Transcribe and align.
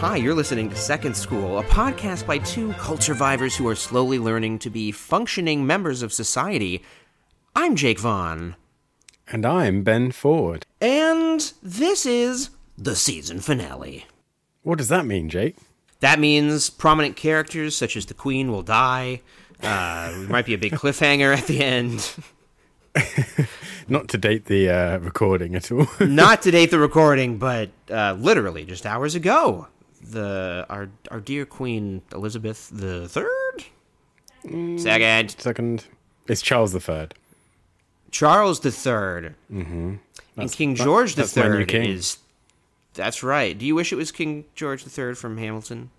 Hi, 0.00 0.16
you're 0.16 0.34
listening 0.34 0.70
to 0.70 0.76
Second 0.76 1.14
School, 1.14 1.58
a 1.58 1.62
podcast 1.62 2.26
by 2.26 2.38
two 2.38 2.72
cult 2.72 3.02
survivors 3.02 3.54
who 3.54 3.68
are 3.68 3.74
slowly 3.74 4.18
learning 4.18 4.58
to 4.60 4.70
be 4.70 4.92
functioning 4.92 5.66
members 5.66 6.00
of 6.00 6.10
society. 6.10 6.82
I'm 7.54 7.76
Jake 7.76 7.98
Vaughn. 7.98 8.56
And 9.28 9.44
I'm 9.44 9.82
Ben 9.82 10.10
Foard. 10.10 10.64
And 10.80 11.52
this 11.62 12.06
is 12.06 12.48
the 12.78 12.96
season 12.96 13.40
finale. 13.40 14.06
What 14.62 14.78
does 14.78 14.88
that 14.88 15.04
mean, 15.04 15.28
Jake? 15.28 15.56
That 16.00 16.18
means 16.18 16.70
prominent 16.70 17.16
characters 17.16 17.76
such 17.76 17.94
as 17.94 18.06
the 18.06 18.14
Queen 18.14 18.50
will 18.50 18.62
die. 18.62 19.20
Uh, 19.62 20.12
there 20.12 20.28
might 20.30 20.46
be 20.46 20.54
a 20.54 20.58
big 20.58 20.72
cliffhanger 20.72 21.36
at 21.36 21.46
the 21.46 21.62
end. 21.62 22.10
Not 23.86 24.08
to 24.08 24.16
date 24.16 24.46
the 24.46 24.70
uh, 24.70 24.98
recording 25.00 25.54
at 25.54 25.70
all. 25.70 25.88
Not 26.00 26.40
to 26.44 26.50
date 26.50 26.70
the 26.70 26.78
recording, 26.78 27.36
but 27.36 27.68
uh, 27.90 28.16
literally 28.18 28.64
just 28.64 28.86
hours 28.86 29.14
ago, 29.14 29.68
the 30.00 30.66
our 30.70 30.88
our 31.10 31.20
dear 31.20 31.44
Queen 31.46 32.02
Elizabeth 32.12 32.70
the 32.72 33.08
Third, 33.08 33.64
second 34.78 35.30
Second, 35.38 35.84
it's 36.26 36.42
Charles 36.42 36.72
the 36.72 36.80
Third. 36.80 37.14
Charles 38.10 38.60
the 38.60 38.70
3rd 38.70 39.34
mm-hmm. 39.52 39.94
and 40.36 40.52
King 40.52 40.74
George 40.74 41.14
the 41.14 41.26
Third 41.26 41.72
is. 41.72 42.18
That's 42.94 43.22
right. 43.22 43.56
Do 43.56 43.64
you 43.64 43.74
wish 43.74 43.92
it 43.92 43.96
was 43.96 44.10
King 44.10 44.44
George 44.54 44.84
the 44.84 44.90
Third 44.90 45.16
from 45.16 45.38
Hamilton, 45.38 45.90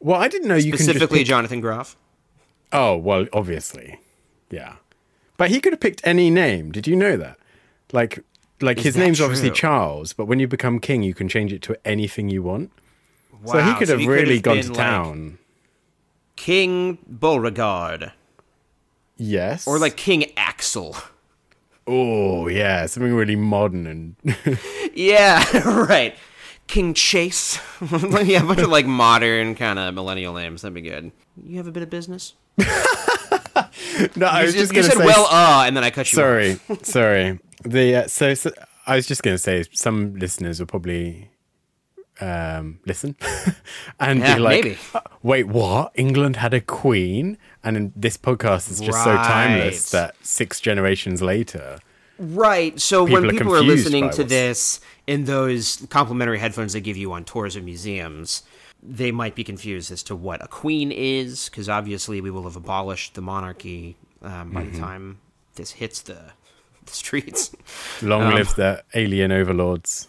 Well, 0.00 0.20
I 0.20 0.28
didn't 0.28 0.48
know 0.48 0.54
you 0.54 0.72
specifically 0.72 1.18
pick... 1.18 1.26
Jonathan 1.26 1.60
Groff? 1.60 1.96
Oh, 2.72 2.96
well, 2.96 3.26
obviously, 3.32 3.98
yeah. 4.50 4.76
But 5.36 5.50
he 5.50 5.60
could 5.60 5.72
have 5.72 5.80
picked 5.80 6.06
any 6.06 6.30
name. 6.30 6.70
Did 6.70 6.86
you 6.86 6.94
know 6.94 7.16
that? 7.16 7.38
Like, 7.92 8.24
like 8.60 8.78
Is 8.78 8.84
his 8.84 8.96
name's 8.96 9.20
obviously? 9.20 9.50
Charles, 9.50 10.12
but 10.12 10.26
when 10.26 10.38
you 10.38 10.46
become 10.46 10.78
king, 10.78 11.02
you 11.02 11.14
can 11.14 11.28
change 11.28 11.52
it 11.52 11.62
to 11.62 11.76
anything 11.84 12.28
you 12.28 12.42
want. 12.42 12.70
Wow, 13.42 13.52
so 13.52 13.60
he 13.62 13.74
could 13.74 13.88
have 13.88 14.06
really 14.06 14.40
gone 14.40 14.56
to 14.56 14.62
been, 14.62 14.72
like, 14.72 14.76
town. 14.78 15.38
King 16.36 16.98
Beauregard 17.06 18.12
yes. 19.16 19.66
or 19.66 19.78
like 19.78 19.96
King 19.96 20.26
Axel. 20.36 20.96
oh 21.86 22.48
yeah, 22.48 22.86
something 22.86 23.12
really 23.14 23.36
modern 23.36 23.86
and 23.86 24.16
Yeah, 24.94 25.44
right. 25.68 26.16
King 26.66 26.92
Chase. 26.94 27.58
yeah, 28.24 28.42
a 28.42 28.46
bunch 28.46 28.60
of 28.60 28.68
like 28.68 28.86
modern 28.86 29.54
kind 29.54 29.78
of 29.78 29.94
millennial 29.94 30.34
names. 30.34 30.62
That'd 30.62 30.74
be 30.74 30.82
good. 30.82 31.12
You 31.42 31.56
have 31.56 31.66
a 31.66 31.72
bit 31.72 31.82
of 31.82 31.90
business? 31.90 32.34
no. 34.16 34.26
I 34.26 34.42
was 34.42 34.54
just- 34.54 34.72
just 34.72 34.72
going 34.72 34.84
to 34.84 34.90
said 34.90 34.98
say. 34.98 35.06
well, 35.06 35.26
uh, 35.30 35.64
and 35.66 35.76
then 35.76 35.82
I 35.84 35.90
cut 35.90 36.12
you. 36.12 36.18
off. 36.18 36.22
sorry, 36.24 36.60
sorry. 36.82 37.38
The 37.64 37.96
uh, 37.96 38.06
so, 38.08 38.34
so 38.34 38.50
I 38.86 38.96
was 38.96 39.06
just 39.06 39.22
going 39.22 39.34
to 39.34 39.38
say 39.38 39.64
some 39.72 40.14
listeners 40.14 40.60
will 40.60 40.66
probably 40.66 41.30
um, 42.20 42.80
listen 42.86 43.16
and 44.00 44.20
Yeah, 44.20 44.34
be 44.36 44.40
like, 44.40 44.64
maybe. 44.64 44.78
"Uh, 44.94 45.00
"Wait, 45.22 45.44
what? 45.48 45.92
England 45.94 46.36
had 46.36 46.52
a 46.54 46.60
queen?" 46.60 47.38
And 47.64 47.92
this 47.94 48.16
podcast 48.16 48.70
is 48.70 48.80
just 48.80 49.02
so 49.04 49.14
timeless 49.16 49.90
that 49.90 50.14
six 50.22 50.60
generations 50.60 51.20
later, 51.22 51.78
Right. 52.18 52.80
So 52.80 53.06
People 53.06 53.22
when 53.22 53.30
are 53.30 53.32
people 53.38 53.54
are 53.54 53.62
listening 53.62 54.10
to 54.10 54.24
this 54.24 54.80
in 55.06 55.24
those 55.24 55.86
complimentary 55.88 56.38
headphones 56.40 56.72
they 56.72 56.80
give 56.80 56.96
you 56.96 57.12
on 57.12 57.24
tours 57.24 57.54
of 57.54 57.62
museums, 57.64 58.42
they 58.82 59.12
might 59.12 59.36
be 59.36 59.44
confused 59.44 59.92
as 59.92 60.02
to 60.04 60.16
what 60.16 60.42
a 60.44 60.48
queen 60.48 60.90
is, 60.90 61.48
because 61.48 61.68
obviously 61.68 62.20
we 62.20 62.30
will 62.30 62.42
have 62.42 62.56
abolished 62.56 63.14
the 63.14 63.20
monarchy 63.20 63.96
um, 64.22 64.50
by 64.50 64.62
Mm-hmm. 64.62 64.72
the 64.72 64.78
time 64.80 65.18
this 65.54 65.70
hits 65.72 66.02
the, 66.02 66.32
the 66.86 66.92
streets. 66.92 67.52
long 68.02 68.22
Um, 68.24 68.34
live 68.34 68.52
the 68.56 68.82
alien 68.94 69.30
overlords. 69.30 70.08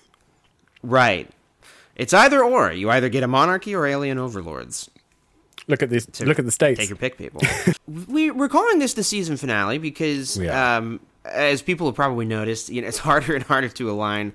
Right. 0.81 1.29
It's 1.99 2.13
either 2.13 2.41
or. 2.41 2.71
You 2.71 2.89
either 2.89 3.09
get 3.09 3.23
a 3.23 3.27
monarchy 3.27 3.75
or 3.75 3.85
alien 3.85 4.17
overlords. 4.17 4.89
Look 5.67 5.83
at 5.83 5.89
this. 5.89 6.07
Look 6.21 6.39
at 6.39 6.45
the 6.45 6.51
states. 6.51 6.79
Take 6.79 6.89
your 6.89 6.97
pick, 6.97 7.17
people. 7.17 7.41
we, 8.07 8.31
we're 8.31 8.47
calling 8.47 8.79
this 8.79 8.93
the 8.93 9.03
season 9.03 9.35
finale 9.35 9.77
because, 9.77 10.39
um, 10.47 11.01
as 11.25 11.61
people 11.61 11.87
have 11.87 11.95
probably 11.95 12.25
noticed, 12.25 12.69
you 12.69 12.81
know, 12.81 12.87
it's 12.87 12.97
harder 13.09 13.35
and 13.35 13.43
harder 13.43 13.67
to 13.67 13.91
align 13.91 14.33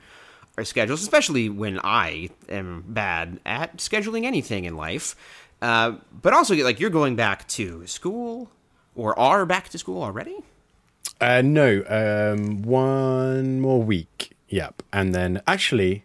our 0.59 0.65
schedules, 0.65 1.03
especially 1.03 1.49
when 1.49 1.81
I 1.83 2.29
am 2.51 2.85
bad 2.87 3.41
at 3.47 3.79
scheduling 3.79 4.25
anything 4.25 4.67
in 4.67 4.77
life. 4.77 5.17
Uh, 5.63 5.95
but 6.21 6.35
also, 6.35 6.55
like, 6.57 6.79
you're 6.79 6.91
going 6.91 7.17
back 7.17 7.49
to 7.49 7.87
school 7.87 8.51
or 8.95 9.19
are 9.19 9.47
back 9.47 9.71
to 9.71 9.79
school 9.79 10.03
already? 10.03 10.37
Uh, 11.19 11.41
no, 11.41 11.83
um, 11.89 12.61
one 12.63 13.63
more 13.63 13.83
week. 13.83 14.37
Yep, 14.51 14.83
and 14.93 15.15
then 15.15 15.41
actually, 15.47 16.05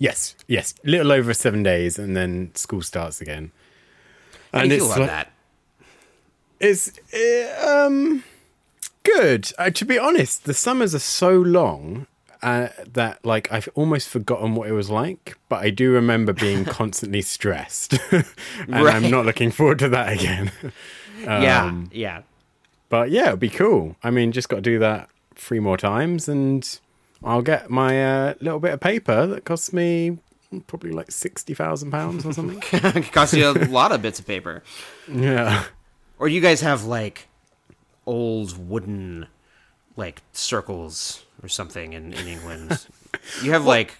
yes, 0.00 0.34
yes, 0.48 0.74
little 0.82 1.12
over 1.12 1.32
seven 1.32 1.62
days, 1.62 1.96
and 2.00 2.16
then 2.16 2.50
school 2.56 2.82
starts 2.82 3.20
again. 3.20 3.52
How 4.52 4.62
do 4.62 4.68
you 4.68 4.78
feel 4.78 4.86
about 4.86 4.98
like- 4.98 5.08
that? 5.10 5.32
It's 6.58 6.92
um 7.64 8.22
good. 9.02 9.52
Uh, 9.58 9.70
to 9.70 9.84
be 9.84 9.98
honest, 9.98 10.44
the 10.44 10.52
summers 10.54 10.94
are 10.94 10.98
so 10.98 11.30
long 11.38 12.06
uh, 12.42 12.68
that 12.92 13.24
like 13.24 13.50
I've 13.52 13.68
almost 13.74 14.08
forgotten 14.08 14.54
what 14.54 14.68
it 14.68 14.72
was 14.72 14.90
like. 14.90 15.38
But 15.48 15.62
I 15.64 15.70
do 15.70 15.90
remember 15.92 16.32
being 16.32 16.64
constantly 16.78 17.22
stressed, 17.22 17.98
and 18.10 18.24
Right. 18.68 18.94
I'm 18.94 19.10
not 19.10 19.24
looking 19.24 19.50
forward 19.50 19.78
to 19.80 19.88
that 19.90 20.12
again. 20.12 20.52
yeah, 21.22 21.64
Um, 21.64 21.88
yeah. 21.92 22.22
But 22.90 23.10
yeah, 23.10 23.28
it'd 23.28 23.40
be 23.40 23.48
cool. 23.48 23.96
I 24.02 24.10
mean, 24.10 24.32
just 24.32 24.48
got 24.48 24.56
to 24.56 24.62
do 24.62 24.78
that 24.80 25.08
three 25.36 25.60
more 25.60 25.76
times, 25.78 26.28
and 26.28 26.78
I'll 27.22 27.42
get 27.42 27.68
my 27.70 28.02
uh, 28.02 28.34
little 28.40 28.60
bit 28.60 28.72
of 28.72 28.80
paper 28.80 29.26
that 29.26 29.44
costs 29.44 29.72
me 29.72 30.18
probably 30.66 30.90
like 30.90 31.10
sixty 31.10 31.54
thousand 31.54 31.90
pounds 31.90 32.24
or 32.26 32.32
something. 32.38 32.62
it 32.72 33.12
costs 33.12 33.34
you 33.34 33.46
a 33.48 33.52
lot 33.68 33.92
of 33.92 34.02
bits 34.02 34.18
of 34.18 34.26
paper. 34.26 34.62
yeah. 35.08 35.64
Or 36.18 36.28
you 36.28 36.40
guys 36.42 36.60
have, 36.60 36.84
like, 36.84 37.28
old 38.06 38.68
wooden, 38.68 39.26
like, 39.96 40.20
circles 40.32 41.24
or 41.42 41.48
something 41.48 41.92
in, 41.94 42.12
in 42.12 42.26
England? 42.26 42.86
You 43.42 43.50
have, 43.52 43.64
like, 43.64 43.96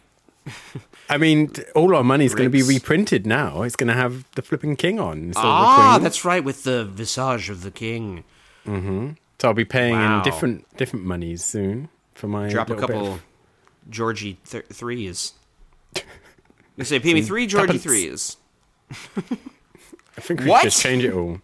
I 1.08 1.18
mean, 1.18 1.50
all 1.74 1.96
our 1.96 2.04
money's 2.04 2.32
going 2.34 2.48
to 2.48 2.52
be 2.52 2.62
reprinted 2.62 3.26
now. 3.26 3.62
It's 3.62 3.74
going 3.74 3.88
to 3.88 3.94
have 3.94 4.24
the 4.36 4.42
flipping 4.42 4.76
king 4.76 5.00
on 5.00 5.32
Ah, 5.36 5.40
of 5.40 5.92
the 5.92 5.92
queen. 5.98 6.02
that's 6.04 6.24
right, 6.24 6.44
with 6.44 6.62
the 6.62 6.84
visage 6.84 7.50
of 7.50 7.62
the 7.62 7.70
king. 7.72 8.22
So 8.66 9.14
I'll 9.44 9.52
be 9.54 9.64
paying 9.64 9.94
Wow. 9.94 10.18
in 10.18 10.22
different 10.22 10.76
different 10.76 11.04
monies 11.06 11.44
soon 11.44 11.88
for 12.20 12.28
my 12.28 12.48
Drop 12.48 12.70
a 12.70 12.76
couple 12.76 13.14
of- 13.14 13.22
Georgie 13.88 14.38
th- 14.48 14.66
threes. 14.66 15.32
You 16.76 16.84
say, 16.84 17.00
pay 17.00 17.14
me 17.14 17.22
three 17.22 17.46
Georgie 17.54 17.78
threes. 17.78 18.36
I 18.90 20.20
think 20.20 20.40
we 20.40 20.46
What? 20.46 20.62
should 20.62 20.70
just 20.70 20.82
change 20.82 21.04
it 21.04 21.12
all 21.14 21.40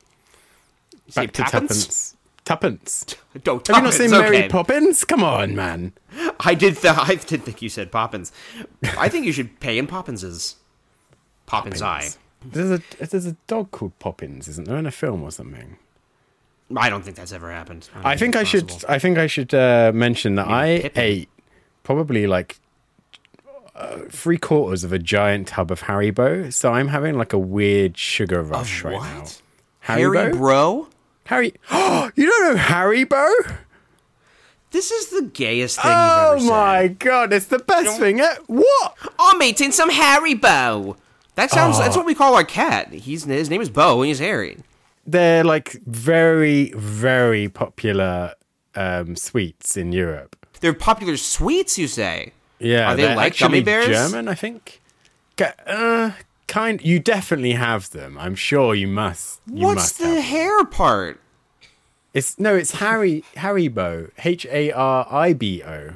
You 1.06 1.12
back 1.14 1.32
to 1.32 1.42
tuppence? 1.42 2.14
tuppence. 2.44 3.04
Tuppence. 3.04 3.16
Don't 3.42 3.66
Have 3.66 3.76
you 3.78 3.82
not 3.82 3.92
seen 3.94 4.10
Mary. 4.12 4.48
Poppins? 4.48 5.04
Come 5.04 5.25
on, 5.25 5.56
man. 5.56 5.92
I 6.41 6.54
did. 6.54 6.76
Th- 6.76 6.94
I 6.97 7.16
did 7.16 7.43
think 7.43 7.60
you 7.60 7.69
said 7.69 7.91
Poppins. 7.91 8.31
I 8.98 9.08
think 9.08 9.26
you 9.26 9.32
should 9.32 9.58
pay 9.60 9.78
in 9.78 9.87
Poppins's. 9.88 10.56
Poppins, 11.47 11.82
eye. 11.82 12.08
There's 12.44 12.70
a 12.70 13.04
there's 13.04 13.26
a 13.26 13.32
dog 13.48 13.72
called 13.72 13.98
Poppins, 13.98 14.47
isn't 14.48 14.66
there, 14.69 14.76
in 14.76 14.87
a 14.87 14.91
film 14.93 15.22
or 15.25 15.31
something? 15.32 15.76
I 16.77 16.88
don't 16.91 17.04
think 17.04 17.16
that's 17.16 17.32
ever 17.32 17.50
happened. 17.50 17.88
don't 17.94 18.04
I 18.06 18.16
think 18.16 18.34
I 18.34 18.43
should. 18.44 18.72
I 18.88 18.99
think 18.99 19.19
I 19.19 19.27
should 19.27 19.54
uh, 19.54 19.93
mention 19.94 20.34
that 20.37 20.49
I 20.49 20.81
Pippin. 20.82 21.03
ate 21.03 21.28
probably 21.84 22.27
like 22.27 22.59
uh, 23.77 23.99
three 24.10 24.38
quarters 24.38 24.82
of 24.82 24.93
a 24.93 24.99
giant 24.99 25.49
tub 25.49 25.71
of 25.71 25.82
Haribo. 25.82 26.53
So 26.53 26.72
I'm 26.72 26.88
having 26.88 27.16
like 27.16 27.32
a 27.32 27.38
weird 27.38 27.97
sugar 27.97 28.43
rush 28.43 28.82
right 28.82 28.93
now. 29.00 29.21
What? 29.21 29.43
Harry 29.81 30.03
Haribo? 30.03 30.32
Bro? 30.37 30.88
Harry, 31.26 31.47
you 32.16 32.26
don't 32.31 32.55
know 32.56 32.60
Haribo? 32.60 33.56
This 34.72 34.91
is 34.91 35.06
the 35.10 35.22
gayest 35.32 35.76
thing 35.81 35.91
Oh 35.94 36.34
you've 36.34 36.43
ever 36.43 36.50
my 36.50 36.82
said. 36.82 36.99
god, 36.99 37.32
it's 37.32 37.47
the 37.47 37.59
best 37.60 37.99
thing. 37.99 38.19
e- 38.19 38.25
What? 38.49 38.97
I'm 39.19 39.41
eating 39.43 39.71
some 39.72 39.91
Haribo. 39.91 40.96
That 41.37 41.50
sounds. 41.50 41.76
Oh. 41.76 41.81
That's 41.81 41.96
what 41.96 42.06
we 42.06 42.14
call 42.14 42.35
our 42.35 42.44
cat. 42.44 42.93
He's 42.93 43.25
his 43.25 43.49
name 43.50 43.61
is 43.61 43.70
Bo 43.70 44.00
and 44.00 44.08
he's 44.08 44.19
hairy. 44.19 44.58
They're 45.06 45.44
like 45.44 45.73
very, 45.87 46.73
very 46.76 47.49
popular 47.49 48.35
um, 48.75 49.17
sweets 49.17 49.76
in 49.76 49.93
Europe. 49.93 50.37
They're 50.61 50.75
popular 50.75 51.17
sweets, 51.17 51.79
you 51.79 51.87
say? 51.88 52.32
Yeah, 52.58 52.93
Are 52.93 52.97
they 52.97 53.14
like 53.14 53.38
gummy 53.38 53.62
bears? 53.62 53.87
German, 53.87 54.29
I 54.29 54.35
think. 54.35 54.81
Uh, 55.67 56.12
kind. 56.49 56.82
You 56.82 56.99
definitely 56.99 57.53
have 57.53 57.91
them. 57.91 58.17
I'm 58.19 58.35
sure 58.35 58.75
you 58.75 58.88
must. 58.88 59.41
You 59.47 59.67
What's 59.67 59.75
must 59.76 59.99
the 59.99 60.06
have 60.06 60.14
them. 60.14 60.23
hair 60.25 60.64
part? 60.64 61.20
It's 62.14 62.38
no, 62.38 62.55
it's 62.56 62.73
Harry 62.73 63.23
Haribo. 63.37 64.11
H 64.25 64.47
A 64.47 64.73
R 64.73 65.06
I 65.11 65.35
B 65.35 65.62
O. 65.62 65.91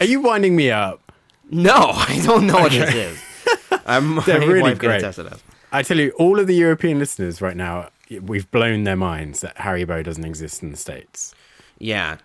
Are 0.00 0.06
you 0.06 0.20
winding 0.20 0.54
me 0.54 0.70
up? 0.70 1.12
No, 1.50 1.72
I 1.94 2.20
don't 2.24 2.46
know 2.46 2.60
what 2.60 2.70
this 2.70 2.94
is. 2.94 3.18
I'm 3.84 4.20
They're 4.26 4.40
really 4.48 4.74
great. 4.74 4.98
attest 4.98 5.16
to 5.16 5.24
that. 5.24 5.42
I 5.78 5.82
tell 5.82 5.98
you, 5.98 6.10
all 6.18 6.38
of 6.40 6.46
the 6.46 6.54
European 6.54 6.98
listeners 6.98 7.40
right 7.42 7.56
now, 7.56 7.90
we've 8.22 8.50
blown 8.50 8.84
their 8.84 8.96
minds 8.96 9.40
that 9.40 9.56
Haribo 9.56 10.02
doesn't 10.04 10.24
exist 10.24 10.62
in 10.62 10.70
the 10.70 10.76
states. 10.76 11.34
Yeah. 11.78 12.18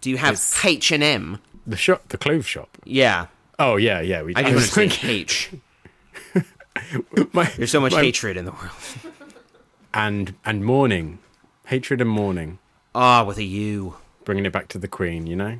Do 0.00 0.10
you 0.10 0.16
have 0.16 0.40
H 0.64 0.90
and 0.92 1.02
M? 1.02 1.38
The 1.66 1.76
shop, 1.76 2.08
the 2.08 2.18
clothes 2.18 2.46
shop. 2.46 2.68
Yeah. 2.84 3.26
Oh 3.58 3.76
yeah, 3.76 4.00
yeah. 4.00 4.22
We, 4.22 4.34
I 4.34 4.40
I 4.40 4.42
didn't 4.42 4.54
was 4.56 4.76
want 4.76 4.92
to 4.92 4.96
say 4.98 5.06
thinking- 5.06 5.10
H. 5.10 5.50
My- 7.32 7.44
There's 7.56 7.70
so 7.70 7.80
much 7.80 7.92
my- 7.92 8.02
hatred 8.02 8.36
in 8.36 8.44
the 8.44 8.52
world. 8.52 8.72
and 9.94 10.34
and 10.44 10.64
mourning, 10.64 11.18
hatred 11.66 12.00
and 12.00 12.10
mourning, 12.10 12.58
Ah, 12.94 13.24
with 13.24 13.38
a 13.38 13.44
U. 13.44 13.96
bringing 14.24 14.44
it 14.46 14.52
back 14.52 14.68
to 14.68 14.78
the 14.78 14.88
Queen. 14.88 15.26
You 15.26 15.36
know. 15.36 15.56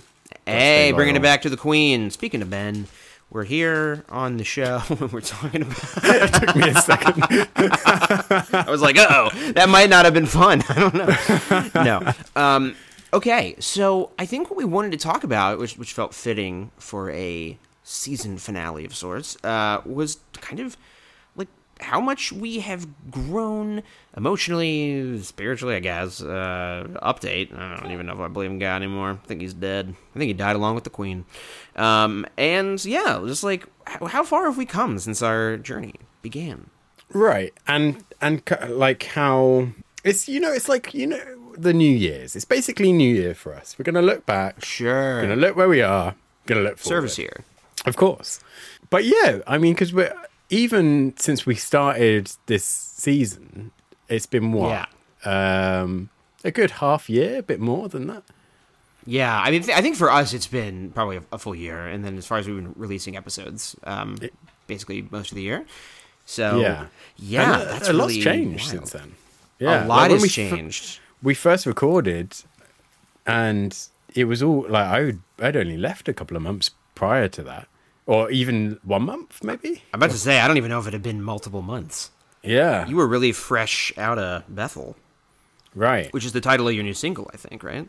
Hey, 0.46 0.92
bringing 0.92 1.16
it 1.16 1.22
back 1.22 1.42
to 1.42 1.48
the 1.50 1.56
Queen. 1.56 2.10
Speaking 2.10 2.42
of 2.42 2.50
Ben, 2.50 2.86
we're 3.30 3.44
here 3.44 4.04
on 4.08 4.36
the 4.36 4.44
show. 4.44 4.82
and 4.88 5.12
we're 5.12 5.20
talking 5.20 5.62
about. 5.62 5.78
it 6.04 6.34
Took 6.34 6.56
me 6.56 6.68
a 6.68 6.74
second. 6.80 7.24
I 8.54 8.66
was 8.68 8.80
like, 8.80 8.96
oh, 8.98 9.30
that 9.52 9.68
might 9.68 9.90
not 9.90 10.04
have 10.04 10.14
been 10.14 10.26
fun. 10.26 10.62
I 10.68 10.74
don't 10.74 10.94
know. 10.94 11.82
no. 11.82 12.12
Um, 12.40 12.76
okay, 13.12 13.56
so 13.58 14.10
I 14.18 14.26
think 14.26 14.50
what 14.50 14.56
we 14.56 14.64
wanted 14.64 14.92
to 14.92 14.98
talk 14.98 15.24
about, 15.24 15.58
which 15.58 15.76
which 15.76 15.92
felt 15.92 16.14
fitting 16.14 16.70
for 16.78 17.10
a 17.10 17.58
season 17.82 18.38
finale 18.38 18.84
of 18.84 18.94
sorts, 18.94 19.36
uh, 19.44 19.80
was 19.84 20.18
kind 20.40 20.60
of 20.60 20.76
how 21.80 22.00
much 22.00 22.32
we 22.32 22.60
have 22.60 22.86
grown 23.10 23.82
emotionally, 24.16 25.20
spiritually, 25.22 25.74
I 25.76 25.80
guess. 25.80 26.22
Uh, 26.22 26.86
update. 27.02 27.56
I 27.56 27.80
don't 27.80 27.92
even 27.92 28.06
know 28.06 28.14
if 28.14 28.20
I 28.20 28.28
believe 28.28 28.50
in 28.50 28.58
God 28.58 28.76
anymore. 28.76 29.18
I 29.22 29.26
think 29.26 29.40
he's 29.40 29.54
dead. 29.54 29.94
I 30.14 30.18
think 30.18 30.28
he 30.28 30.34
died 30.34 30.56
along 30.56 30.74
with 30.74 30.84
the 30.84 30.90
Queen. 30.90 31.24
Um, 31.76 32.26
and 32.38 32.82
yeah, 32.84 33.22
just 33.26 33.44
like 33.44 33.66
how, 33.86 34.06
how 34.06 34.24
far 34.24 34.46
have 34.46 34.56
we 34.56 34.66
come 34.66 34.98
since 34.98 35.22
our 35.22 35.56
journey 35.56 35.94
began? 36.22 36.70
Right, 37.12 37.52
and 37.68 38.02
and 38.20 38.42
like 38.68 39.04
how 39.04 39.68
it's 40.02 40.28
you 40.28 40.40
know 40.40 40.52
it's 40.52 40.68
like 40.68 40.92
you 40.94 41.06
know 41.06 41.20
the 41.56 41.72
New 41.72 41.90
Year's. 41.90 42.34
It's 42.34 42.44
basically 42.44 42.92
New 42.92 43.14
Year 43.14 43.34
for 43.34 43.54
us. 43.54 43.76
We're 43.78 43.84
gonna 43.84 44.02
look 44.02 44.26
back. 44.26 44.64
Sure. 44.64 45.20
Gonna 45.20 45.36
look 45.36 45.56
where 45.56 45.68
we 45.68 45.82
are. 45.82 46.14
Gonna 46.46 46.62
look 46.62 46.78
forward. 46.78 46.96
Service 47.10 47.16
here. 47.16 47.44
of 47.84 47.96
course. 47.96 48.40
But 48.90 49.04
yeah, 49.04 49.40
I 49.46 49.58
mean, 49.58 49.74
because 49.74 49.92
we're 49.92 50.14
even 50.50 51.14
since 51.18 51.44
we 51.46 51.54
started 51.54 52.30
this 52.46 52.64
season, 52.64 53.72
it's 54.08 54.26
been 54.26 54.52
what 54.52 54.88
um, 55.24 56.10
a 56.44 56.50
good 56.50 56.70
half 56.72 57.08
year, 57.10 57.38
a 57.38 57.42
bit 57.42 57.60
more 57.60 57.88
than 57.88 58.06
that. 58.06 58.22
Yeah, 59.08 59.38
I 59.40 59.50
mean, 59.52 59.62
th- 59.62 59.76
I 59.76 59.82
think 59.82 59.96
for 59.96 60.10
us 60.10 60.32
it's 60.34 60.46
been 60.48 60.90
probably 60.90 61.18
a, 61.18 61.22
a 61.32 61.38
full 61.38 61.54
year, 61.54 61.86
and 61.86 62.04
then 62.04 62.16
as 62.18 62.26
far 62.26 62.38
as 62.38 62.46
we've 62.48 62.56
been 62.56 62.72
releasing 62.76 63.16
episodes, 63.16 63.76
um, 63.84 64.18
basically 64.66 65.06
most 65.10 65.30
of 65.30 65.36
the 65.36 65.42
year. 65.42 65.64
So 66.24 66.60
Yeah. 66.60 66.86
yeah, 67.16 67.52
And 67.54 67.62
a- 67.62 67.64
that's 67.66 67.88
a 67.88 67.92
lot's 67.92 68.10
really 68.14 68.22
changed 68.22 68.72
wild. 68.72 68.88
since 68.88 68.90
then. 68.90 69.14
Yeah, 69.60 69.84
a 69.84 69.86
lot 69.86 70.02
when 70.02 70.10
has 70.10 70.22
we 70.22 70.28
changed. 70.28 70.98
we 71.22 71.34
first 71.34 71.66
recorded, 71.66 72.34
and 73.26 73.76
it 74.14 74.24
was 74.24 74.42
all 74.42 74.66
like 74.68 74.86
I 74.86 75.00
would, 75.04 75.20
I'd 75.40 75.56
only 75.56 75.76
left 75.76 76.08
a 76.08 76.12
couple 76.12 76.36
of 76.36 76.42
months 76.42 76.70
prior 76.94 77.28
to 77.28 77.42
that, 77.44 77.68
or 78.06 78.30
even 78.30 78.78
one 78.84 79.02
month 79.02 79.42
maybe. 79.44 79.82
I'm 79.92 79.98
about 80.00 80.10
to 80.12 80.18
say 80.18 80.40
I 80.40 80.46
don't 80.48 80.56
even 80.56 80.70
know 80.70 80.78
if 80.80 80.86
it 80.86 80.92
had 80.92 81.02
been 81.02 81.22
multiple 81.22 81.62
months. 81.62 82.10
Yeah, 82.42 82.86
You 82.86 82.96
were 82.96 83.06
really 83.08 83.32
fresh 83.32 83.92
out 83.98 84.18
of 84.20 84.44
Bethel, 84.48 84.96
right. 85.74 86.12
which 86.12 86.24
is 86.24 86.32
the 86.32 86.40
title 86.40 86.68
of 86.68 86.74
your 86.74 86.84
new 86.84 86.94
single, 86.94 87.28
I 87.34 87.36
think, 87.36 87.64
right? 87.64 87.88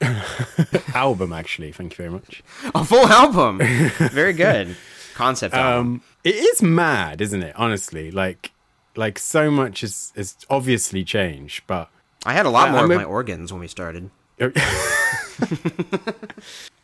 Album 0.94 1.32
actually. 1.32 1.70
Thank 1.72 1.92
you 1.92 1.96
very 1.96 2.10
much. 2.10 2.42
A 2.74 2.84
full 2.84 3.06
album, 3.06 3.58
very 4.10 4.32
good 4.32 4.76
concept 5.14 5.54
album. 5.54 5.86
Um, 5.86 6.02
it 6.24 6.34
is 6.34 6.62
mad, 6.62 7.20
isn't 7.20 7.42
it? 7.42 7.54
Honestly, 7.56 8.10
like, 8.10 8.50
like 8.96 9.18
so 9.20 9.50
much 9.50 9.82
has 9.82 10.12
has 10.16 10.36
obviously 10.48 11.04
changed, 11.04 11.62
but 11.68 11.90
I 12.26 12.32
had 12.32 12.46
a 12.46 12.50
lot 12.50 12.68
I- 12.68 12.72
more 12.72 12.80
I'm 12.80 12.84
of 12.86 12.90
a- 12.92 12.96
my 13.00 13.04
organs 13.04 13.52
when 13.52 13.60
we 13.60 13.68
started. 13.68 14.10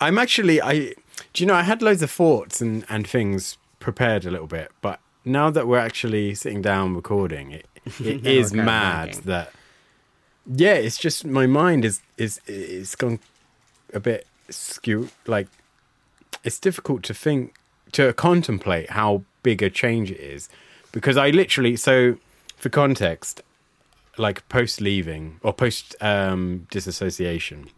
I'm 0.00 0.19
actually 0.19 0.60
I 0.62 0.93
do 1.33 1.43
you 1.43 1.47
know 1.47 1.55
I 1.55 1.63
had 1.63 1.83
loads 1.83 2.03
of 2.03 2.11
thoughts 2.11 2.61
and 2.61 2.85
and 2.89 3.07
things 3.07 3.59
prepared 3.81 4.25
a 4.25 4.31
little 4.31 4.47
bit, 4.47 4.71
but 4.81 5.01
now 5.25 5.51
that 5.51 5.67
we're 5.67 5.79
actually 5.79 6.35
sitting 6.35 6.63
down 6.63 6.95
recording, 6.95 7.53
it 7.53 7.67
it 8.01 8.23
Now 8.23 8.31
is 8.31 8.53
we're 8.53 8.59
kind 8.59 8.61
of 8.61 8.67
mad 8.67 9.05
thinking. 9.07 9.23
that 9.31 9.53
yeah, 10.47 10.75
it's 10.75 10.99
just 10.99 11.25
my 11.25 11.47
mind 11.47 11.85
is 11.85 12.01
is 12.17 12.41
it's 12.47 12.95
gone 12.95 13.19
a 13.93 14.01
bit 14.01 14.27
skew 14.49 15.09
like 15.27 15.49
it's 16.45 16.61
difficult 16.61 17.03
to 17.03 17.15
think 17.15 17.55
to 17.93 18.13
contemplate 18.13 18.91
how 18.91 19.23
big 19.43 19.63
a 19.63 19.71
change 19.71 20.11
it 20.11 20.21
is 20.21 20.49
because 20.93 21.17
I 21.17 21.31
literally 21.31 21.77
so 21.77 22.17
for 22.57 22.69
context 22.69 23.43
like 24.19 24.49
post 24.49 24.81
leaving 24.81 25.39
or 25.43 25.53
post 25.53 25.97
um 26.01 26.67
disassociation 26.71 27.69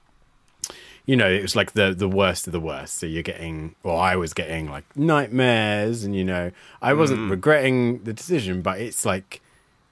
you 1.08 1.16
know, 1.16 1.26
it 1.26 1.40
was 1.40 1.56
like 1.56 1.72
the 1.72 1.94
the 1.94 2.06
worst 2.06 2.46
of 2.46 2.52
the 2.52 2.60
worst. 2.60 2.96
So 2.98 3.06
you're 3.06 3.22
getting, 3.22 3.74
or 3.82 3.98
I 3.98 4.16
was 4.16 4.34
getting 4.34 4.70
like 4.70 4.84
nightmares, 4.94 6.04
and 6.04 6.14
you 6.14 6.22
know, 6.22 6.50
I 6.82 6.92
wasn't 6.92 7.20
mm. 7.20 7.30
regretting 7.30 8.04
the 8.04 8.12
decision, 8.12 8.60
but 8.60 8.78
it's 8.78 9.06
like 9.06 9.40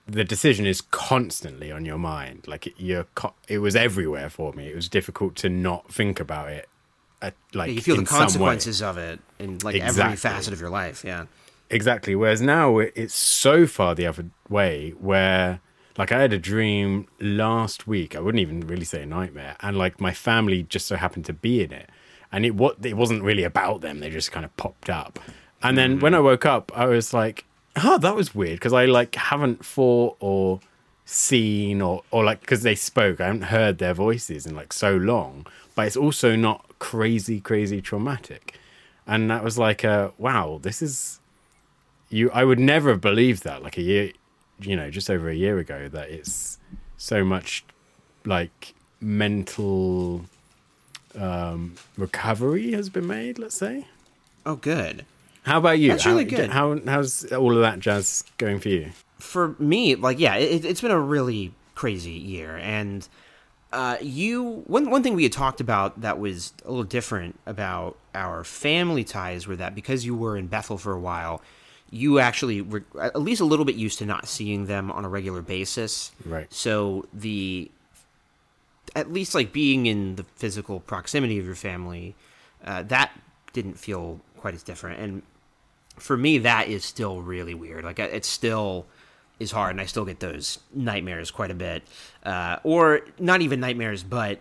the 0.06 0.24
decision 0.24 0.66
is 0.66 0.82
constantly 0.82 1.72
on 1.72 1.86
your 1.86 1.96
mind. 1.96 2.44
Like 2.46 2.66
it, 2.66 2.74
you're, 2.76 3.06
co- 3.14 3.32
it 3.48 3.60
was 3.60 3.74
everywhere 3.74 4.28
for 4.28 4.52
me. 4.52 4.68
It 4.68 4.76
was 4.76 4.90
difficult 4.90 5.36
to 5.36 5.48
not 5.48 5.90
think 5.90 6.20
about 6.20 6.50
it. 6.50 6.68
At, 7.22 7.32
like 7.54 7.72
you 7.72 7.80
feel 7.80 7.94
the 7.94 8.02
in 8.02 8.06
some 8.06 8.16
way. 8.16 8.22
consequences 8.24 8.82
of 8.82 8.98
it 8.98 9.18
in 9.38 9.56
like 9.60 9.76
every 9.76 10.16
facet 10.16 10.52
of 10.52 10.60
your 10.60 10.68
life. 10.68 11.02
Yeah. 11.02 11.24
Exactly. 11.70 12.14
Whereas 12.14 12.42
now 12.42 12.76
it's 12.76 13.14
so 13.14 13.66
far 13.66 13.94
the 13.94 14.06
other 14.06 14.26
way 14.50 14.90
where 14.98 15.60
like 15.98 16.12
I 16.12 16.20
had 16.20 16.32
a 16.32 16.38
dream 16.38 17.06
last 17.20 17.86
week. 17.86 18.14
I 18.14 18.20
wouldn't 18.20 18.40
even 18.40 18.60
really 18.60 18.84
say 18.84 19.02
a 19.02 19.06
nightmare. 19.06 19.56
And 19.60 19.76
like 19.76 20.00
my 20.00 20.12
family 20.12 20.64
just 20.64 20.86
so 20.86 20.96
happened 20.96 21.24
to 21.26 21.32
be 21.32 21.62
in 21.62 21.72
it. 21.72 21.90
And 22.32 22.44
it 22.44 22.54
what 22.54 22.84
it 22.84 22.96
wasn't 22.96 23.22
really 23.22 23.44
about 23.44 23.80
them. 23.80 24.00
They 24.00 24.10
just 24.10 24.32
kind 24.32 24.44
of 24.44 24.56
popped 24.56 24.90
up. 24.90 25.18
And 25.62 25.76
then 25.78 26.00
when 26.00 26.14
I 26.14 26.20
woke 26.20 26.44
up, 26.44 26.70
I 26.76 26.86
was 26.86 27.14
like, 27.14 27.44
"Oh, 27.76 27.98
that 27.98 28.14
was 28.14 28.34
weird," 28.34 28.58
because 28.58 28.72
I 28.72 28.84
like 28.84 29.14
haven't 29.14 29.64
thought 29.64 30.16
or 30.20 30.60
seen 31.04 31.80
or 31.80 32.02
or 32.10 32.24
like 32.24 32.40
because 32.40 32.62
they 32.62 32.74
spoke. 32.74 33.20
I 33.20 33.26
haven't 33.26 33.42
heard 33.42 33.78
their 33.78 33.94
voices 33.94 34.44
in 34.44 34.54
like 34.54 34.72
so 34.72 34.96
long. 34.96 35.46
But 35.74 35.86
it's 35.86 35.96
also 35.96 36.36
not 36.36 36.64
crazy, 36.78 37.40
crazy 37.40 37.80
traumatic. 37.80 38.58
And 39.06 39.30
that 39.30 39.44
was 39.44 39.56
like, 39.56 39.84
uh, 39.84 40.10
wow, 40.18 40.58
this 40.60 40.82
is 40.82 41.20
you 42.08 42.30
i 42.30 42.44
would 42.44 42.58
never 42.58 42.90
have 42.90 43.00
believed 43.00 43.42
that 43.44 43.62
like 43.62 43.76
a 43.76 43.82
year 43.82 44.12
you 44.60 44.74
know 44.76 44.90
just 44.90 45.10
over 45.10 45.28
a 45.28 45.34
year 45.34 45.58
ago 45.58 45.88
that 45.88 46.08
it's 46.10 46.58
so 46.96 47.24
much 47.24 47.64
like 48.24 48.74
mental 49.00 50.24
um 51.18 51.74
recovery 51.96 52.72
has 52.72 52.88
been 52.88 53.06
made 53.06 53.38
let's 53.38 53.56
say 53.56 53.86
Oh, 54.44 54.54
good. 54.54 55.04
how 55.42 55.58
about 55.58 55.80
you 55.80 55.88
That's 55.90 56.04
how, 56.04 56.10
really 56.12 56.24
good. 56.24 56.50
how 56.50 56.78
how's 56.86 57.30
all 57.32 57.52
of 57.52 57.60
that 57.62 57.80
jazz 57.80 58.24
going 58.38 58.60
for 58.60 58.68
you 58.68 58.92
for 59.18 59.56
me, 59.58 59.94
like 59.96 60.20
yeah, 60.20 60.36
it, 60.36 60.64
it's 60.64 60.80
been 60.82 60.90
a 60.90 61.00
really 61.00 61.52
crazy 61.74 62.12
year, 62.12 62.56
and 62.58 63.08
uh, 63.72 63.96
you 64.00 64.62
one 64.66 64.90
one 64.90 65.02
thing 65.02 65.14
we 65.14 65.22
had 65.24 65.32
talked 65.32 65.60
about 65.60 66.02
that 66.02 66.18
was 66.20 66.52
a 66.64 66.68
little 66.68 66.84
different 66.84 67.40
about 67.46 67.96
our 68.14 68.44
family 68.44 69.02
ties 69.04 69.46
were 69.46 69.56
that 69.56 69.74
because 69.74 70.04
you 70.04 70.14
were 70.14 70.36
in 70.36 70.46
Bethel 70.48 70.76
for 70.78 70.92
a 70.92 71.00
while, 71.00 71.40
you 71.90 72.18
actually 72.18 72.60
were 72.60 72.84
at 73.00 73.20
least 73.20 73.40
a 73.40 73.44
little 73.44 73.64
bit 73.64 73.76
used 73.76 73.98
to 73.98 74.06
not 74.06 74.26
seeing 74.26 74.66
them 74.66 74.90
on 74.90 75.04
a 75.04 75.08
regular 75.08 75.42
basis. 75.42 76.12
Right. 76.24 76.52
So 76.52 77.06
the 77.12 77.70
at 78.94 79.12
least 79.12 79.34
like 79.34 79.52
being 79.52 79.86
in 79.86 80.16
the 80.16 80.24
physical 80.24 80.80
proximity 80.80 81.38
of 81.38 81.46
your 81.46 81.54
family, 81.54 82.14
uh, 82.64 82.82
that 82.84 83.12
didn't 83.52 83.78
feel 83.78 84.20
quite 84.36 84.54
as 84.54 84.62
different, 84.62 85.00
and 85.00 85.22
for 85.98 86.16
me 86.16 86.38
that 86.38 86.68
is 86.68 86.84
still 86.84 87.22
really 87.22 87.54
weird. 87.54 87.84
Like 87.84 87.98
it 87.98 88.24
still 88.24 88.86
is 89.38 89.50
hard 89.50 89.70
and 89.70 89.82
i 89.82 89.84
still 89.84 90.06
get 90.06 90.18
those 90.20 90.60
nightmares 90.74 91.30
quite 91.30 91.50
a 91.50 91.54
bit. 91.54 91.82
Uh, 92.24 92.56
or 92.64 93.00
not 93.18 93.42
even 93.42 93.60
nightmares 93.60 94.02
but 94.02 94.40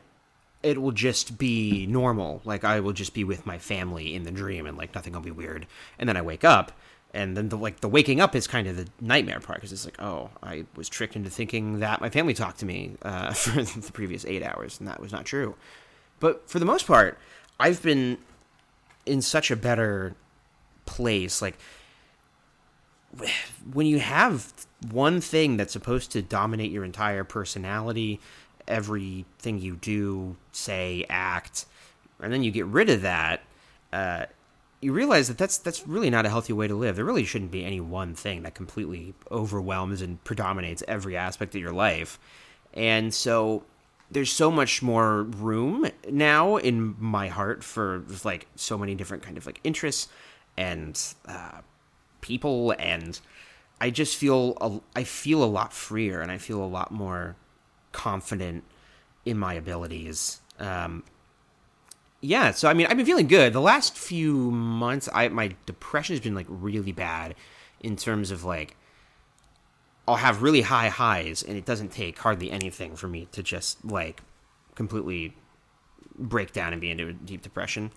it 0.64 0.82
will 0.82 0.92
just 0.92 1.38
be 1.38 1.86
normal. 1.86 2.42
Like 2.44 2.64
i 2.64 2.80
will 2.80 2.94
just 2.94 3.14
be 3.14 3.24
with 3.24 3.46
my 3.46 3.58
family 3.58 4.16
in 4.16 4.24
the 4.24 4.32
dream 4.32 4.66
and 4.66 4.78
like 4.78 4.96
nothing 4.96 5.14
will 5.14 5.22
be 5.22 5.32
weird. 5.32 5.68
And 6.00 6.10
then 6.10 6.18
i 6.18 6.22
wake 6.22 6.44
up 6.44 6.72
and 7.16 7.36
then 7.36 7.50
the 7.50 7.58
like 7.58 7.80
the 7.80 7.88
waking 7.88 8.20
up 8.20 8.36
is 8.36 8.46
kind 8.46 8.68
of 8.68 8.76
the 8.76 8.88
nightmare 9.00 9.40
part 9.40 9.58
because 9.58 9.72
it's 9.72 9.86
like 9.86 10.00
oh 10.02 10.30
i 10.44 10.66
was 10.76 10.90
tricked 10.90 11.16
into 11.16 11.30
thinking 11.30 11.80
that 11.80 12.02
my 12.02 12.10
family 12.10 12.34
talked 12.34 12.60
to 12.60 12.66
me 12.66 12.96
uh, 13.02 13.34
for 13.34 13.64
the 13.64 13.92
previous 13.92 14.26
eight 14.26 14.44
hours 14.44 14.80
and 14.80 14.88
that 14.88 15.00
was 15.00 15.12
not 15.12 15.26
true. 15.26 15.56
But 16.20 16.50
for 16.50 16.60
the 16.60 16.66
most 16.66 16.86
part 16.86 17.18
i've 17.60 17.82
been 17.82 18.18
in 19.06 19.22
such 19.22 19.50
a 19.50 19.56
better 19.56 20.16
place 20.86 21.42
like 21.42 21.58
when 23.74 23.88
you 23.88 24.00
have 24.00 24.54
one 24.92 25.22
thing 25.22 25.58
that's 25.58 25.74
supposed 25.74 26.12
to 26.12 26.22
dominate 26.22 26.72
your 26.72 26.84
entire 26.84 27.24
personality 27.24 28.20
everything 28.68 29.60
you 29.60 29.76
do 29.76 30.36
say 30.52 31.06
act 31.10 31.66
and 32.22 32.34
then 32.34 32.44
you 32.44 32.52
get 32.52 32.66
rid 32.66 32.90
of 32.90 33.02
that 33.02 33.42
uh, 33.94 34.26
you 34.86 34.94
realize 34.94 35.28
that 35.30 35.38
that's 35.40 35.58
that's 35.58 35.88
really 35.88 36.12
not 36.12 36.28
a 36.28 36.30
healthy 36.30 36.54
way 36.54 36.68
to 36.68 36.76
live. 36.76 36.96
There 36.96 37.06
really 37.06 37.26
shouldn't 37.26 37.50
be 37.50 37.66
any 37.66 37.82
one 37.82 38.14
thing 38.14 38.44
that 38.44 38.54
completely 38.54 39.16
overwhelms 39.32 40.00
and 40.00 40.24
predominates 40.24 40.84
every 40.88 41.18
aspect 41.18 41.56
of 41.56 41.62
your 41.62 41.74
life. 41.74 42.20
And 42.72 43.12
so 43.12 43.64
there's 44.12 44.32
so 44.32 44.52
much 44.52 44.84
more 44.84 45.24
room 45.24 45.90
now 46.08 46.58
in 46.58 46.96
my 47.00 47.30
heart 47.30 47.64
for 47.64 48.04
like 48.24 48.46
so 48.56 48.78
many 48.78 48.94
different 48.94 49.24
kind 49.24 49.38
of 49.38 49.48
like 49.48 49.60
interests 49.64 50.08
and 50.56 51.02
uh, 51.28 51.62
people. 52.22 52.76
And 52.78 53.20
I 53.82 53.90
just 53.90 54.16
feel 54.18 54.56
a, 54.62 54.80
I 54.96 55.04
feel 55.04 55.44
a 55.44 55.46
lot 55.46 55.74
freer 55.74 56.22
and 56.22 56.32
I 56.32 56.38
feel 56.38 56.64
a 56.64 56.68
lot 56.68 56.92
more 56.92 57.36
confident 57.92 58.64
in 59.26 59.40
my 59.40 59.56
abilities. 59.56 60.42
Um, 60.60 61.04
yeah, 62.26 62.52
so 62.52 62.70
I 62.70 62.74
mean, 62.74 62.88
I've 62.88 62.98
been 62.98 63.06
feeling 63.06 63.28
good. 63.28 63.54
The 63.54 63.62
last 63.62 63.98
few 63.98 64.52
months, 64.52 65.08
I 65.14 65.28
my 65.30 65.56
depression 65.66 66.14
has 66.14 66.20
been 66.20 66.36
like 66.36 66.48
really 66.50 66.92
bad 66.92 67.36
in 67.80 67.96
terms 67.96 68.32
of 68.32 68.44
like 68.44 68.76
I'll 70.08 70.18
have 70.18 70.42
really 70.42 70.62
high 70.62 70.90
highs, 70.90 71.44
and 71.44 71.58
it 71.58 71.66
doesn't 71.66 71.92
take 71.92 72.20
hardly 72.20 72.52
anything 72.52 72.96
for 72.96 73.08
me 73.08 73.28
to 73.32 73.44
just 73.44 73.84
like 73.86 74.22
completely 74.76 75.36
break 76.18 76.54
down 76.54 76.74
and 76.74 76.82
be 76.82 76.90
into 76.90 77.08
a 77.08 77.14
deep 77.14 77.42
depression. 77.42 77.92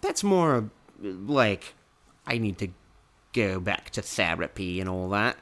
That's 0.00 0.24
more 0.24 0.70
like 1.00 1.74
I 2.26 2.38
need 2.38 2.58
to 2.58 2.68
go 3.32 3.60
back 3.60 3.90
to 3.90 4.02
therapy 4.02 4.80
and 4.80 4.88
all 4.88 5.08
that. 5.10 5.36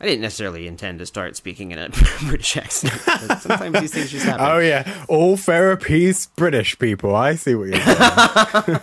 I 0.00 0.06
didn't 0.06 0.22
necessarily 0.22 0.66
intend 0.66 0.98
to 1.00 1.06
start 1.06 1.36
speaking 1.36 1.72
in 1.72 1.78
a 1.78 1.90
British 2.26 2.56
accent. 2.56 2.94
Sometimes 3.40 3.80
these 3.80 3.92
things 3.92 4.10
just 4.10 4.24
happen. 4.24 4.46
Oh 4.46 4.58
yeah, 4.58 5.04
all 5.08 5.36
therapies 5.36 6.28
British 6.36 6.78
people. 6.78 7.14
I 7.14 7.34
see 7.34 7.54
what 7.54 7.68
you're 7.68 7.80
saying. 7.80 8.80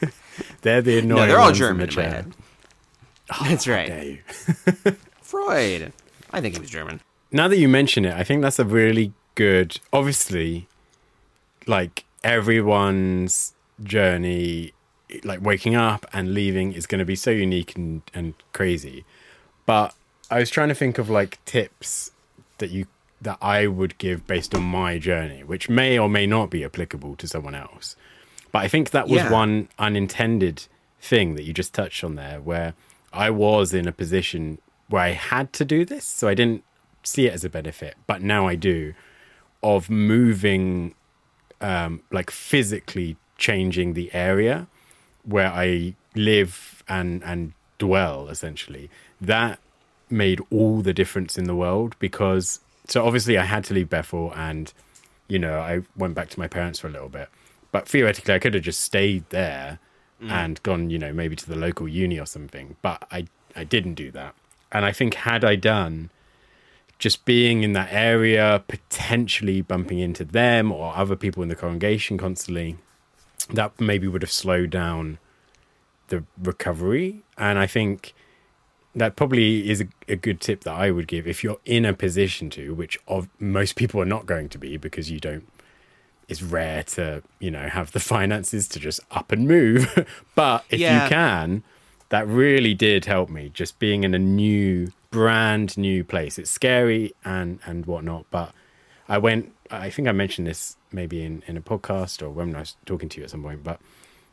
they're 0.62 0.80
the 0.80 0.98
annoying. 1.00 1.20
no, 1.20 1.26
they're 1.26 1.38
all 1.38 1.52
German 1.52 1.82
in 1.82 1.88
in 1.90 1.94
my 1.96 2.02
head. 2.02 2.32
That's 3.42 3.68
oh, 3.68 3.72
right. 3.72 4.22
Freud. 5.20 5.92
I 6.32 6.40
think 6.40 6.54
he 6.54 6.60
was 6.60 6.70
German. 6.70 7.00
Now 7.30 7.46
that 7.46 7.58
you 7.58 7.68
mention 7.68 8.06
it, 8.06 8.14
I 8.14 8.24
think 8.24 8.40
that's 8.40 8.58
a 8.58 8.64
really 8.64 9.12
good. 9.34 9.78
Obviously, 9.92 10.68
like 11.66 12.04
everyone's 12.24 13.52
journey, 13.82 14.72
like 15.22 15.42
waking 15.42 15.74
up 15.74 16.06
and 16.14 16.32
leaving, 16.32 16.72
is 16.72 16.86
going 16.86 16.98
to 16.98 17.04
be 17.04 17.14
so 17.14 17.30
unique 17.30 17.76
and 17.76 18.00
and 18.14 18.32
crazy. 18.54 19.04
But 19.66 19.94
I 20.30 20.38
was 20.38 20.50
trying 20.50 20.68
to 20.68 20.74
think 20.74 20.98
of 20.98 21.10
like 21.10 21.44
tips 21.44 22.12
that 22.58 22.70
you 22.70 22.86
that 23.22 23.38
I 23.42 23.66
would 23.66 23.98
give 23.98 24.26
based 24.26 24.54
on 24.54 24.62
my 24.62 24.98
journey, 24.98 25.42
which 25.44 25.68
may 25.68 25.98
or 25.98 26.08
may 26.08 26.26
not 26.26 26.48
be 26.50 26.64
applicable 26.64 27.16
to 27.16 27.28
someone 27.28 27.54
else. 27.54 27.94
But 28.50 28.60
I 28.60 28.68
think 28.68 28.90
that 28.90 29.08
was 29.08 29.22
Yeah. 29.22 29.30
one 29.30 29.68
unintended 29.78 30.66
thing 31.00 31.34
that 31.34 31.42
you 31.42 31.52
just 31.52 31.74
touched 31.74 32.02
on 32.02 32.14
there, 32.14 32.40
where 32.40 32.72
I 33.12 33.28
was 33.30 33.74
in 33.74 33.86
a 33.86 33.92
position 33.92 34.58
where 34.88 35.02
I 35.02 35.10
had 35.10 35.52
to 35.54 35.64
do 35.64 35.84
this, 35.84 36.04
so 36.04 36.28
I 36.28 36.34
didn't 36.34 36.64
see 37.02 37.26
it 37.26 37.32
as 37.34 37.44
a 37.44 37.50
benefit, 37.50 37.94
but 38.06 38.22
now 38.22 38.46
I 38.46 38.54
do, 38.54 38.94
of 39.62 39.90
moving, 39.90 40.94
um, 41.60 42.02
like 42.10 42.30
physically 42.30 43.16
changing 43.36 43.92
the 43.94 44.12
area 44.14 44.66
where 45.24 45.48
I 45.52 45.94
live 46.14 46.82
and 46.88 47.22
and 47.24 47.52
dwell 47.78 48.28
essentially. 48.28 48.90
That 49.20 49.58
made 50.10 50.40
all 50.50 50.80
the 50.80 50.92
difference 50.92 51.38
in 51.38 51.44
the 51.44 51.54
world 51.54 51.96
because 51.98 52.60
so 52.88 53.04
obviously 53.04 53.38
I 53.38 53.44
had 53.44 53.64
to 53.64 53.74
leave 53.74 53.88
Bethel 53.88 54.32
and 54.34 54.72
you 55.28 55.38
know 55.38 55.60
I 55.60 55.82
went 55.96 56.14
back 56.14 56.30
to 56.30 56.38
my 56.38 56.48
parents 56.48 56.78
for 56.80 56.88
a 56.88 56.90
little 56.90 57.08
bit, 57.08 57.28
but 57.72 57.88
theoretically 57.88 58.34
I 58.34 58.38
could 58.38 58.54
have 58.54 58.62
just 58.62 58.80
stayed 58.80 59.28
there 59.30 59.78
mm. 60.22 60.30
and 60.30 60.62
gone 60.62 60.90
you 60.90 60.98
know 60.98 61.12
maybe 61.12 61.36
to 61.36 61.48
the 61.48 61.56
local 61.56 61.88
uni 61.88 62.18
or 62.18 62.26
something, 62.26 62.76
but 62.82 63.06
I 63.10 63.26
I 63.56 63.64
didn't 63.64 63.94
do 63.94 64.10
that, 64.12 64.34
and 64.72 64.84
I 64.84 64.92
think 64.92 65.14
had 65.14 65.44
I 65.44 65.56
done 65.56 66.10
just 67.00 67.24
being 67.24 67.62
in 67.62 67.72
that 67.72 67.88
area, 67.90 68.62
potentially 68.68 69.62
bumping 69.62 69.98
into 69.98 70.22
them 70.22 70.70
or 70.70 70.94
other 70.94 71.16
people 71.16 71.42
in 71.42 71.48
the 71.48 71.56
congregation 71.56 72.18
constantly, 72.18 72.76
that 73.48 73.80
maybe 73.80 74.06
would 74.06 74.20
have 74.20 74.30
slowed 74.30 74.68
down 74.68 75.18
the 76.08 76.22
recovery. 76.40 77.22
And 77.38 77.58
I 77.58 77.66
think 77.66 78.14
that 78.94 79.16
probably 79.16 79.70
is 79.70 79.80
a, 79.80 79.86
a 80.08 80.16
good 80.16 80.40
tip 80.40 80.64
that 80.64 80.72
I 80.74 80.90
would 80.90 81.06
give 81.06 81.26
if 81.26 81.44
you're 81.44 81.60
in 81.64 81.84
a 81.84 81.92
position 81.94 82.50
to, 82.50 82.74
which 82.74 82.98
of 83.06 83.28
most 83.38 83.76
people 83.76 84.00
are 84.00 84.06
not 84.06 84.26
going 84.26 84.48
to 84.50 84.58
be 84.58 84.76
because 84.76 85.10
you 85.10 85.20
don't. 85.20 85.46
It's 86.28 86.42
rare 86.42 86.82
to 86.84 87.22
you 87.40 87.50
know 87.50 87.68
have 87.68 87.92
the 87.92 88.00
finances 88.14 88.68
to 88.68 88.78
just 88.80 89.00
up 89.10 89.32
and 89.32 89.46
move, 89.48 90.06
but 90.34 90.64
if 90.70 90.80
Yeah. 90.80 91.04
you 91.04 91.08
can, 91.08 91.62
that 92.08 92.26
really 92.26 92.74
did 92.74 93.04
help 93.04 93.28
me. 93.30 93.50
Just 93.52 93.78
being 93.78 94.04
in 94.04 94.14
a 94.14 94.18
new, 94.18 94.92
brand 95.10 95.76
new 95.76 96.04
place. 96.04 96.38
It's 96.38 96.50
scary 96.50 97.12
and 97.24 97.58
and 97.66 97.86
whatnot, 97.86 98.26
but 98.30 98.52
I 99.08 99.18
went. 99.18 99.52
I 99.72 99.88
think 99.90 100.08
I 100.08 100.12
mentioned 100.12 100.46
this 100.48 100.76
maybe 100.92 101.22
in 101.24 101.42
in 101.46 101.56
a 101.56 101.60
podcast 101.60 102.22
or 102.22 102.30
when 102.30 102.54
I 102.56 102.60
was 102.60 102.76
talking 102.86 103.08
to 103.10 103.18
you 103.18 103.24
at 103.24 103.30
some 103.30 103.42
point, 103.42 103.62
but 103.62 103.80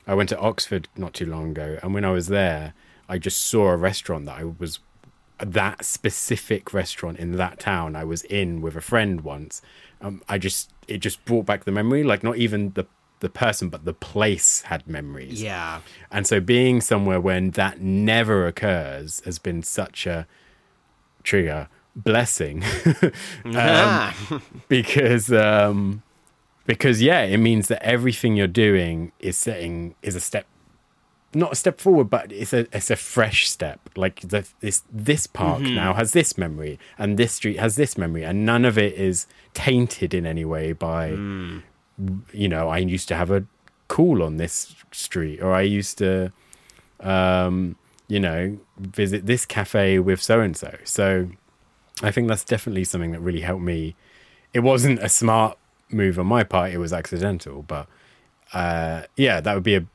I 0.08 0.14
went 0.16 0.30
to 0.30 0.40
Oxford 0.40 0.88
not 0.96 1.14
too 1.14 1.26
long 1.28 1.52
ago, 1.52 1.78
and 1.84 1.94
when 1.94 2.06
I 2.06 2.12
was 2.12 2.28
there, 2.28 2.74
I 3.10 3.18
just 3.18 3.42
saw 3.46 3.68
a 3.70 3.78
restaurant 3.78 4.26
that 4.26 4.38
I 4.40 4.44
was 4.44 4.80
that 5.40 5.86
specific 5.86 6.74
restaurant 6.74 7.20
in 7.20 7.34
that 7.34 7.60
town 7.60 7.96
I 7.96 8.04
was 8.04 8.24
in 8.24 8.62
with 8.62 8.76
a 8.76 8.82
friend 8.82 9.22
once. 9.22 9.62
Um, 10.02 10.22
I 10.28 10.38
just 10.38 10.72
it 10.88 10.98
just 10.98 11.24
brought 11.26 11.46
back 11.46 11.66
the 11.66 11.72
memory, 11.72 12.04
like 12.04 12.24
not 12.24 12.38
even 12.38 12.72
the 12.74 12.86
the 13.20 13.30
person, 13.30 13.70
but 13.70 13.84
the 13.86 13.94
place 13.94 14.62
had 14.62 14.88
memories. 14.88 15.42
Yeah. 15.42 15.82
And 16.12 16.28
so 16.28 16.40
being 16.40 16.82
somewhere 16.82 17.20
when 17.20 17.52
that 17.52 17.82
never 17.82 18.46
occurs 18.46 19.22
has 19.26 19.40
been 19.40 19.64
such 19.64 20.06
a 20.06 20.28
trigger 21.24 21.68
blessing 21.96 22.64
Ah. 23.46 24.16
because 24.70 25.32
um 25.32 26.04
because 26.68 27.02
yeah 27.02 27.24
it 27.24 27.38
means 27.38 27.70
that 27.70 27.82
everything 27.84 28.36
you're 28.36 28.48
doing 28.48 29.12
is 29.20 29.36
setting 29.36 29.96
is 30.04 30.16
a 30.16 30.20
step 30.20 30.46
not 31.34 31.52
a 31.52 31.56
step 31.56 31.80
forward 31.80 32.10
but 32.10 32.32
it's 32.32 32.54
a 32.54 32.68
it's 32.72 32.90
a 32.90 32.96
fresh 32.96 33.50
step 33.50 33.80
like 33.96 34.22
the, 34.22 34.48
this 34.62 34.84
this 34.92 35.28
park 35.28 35.62
now 35.62 35.94
has 35.94 36.14
this 36.14 36.38
memory 36.38 36.80
and 36.98 37.18
this 37.18 37.34
street 37.34 37.60
has 37.60 37.76
this 37.76 37.98
memory 37.98 38.24
and 38.24 38.46
none 38.46 38.64
of 38.66 38.78
it 38.78 38.94
is 38.94 39.28
tainted 39.54 40.14
in 40.14 40.26
any 40.26 40.46
way 40.46 40.72
by 40.72 41.10
you 42.34 42.48
know 42.48 42.70
i 42.70 42.78
used 42.78 43.08
to 43.08 43.16
have 43.16 43.30
a 43.30 43.44
cool 43.88 44.24
on 44.24 44.38
this 44.38 44.76
street 44.92 45.42
or 45.42 45.54
i 45.54 45.62
used 45.62 45.98
to 45.98 46.32
um 47.02 47.76
you 48.08 48.20
know 48.20 48.58
visit 48.80 49.26
this 49.26 49.46
cafe 49.46 50.00
with 50.00 50.22
so 50.22 50.40
and 50.40 50.56
so 50.56 50.76
so 50.84 51.30
I 52.04 52.12
think 52.12 52.28
that's 52.28 52.44
definitely 52.44 52.84
something 52.84 53.12
that 53.12 53.20
really 53.22 53.42
helped 53.42 53.64
me. 53.64 53.96
It 54.54 54.60
wasn't 54.60 55.00
a 55.00 55.10
smart 55.10 55.58
move 55.90 56.20
on 56.20 56.28
my 56.28 56.44
part; 56.44 56.72
it 56.72 56.78
was 56.78 56.94
accidental. 56.94 57.64
But 57.64 57.88
uh, 58.54 59.04
yeah, 59.16 59.42
that 59.42 59.54
would 59.54 59.64
be 59.64 59.76
a, 59.76 59.86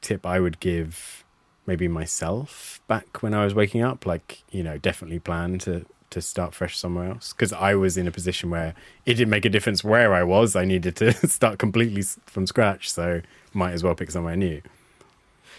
tip 0.00 0.26
I 0.26 0.40
would 0.40 0.60
give 0.60 1.24
maybe 1.66 1.88
myself 1.88 2.80
back 2.86 3.22
when 3.22 3.34
I 3.34 3.44
was 3.44 3.54
waking 3.54 3.82
up. 3.82 4.06
Like 4.06 4.42
you 4.50 4.62
know, 4.62 4.78
definitely 4.78 5.18
plan 5.18 5.58
to 5.60 5.84
to 6.10 6.20
start 6.20 6.54
fresh 6.54 6.78
somewhere 6.78 7.10
else 7.10 7.32
because 7.32 7.52
I 7.52 7.74
was 7.74 7.96
in 7.96 8.06
a 8.06 8.12
position 8.12 8.50
where 8.50 8.74
it 9.04 9.14
didn't 9.14 9.30
make 9.30 9.44
a 9.44 9.48
difference 9.48 9.82
where 9.82 10.14
I 10.14 10.22
was. 10.22 10.56
I 10.56 10.64
needed 10.64 10.96
to 10.96 11.12
start 11.28 11.58
completely 11.58 12.02
from 12.26 12.46
scratch, 12.46 12.90
so 12.90 13.22
might 13.52 13.72
as 13.72 13.82
well 13.82 13.94
pick 13.94 14.10
somewhere 14.10 14.36
new. 14.36 14.62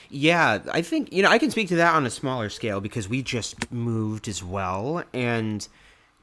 Yeah, 0.09 0.59
I 0.71 0.81
think 0.81 1.11
you 1.11 1.21
know 1.23 1.29
I 1.29 1.37
can 1.37 1.51
speak 1.51 1.67
to 1.69 1.75
that 1.75 1.93
on 1.95 2.05
a 2.05 2.09
smaller 2.09 2.49
scale 2.49 2.79
because 2.79 3.09
we 3.09 3.21
just 3.21 3.71
moved 3.71 4.27
as 4.27 4.43
well, 4.43 5.03
and 5.13 5.67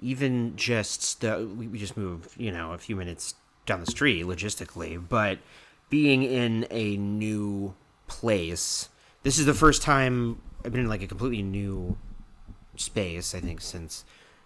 even 0.01 0.55
just 0.57 1.23
the, 1.23 1.49
we 1.57 1.79
just 1.79 1.97
moved, 1.97 2.39
you 2.39 2.53
know, 2.53 2.73
a 2.73 2.79
few 2.79 2.95
minutes 2.95 3.35
down 3.65 3.81
the 3.81 3.91
street 3.91 4.25
logistically, 4.25 5.03
but 5.09 5.39
being 5.89 6.23
in 6.23 6.67
a 6.71 6.97
new 6.97 7.75
place, 8.07 8.89
this 9.23 9.39
is 9.39 9.47
the 9.47 9.55
first 9.55 9.83
time 9.83 10.41
I've 10.65 10.73
been 10.73 10.83
in 10.83 10.89
like 10.89 11.03
a 11.03 11.07
completely 11.07 11.43
new 11.43 11.97
space. 12.77 13.35
I 13.35 13.41
think 13.41 13.61
since 13.61 14.05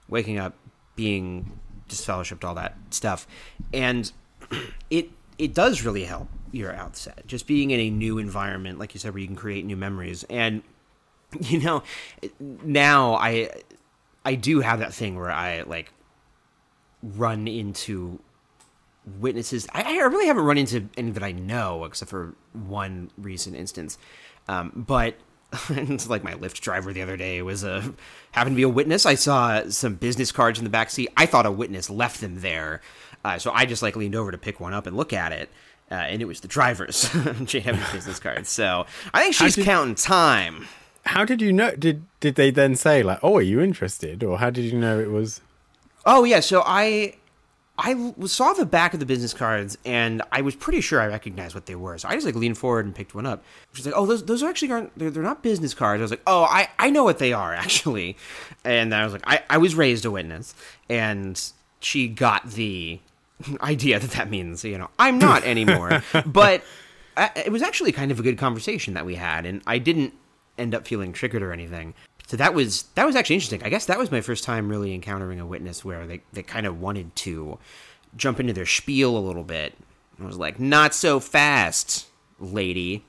waking 0.09 0.39
up, 0.39 0.55
being 0.97 1.59
disfellowshipped, 1.89 2.45
all 2.45 2.55
that 2.55 2.77
stuff, 2.91 3.27
and 3.73 4.11
it 4.91 5.11
it 5.39 5.55
does 5.55 5.85
really 5.85 6.05
help 6.05 6.29
your 6.53 6.75
outset. 6.75 7.23
Just 7.27 7.47
being 7.47 7.71
in 7.71 7.81
a 7.81 7.91
new 7.91 8.19
environment, 8.19 8.79
like 8.79 8.95
you 8.95 9.01
said, 9.01 9.13
where 9.13 9.21
you 9.21 9.27
can 9.27 9.37
create 9.37 9.65
new 9.65 9.77
memories. 9.77 10.25
And 10.29 10.63
you 11.41 11.61
know, 11.61 11.83
now 12.41 13.15
I 13.15 13.51
I 14.25 14.35
do 14.35 14.61
have 14.61 14.81
that 14.81 14.93
thing 14.93 15.17
where 15.17 15.31
I 15.31 15.63
like 15.63 15.93
run 17.03 17.47
into 17.47 18.19
witnesses. 19.19 19.67
I, 19.73 19.83
I 19.83 20.05
really 20.07 20.27
haven't 20.27 20.45
run 20.45 20.59
into 20.59 20.89
any 20.97 21.11
that 21.13 21.23
I 21.23 21.33
know, 21.33 21.85
except 21.85 22.11
for 22.11 22.35
one 22.53 23.11
recent 23.17 23.57
instance. 23.57 23.99
Um, 24.49 24.73
but 24.75 25.15
it's 25.71 26.09
like 26.09 26.23
my 26.25 26.35
Lyft 26.35 26.61
driver 26.61 26.93
the 26.93 27.03
other 27.03 27.17
day 27.17 27.41
was 27.43 27.65
a 27.65 27.95
happened 28.33 28.55
to 28.55 28.57
be 28.57 28.63
a 28.63 28.69
witness. 28.69 29.07
I 29.07 29.15
saw 29.15 29.69
some 29.69 29.95
business 29.95 30.33
cards 30.33 30.59
in 30.59 30.65
the 30.65 30.71
back 30.71 30.91
seat. 30.91 31.09
I 31.17 31.27
thought 31.27 31.47
a 31.47 31.51
witness 31.51 31.89
left 31.89 32.21
them 32.21 32.41
there, 32.41 32.83
uh, 33.25 33.39
so 33.39 33.51
I 33.53 33.65
just 33.65 33.83
like 33.83 33.97
leaned 33.97 34.15
over 34.15 34.31
to 34.31 34.39
pick 34.39 34.61
one 34.61 34.75
up 34.75 34.87
and 34.87 34.97
look 34.97 35.13
at 35.13 35.33
it. 35.33 35.49
Uh, 35.91 35.95
and 35.95 36.21
it 36.21 36.27
was 36.27 36.41
the 36.41 36.49
driver's 36.49 37.05
JW 37.07 37.93
business 37.93 38.19
card. 38.19 38.47
So 38.47 38.85
I 39.15 39.23
think 39.23 39.35
she's 39.35 39.55
did- 39.55 39.65
counting 39.65 39.95
time. 39.95 40.67
How 41.05 41.25
did 41.25 41.41
you 41.41 41.53
know? 41.55 41.75
Did 41.75 42.05
did 42.21 42.35
they 42.35 42.51
then 42.51 42.77
say 42.77 43.03
like, 43.03 43.21
"Oh, 43.23 43.37
are 43.37 43.43
you 43.43 43.61
interested?" 43.63 44.23
Or 44.23 44.37
how 44.39 44.51
did 44.51 44.67
you 44.67 44.79
know 44.79 44.99
it 45.01 45.11
was? 45.11 45.41
Oh 46.05 46.25
yeah, 46.25 46.41
so 46.41 46.63
I 46.67 47.15
I 47.81 48.13
saw 48.27 48.53
the 48.55 48.67
back 48.67 48.93
of 48.93 48.99
the 48.99 49.07
business 49.07 49.33
cards 49.33 49.79
and 49.85 50.21
I 50.33 50.41
was 50.41 50.57
pretty 50.57 50.81
sure 50.81 51.01
I 51.01 51.07
recognized 51.07 51.55
what 51.55 51.67
they 51.67 51.77
were. 51.77 51.97
So 51.97 52.09
I 52.09 52.15
just 52.15 52.27
like 52.27 52.35
leaned 52.35 52.59
forward 52.59 52.85
and 52.87 52.95
picked 52.95 53.15
one 53.15 53.25
up. 53.25 53.45
She's 53.73 53.87
like, 53.87 53.95
"Oh, 53.97 54.05
those 54.05 54.25
those 54.25 54.43
are 54.43 54.49
actually 54.51 54.73
aren't 54.73 54.99
they're, 54.99 55.11
they're 55.11 55.23
not 55.23 55.43
business 55.45 55.75
cards." 55.75 56.01
I 56.01 56.03
was 56.03 56.11
like, 56.11 56.23
"Oh, 56.27 56.43
I 56.43 56.69
I 56.79 56.91
know 56.91 57.05
what 57.05 57.19
they 57.19 57.33
are 57.33 57.55
actually," 57.65 58.17
and 58.65 58.93
I 58.93 59.05
was 59.05 59.13
like, 59.13 59.23
"I 59.27 59.43
I 59.49 59.59
was 59.59 59.77
raised 59.77 60.05
a 60.05 60.11
witness," 60.11 60.55
and 60.89 61.41
she 61.81 62.09
got 62.09 62.51
the 62.51 62.99
idea 63.61 64.01
that 64.01 64.11
that 64.11 64.29
means 64.29 64.65
you 64.65 64.77
know 64.77 64.91
I'm 64.99 65.19
not 65.19 65.45
anymore, 65.55 66.03
but. 66.27 66.63
I, 67.17 67.33
it 67.35 67.51
was 67.51 67.63
actually 67.63 67.91
kind 67.91 68.13
of 68.13 68.21
a 68.21 68.23
good 68.23 68.39
conversation 68.39 68.95
that 68.95 69.05
we 69.05 69.17
had, 69.17 69.45
and 69.45 69.61
I 69.67 69.79
didn't 69.79 70.15
end 70.57 70.73
up 70.73 70.87
feeling 70.87 71.13
triggered 71.13 71.43
or 71.43 71.53
anything. 71.53 71.95
So 72.29 72.37
that 72.37 72.55
was 72.55 72.85
that 72.95 73.07
was 73.07 73.17
actually 73.17 73.37
interesting. 73.37 73.63
I 73.65 73.71
guess 73.71 73.87
that 73.87 73.99
was 73.99 74.11
my 74.13 74.21
first 74.21 74.45
time 74.45 74.69
really 74.69 74.95
encountering 74.95 75.41
a 75.41 75.47
witness 75.47 75.85
where 75.85 76.07
they, 76.07 76.21
they 76.33 76.43
kind 76.43 76.67
of 76.67 76.81
wanted 76.81 77.17
to 77.17 77.59
jump 78.17 78.39
into 78.39 78.53
their 78.53 78.67
spiel 78.67 79.17
a 79.17 79.19
little 79.19 79.45
bit. 79.45 79.75
I 80.21 80.25
was 80.27 80.37
like, 80.37 80.61
not 80.61 80.95
so 80.95 81.21
fast, 81.21 82.07
lady. 82.39 83.05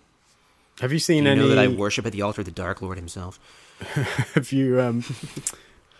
Have 0.79 0.93
you 0.93 0.99
seen 0.99 1.25
You 1.25 1.31
any? 1.31 1.41
know 1.41 1.47
that 1.49 1.59
I 1.59 1.67
worship 1.67 2.05
at 2.05 2.13
the 2.13 2.21
altar 2.21 2.41
of 2.41 2.45
the 2.45 2.51
Dark 2.51 2.81
Lord 2.81 2.97
himself. 2.97 3.39
have 4.35 4.51
you 4.53 4.79
um, 4.79 5.03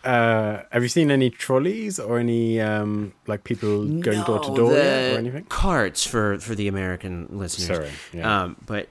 uh, 0.04 0.62
have 0.72 0.82
you 0.84 0.90
seen 0.90 1.12
any 1.12 1.30
trolleys 1.30 2.00
or 2.00 2.20
any 2.20 2.62
um, 2.62 3.14
like 3.28 3.44
people 3.44 3.86
going 3.86 4.24
door 4.24 4.40
to 4.40 4.56
door 4.56 4.72
or 4.74 4.78
anything? 4.78 5.44
Carts 5.46 6.06
for 6.06 6.40
for 6.40 6.56
the 6.56 6.68
American 6.70 7.28
listeners. 7.32 7.68
Sorry, 7.68 7.92
yeah. 8.14 8.44
Um, 8.44 8.56
but 8.66 8.88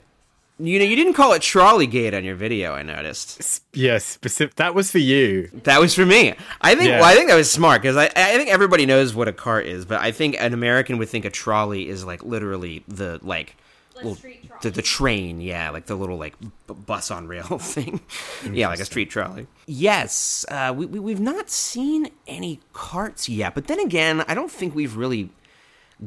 you 0.59 0.79
know, 0.79 0.85
you 0.85 0.97
didn't 0.97 1.13
call 1.15 1.33
it 1.33 1.43
trolley 1.43 1.87
gate 1.87 2.15
on 2.15 2.25
your 2.25 2.35
video. 2.35 2.73
I 2.73 2.83
noticed. 2.83 3.63
Yes, 3.73 4.05
specific. 4.05 4.57
That 4.57 4.75
was 4.75 4.91
for 4.91 4.99
you. 4.99 5.51
That 5.65 5.81
was 5.81 5.95
for 5.95 6.05
me. 6.07 6.35
I 6.61 6.75
think. 6.75 6.89
Yeah. 6.89 7.01
Well, 7.01 7.09
I 7.11 7.15
think 7.15 7.29
that 7.29 7.37
was 7.37 7.51
smart 7.51 7.83
because 7.83 7.97
I, 7.97 8.05
I 8.07 8.37
think 8.37 8.49
everybody 8.51 8.85
knows 8.87 9.15
what 9.15 9.29
a 9.29 9.33
cart 9.33 9.67
is, 9.67 9.85
but 9.85 10.01
I 10.01 10.11
think 10.13 10.37
an 10.39 10.53
American 10.55 10.99
would 10.99 11.09
think 11.09 11.25
a 11.25 11.31
trolley 11.31 11.89
is 11.89 12.05
like 12.05 12.23
literally 12.25 12.85
the 12.89 13.19
like. 13.23 13.57
Like 13.95 14.05
little- 14.05 14.31
the, 14.63 14.71
the 14.71 14.83
train, 14.83 15.41
yeah, 15.41 15.71
like 15.71 15.87
the 15.87 15.97
little 15.97 16.17
like 16.19 16.39
b- 16.41 16.47
bus 16.87 17.11
on 17.11 17.27
rail 17.27 17.43
thing, 17.59 18.01
yeah, 18.49 18.69
like 18.69 18.79
a 18.79 18.85
street 18.85 19.11
trolley. 19.11 19.49
Yes, 19.67 20.47
uh, 20.49 20.73
we, 20.77 20.87
we 20.87 21.01
we've 21.01 21.19
not 21.19 21.51
seen 21.51 22.09
any 22.29 22.61
carts 22.73 23.29
yet, 23.29 23.57
but 23.57 23.67
then 23.67 23.81
again, 23.81 24.25
I 24.29 24.35
don't 24.35 24.53
think 24.53 24.73
we've 24.77 24.97
really 24.97 25.31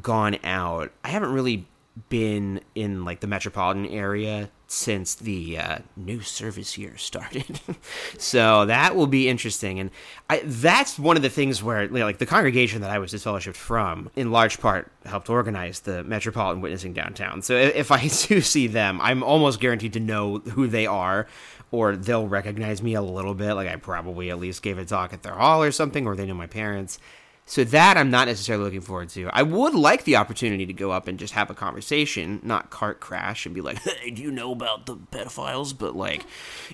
gone 0.01 0.37
out. 0.45 0.93
I 1.03 1.09
haven't 1.09 1.33
really 1.33 1.65
been 2.09 2.61
in 2.73 3.03
like 3.03 3.19
the 3.19 3.27
metropolitan 3.27 3.85
area 3.85 4.49
since 4.67 5.15
the 5.15 5.57
uh, 5.57 5.79
new 5.97 6.21
service 6.21 6.77
year 6.77 6.95
started. 6.97 7.59
so 8.17 8.65
that 8.65 8.95
will 8.95 9.07
be 9.07 9.27
interesting, 9.27 9.79
and 9.79 9.91
I, 10.29 10.41
that's 10.45 10.97
one 10.97 11.17
of 11.17 11.23
the 11.23 11.29
things 11.29 11.61
where 11.61 11.87
like 11.89 12.19
the 12.19 12.25
congregation 12.25 12.81
that 12.81 12.89
I 12.89 12.99
was 12.99 13.11
disfellowshipped 13.11 13.55
from, 13.55 14.09
in 14.15 14.31
large 14.31 14.59
part, 14.59 14.91
helped 15.05 15.29
organize 15.29 15.81
the 15.81 16.03
metropolitan 16.03 16.61
witnessing 16.61 16.93
downtown. 16.93 17.41
So 17.41 17.55
if 17.55 17.91
I 17.91 18.07
do 18.27 18.41
see 18.41 18.67
them, 18.67 19.01
I'm 19.01 19.23
almost 19.23 19.59
guaranteed 19.59 19.93
to 19.93 19.99
know 19.99 20.39
who 20.39 20.67
they 20.67 20.85
are. 20.85 21.27
Or 21.73 21.95
they'll 21.95 22.27
recognize 22.27 22.83
me 22.83 22.95
a 22.95 23.01
little 23.01 23.33
bit, 23.33 23.53
like 23.53 23.69
I 23.69 23.77
probably 23.77 24.29
at 24.29 24.37
least 24.37 24.61
gave 24.61 24.77
a 24.77 24.83
talk 24.83 25.13
at 25.13 25.23
their 25.23 25.35
hall 25.35 25.63
or 25.63 25.71
something, 25.71 26.05
or 26.05 26.17
they 26.17 26.25
know 26.25 26.33
my 26.33 26.45
parents. 26.45 26.99
So 27.45 27.63
that 27.65 27.97
I'm 27.97 28.09
not 28.09 28.27
necessarily 28.27 28.63
looking 28.63 28.79
forward 28.81 29.09
to. 29.09 29.29
I 29.33 29.41
would 29.43 29.73
like 29.75 30.05
the 30.05 30.15
opportunity 30.15 30.65
to 30.65 30.73
go 30.73 30.91
up 30.91 31.07
and 31.09 31.19
just 31.19 31.33
have 31.33 31.49
a 31.49 31.53
conversation, 31.53 32.39
not 32.43 32.69
cart 32.69 33.01
crash 33.01 33.45
and 33.45 33.53
be 33.53 33.59
like, 33.61 33.79
"Hey, 33.79 34.11
do 34.11 34.21
you 34.21 34.31
know 34.31 34.51
about 34.53 34.85
the 34.85 34.95
pedophiles?" 34.95 35.77
But 35.77 35.95
like, 35.95 36.25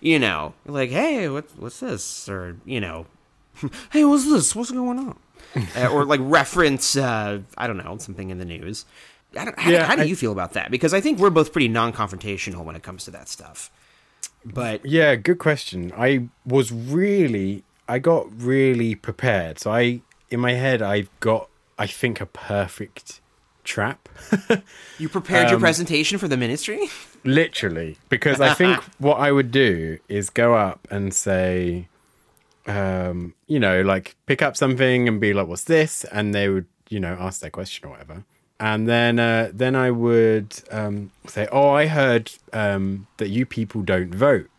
you 0.01 0.19
know, 0.19 0.53
like, 0.67 0.91
"Hey, 0.91 1.29
what, 1.29 1.45
what's 1.57 1.79
this?" 1.79 2.29
Or 2.29 2.57
you 2.65 2.79
know, 2.79 3.07
"Hey, 3.91 4.05
what's 4.05 4.25
this? 4.29 4.55
What's 4.55 4.69
going 4.71 4.99
on?" 4.99 5.17
uh, 5.75 5.87
or 5.87 6.05
like 6.05 6.19
reference, 6.23 6.95
uh, 6.95 7.39
I 7.57 7.65
don't 7.65 7.77
know, 7.77 7.97
something 7.97 8.29
in 8.29 8.37
the 8.37 8.45
news. 8.45 8.85
I 9.35 9.45
don't, 9.45 9.57
how, 9.57 9.71
Yeah, 9.71 9.83
how 9.85 9.95
do 9.95 10.01
I- 10.03 10.05
you 10.05 10.15
feel 10.15 10.31
about 10.31 10.53
that? 10.53 10.69
Because 10.69 10.93
I 10.93 11.01
think 11.01 11.17
we're 11.19 11.29
both 11.29 11.51
pretty 11.51 11.67
non-confrontational 11.69 12.63
when 12.63 12.75
it 12.75 12.83
comes 12.83 13.05
to 13.05 13.11
that 13.11 13.29
stuff. 13.29 13.71
But 14.45 14.85
Yeah, 14.85 15.15
good 15.15 15.39
question. 15.39 15.91
I 15.97 16.27
was 16.45 16.71
really, 16.71 17.63
I 17.87 17.99
got 17.99 18.27
really 18.41 18.95
prepared. 18.95 19.59
So 19.59 19.71
I, 19.71 20.01
in 20.29 20.39
my 20.39 20.53
head, 20.53 20.81
I've 20.81 21.09
got, 21.19 21.49
I 21.77 21.87
think, 21.87 22.21
a 22.21 22.25
perfect 22.25 23.21
trap. 23.63 24.07
you 24.97 25.09
prepared 25.09 25.49
your 25.49 25.55
Um, 25.57 25.61
presentation 25.61 26.17
for 26.17 26.27
the 26.27 26.37
ministry. 26.37 26.89
Literally, 27.23 27.97
because 28.09 28.39
I 28.39 28.53
think 28.53 28.77
what 28.99 29.17
I 29.19 29.31
would 29.31 29.51
do 29.51 29.99
is 30.07 30.29
go 30.29 30.55
up 30.55 30.87
and 30.89 31.13
say, 31.13 31.87
um, 32.65 33.33
you 33.47 33.59
know, 33.59 33.81
like 33.81 34.15
pick 34.25 34.41
up 34.41 34.55
something 34.57 35.07
and 35.07 35.19
be 35.19 35.33
like, 35.33 35.47
"What's 35.47 35.63
this?" 35.65 36.03
And 36.05 36.33
they 36.33 36.49
would, 36.49 36.65
you 36.89 36.99
know, 36.99 37.17
ask 37.19 37.41
their 37.41 37.49
question 37.49 37.87
or 37.87 37.91
whatever. 37.91 38.23
And 38.59 38.87
then, 38.87 39.19
uh, 39.19 39.51
then 39.53 39.75
I 39.75 39.91
would 39.91 40.55
um, 40.71 41.11
say, 41.27 41.47
"Oh, 41.51 41.69
I 41.69 41.87
heard 41.87 42.31
um, 42.53 43.07
that 43.17 43.29
you 43.29 43.45
people 43.45 43.81
don't 43.81 44.13
vote," 44.15 44.49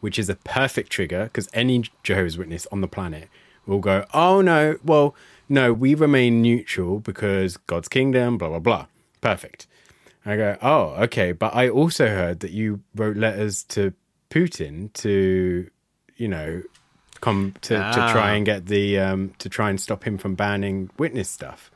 which 0.00 0.18
is 0.18 0.28
a 0.28 0.34
perfect 0.36 0.90
trigger 0.90 1.24
because 1.24 1.48
any 1.52 1.84
Jehovah's 2.02 2.36
Witness 2.38 2.66
on 2.72 2.80
the 2.80 2.88
planet 2.88 3.28
will 3.68 3.78
go, 3.78 4.04
"Oh 4.12 4.40
no, 4.40 4.78
well, 4.84 5.14
no, 5.48 5.72
we 5.72 5.94
remain 5.94 6.42
neutral 6.42 6.98
because 6.98 7.56
God's 7.56 7.88
kingdom, 7.88 8.38
blah 8.38 8.48
blah 8.48 8.58
blah." 8.58 8.86
Perfect. 9.20 9.66
I 10.26 10.36
go, 10.36 10.58
oh, 10.60 10.82
okay. 11.04 11.32
But 11.32 11.54
I 11.54 11.68
also 11.70 12.08
heard 12.08 12.40
that 12.40 12.50
you 12.50 12.80
wrote 12.94 13.16
letters 13.16 13.62
to 13.64 13.94
Putin 14.30 14.92
to, 14.94 15.70
you 16.16 16.28
know, 16.28 16.62
come 17.22 17.54
to, 17.62 17.74
to 17.74 18.00
Ah. 18.00 18.12
try 18.12 18.34
and 18.34 18.44
get 18.44 18.66
the 18.66 18.98
um, 18.98 19.32
to 19.38 19.48
try 19.48 19.70
and 19.70 19.80
stop 19.80 20.04
him 20.04 20.18
from 20.18 20.34
banning 20.34 20.90
witness 20.98 21.30
stuff. 21.30 21.70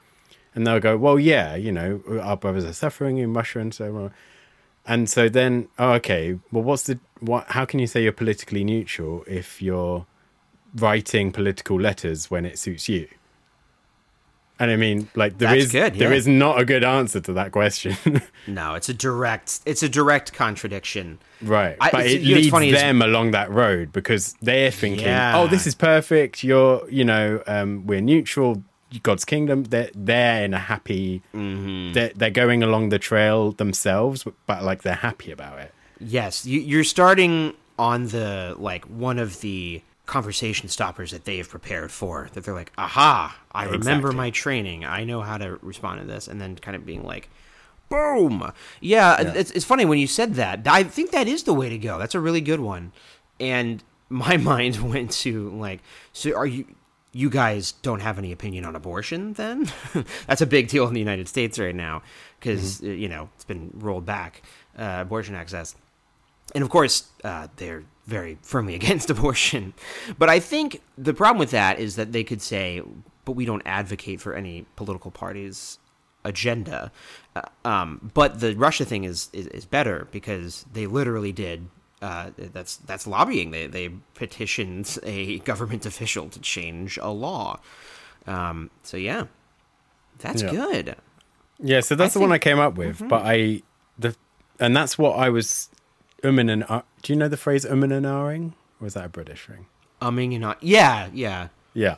And 0.54 0.66
they'll 0.66 0.80
go, 0.80 0.98
well, 0.98 1.18
yeah, 1.18 1.54
you 1.54 1.72
know, 1.72 2.02
our 2.20 2.36
brothers 2.36 2.64
are 2.66 2.74
suffering 2.74 3.16
in 3.16 3.32
Russia 3.32 3.58
and 3.60 3.72
so 3.72 3.96
on. 3.96 4.10
And 4.86 5.08
so 5.08 5.30
then, 5.30 5.68
oh, 5.78 5.92
okay, 5.92 6.38
well, 6.50 6.62
what's 6.64 6.82
the 6.82 6.98
what? 7.20 7.46
How 7.48 7.64
can 7.64 7.80
you 7.80 7.86
say 7.86 8.02
you're 8.02 8.12
politically 8.12 8.64
neutral 8.64 9.24
if 9.26 9.62
you're 9.62 10.04
writing 10.74 11.32
political 11.32 11.80
letters 11.80 12.30
when 12.30 12.44
it 12.44 12.58
suits 12.58 12.88
you? 12.88 13.08
And 14.58 14.70
I 14.70 14.76
mean, 14.76 15.08
like 15.16 15.38
there 15.38 15.48
That's 15.48 15.64
is 15.64 15.72
good, 15.72 15.96
yeah. 15.96 16.10
is 16.10 16.28
not 16.28 16.60
a 16.60 16.64
good 16.64 16.84
answer 16.84 17.20
to 17.20 17.32
that 17.34 17.50
question. 17.52 17.96
No, 18.46 18.74
it's 18.74 18.88
a 18.88 18.94
direct. 18.94 19.60
It's 19.66 19.84
a 19.84 19.88
direct 19.88 20.32
contradiction. 20.32 21.20
Right. 21.40 21.76
I- 21.80 21.90
but 21.90 22.06
it 22.06 22.22
leads 22.22 22.50
them 22.50 23.00
along 23.02 23.30
that 23.32 23.50
road 23.50 23.92
because 23.92 24.34
they're 24.42 24.70
thinking, 24.72 25.06
Yeah. 25.06 25.38
oh, 25.38 25.46
this 25.46 25.64
is 25.66 25.74
perfect. 25.76 26.42
You're, 26.42 26.88
you 26.90 27.04
know, 27.04 27.40
um, 27.46 27.86
we're 27.86 28.00
neutral. 28.00 28.62
God's 29.04 29.24
kingdom. 29.24 29.62
They're, 29.64 29.90
they're 29.94 30.44
in 30.44 30.54
a 30.54 30.58
happy, 30.58 31.22
Mm-hmm. 31.34 31.92
they're, 31.94 32.10
they're 32.16 32.30
going 32.30 32.62
along 32.64 32.88
the 32.90 32.98
trail 32.98 33.52
themselves, 33.52 34.24
but 34.46 34.62
like 34.64 34.82
they're 34.82 34.94
happy 34.96 35.30
about 35.30 35.60
it. 35.60 35.72
Yes, 36.00 36.44
you, 36.44 36.60
you're 36.60 36.84
starting 36.84 37.54
on 37.78 38.08
the 38.08 38.54
like 38.58 38.84
one 38.86 39.18
of 39.20 39.40
the 39.40 39.82
conversation 40.12 40.68
stoppers 40.68 41.10
that 41.10 41.24
they 41.24 41.38
have 41.38 41.48
prepared 41.48 41.90
for. 41.90 42.28
That 42.34 42.44
they're 42.44 42.54
like, 42.54 42.70
aha, 42.76 43.34
I 43.50 43.64
remember 43.64 44.12
my 44.12 44.28
training. 44.30 44.84
I 44.84 45.04
know 45.04 45.22
how 45.22 45.38
to 45.38 45.58
respond 45.62 46.00
to 46.00 46.06
this, 46.06 46.28
and 46.28 46.40
then 46.40 46.56
kind 46.56 46.76
of 46.76 46.84
being 46.86 47.02
like. 47.04 47.28
Boom! 47.88 48.50
Yeah, 48.80 49.20
It's, 49.20 49.50
it's 49.50 49.66
funny 49.66 49.84
when 49.84 49.98
you 49.98 50.06
said 50.06 50.36
that. 50.36 50.66
I 50.66 50.82
think 50.82 51.10
that 51.10 51.28
is 51.28 51.42
the 51.42 51.52
way 51.52 51.68
to 51.68 51.76
go. 51.76 51.98
That's 51.98 52.14
a 52.14 52.20
really 52.20 52.40
good 52.40 52.60
one. 52.60 52.90
And 53.38 53.84
my 54.08 54.36
mind 54.52 54.76
went 54.90 55.10
to 55.22 55.50
like, 55.50 55.82
so 56.14 56.34
are 56.34 56.46
you? 56.46 56.64
You 57.12 57.28
guys 57.28 57.72
don't 57.72 58.00
have 58.00 58.16
any 58.16 58.32
opinion 58.32 58.64
on 58.64 58.74
abortion? 58.74 59.34
Then 59.34 59.70
that's 60.26 60.40
a 60.40 60.46
big 60.46 60.68
deal 60.68 60.88
in 60.88 60.94
the 60.94 61.00
United 61.00 61.28
States 61.28 61.58
right 61.58 61.74
now 61.74 62.02
because 62.40 62.80
you 62.80 63.08
know 63.10 63.28
it's 63.34 63.44
been 63.44 63.70
rolled 63.74 64.06
back 64.06 64.40
uh, 64.78 64.98
abortion 65.02 65.34
access 65.34 65.76
and 66.54 66.64
of 66.64 66.70
course 66.70 67.08
uh, 67.24 67.48
they're 67.56 67.84
very 68.16 68.34
firmly 68.52 68.74
against 68.82 69.08
abortion 69.14 69.72
but 70.20 70.28
i 70.36 70.38
think 70.52 70.68
the 71.08 71.14
problem 71.20 71.38
with 71.44 71.52
that 71.60 71.74
is 71.86 71.96
that 71.96 72.08
they 72.16 72.24
could 72.30 72.42
say 72.52 72.66
but 73.26 73.32
we 73.40 73.44
don't 73.50 73.62
advocate 73.80 74.18
for 74.24 74.32
any 74.42 74.56
political 74.80 75.10
party's 75.10 75.78
agenda 76.32 76.80
uh, 77.36 77.42
um, 77.72 77.88
but 78.14 78.30
the 78.40 78.50
russia 78.66 78.84
thing 78.84 79.04
is, 79.04 79.18
is, 79.32 79.46
is 79.58 79.64
better 79.78 79.98
because 80.18 80.52
they 80.76 80.86
literally 80.86 81.32
did 81.32 81.58
uh, 82.10 82.30
that's 82.56 82.78
that's 82.88 83.06
lobbying. 83.06 83.52
They 83.52 83.68
they 83.68 83.88
petitioned 84.14 84.98
a 85.04 85.38
government 85.50 85.86
official 85.86 86.28
to 86.34 86.40
change 86.40 86.98
a 87.00 87.10
law. 87.26 87.60
Um, 88.26 88.70
so 88.82 88.96
yeah, 88.96 89.26
that's 90.18 90.42
Yeah. 90.42 90.50
good. 90.50 90.86
Yeah, 91.60 91.80
so 91.80 91.94
that's 91.94 92.16
I 92.16 92.18
the 92.18 92.20
one 92.26 92.32
I 92.32 92.38
Mm-hmm. 92.38 92.48
came 92.50 92.58
up 92.58 92.74
with. 92.74 92.98
But 93.08 93.22
I, 93.24 93.62
the, 94.02 94.16
and 94.58 94.76
that's 94.76 94.98
what 94.98 95.12
I 95.16 95.28
was, 95.28 95.70
umming 96.22 96.50
and, 96.50 96.82
do 97.02 97.12
you 97.12 97.18
know 97.18 97.28
the 97.28 97.36
phrase 97.36 97.64
umming 97.64 97.96
and? 97.96 98.52
Or 98.80 98.86
is 98.86 98.94
that 98.94 99.04
a 99.04 99.08
British 99.08 99.46
thing? 99.46 99.66
Umming 100.00 100.32
and 100.32 100.40
not. 100.40 100.62
Yeah, 100.62 101.08
yeah. 101.12 101.48
Yeah. 101.74 101.96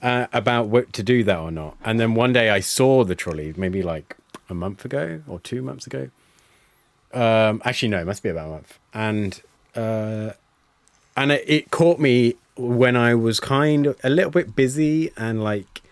Uh, 0.00 0.26
about 0.32 0.68
what 0.68 0.92
to 0.94 1.02
do 1.02 1.22
that 1.24 1.38
or 1.38 1.50
not. 1.50 1.76
And 1.84 2.00
then 2.00 2.14
one 2.14 2.32
day 2.32 2.50
I 2.50 2.60
saw 2.60 3.04
the 3.04 3.14
trolley, 3.14 3.54
maybe 3.56 3.82
like 3.82 4.16
a 4.48 4.54
month 4.54 4.84
ago 4.84 5.22
or 5.28 5.38
two 5.40 5.62
months 5.62 5.86
ago. 5.86 6.10
Um, 7.12 7.62
actually, 7.64 7.90
no, 7.90 8.00
it 8.00 8.06
must 8.06 8.22
be 8.22 8.30
about 8.30 8.46
a 8.46 8.50
month. 8.50 8.78
And 8.94 9.40
uh, 9.76 10.32
and 11.16 11.32
it, 11.32 11.44
it 11.46 11.70
caught 11.70 12.00
me 12.00 12.34
when 12.56 12.96
I 12.96 13.14
was 13.14 13.38
kind 13.40 13.86
of 13.86 14.00
a 14.02 14.10
little 14.10 14.30
bit 14.30 14.56
busy 14.56 15.12
and 15.16 15.42
like 15.42 15.82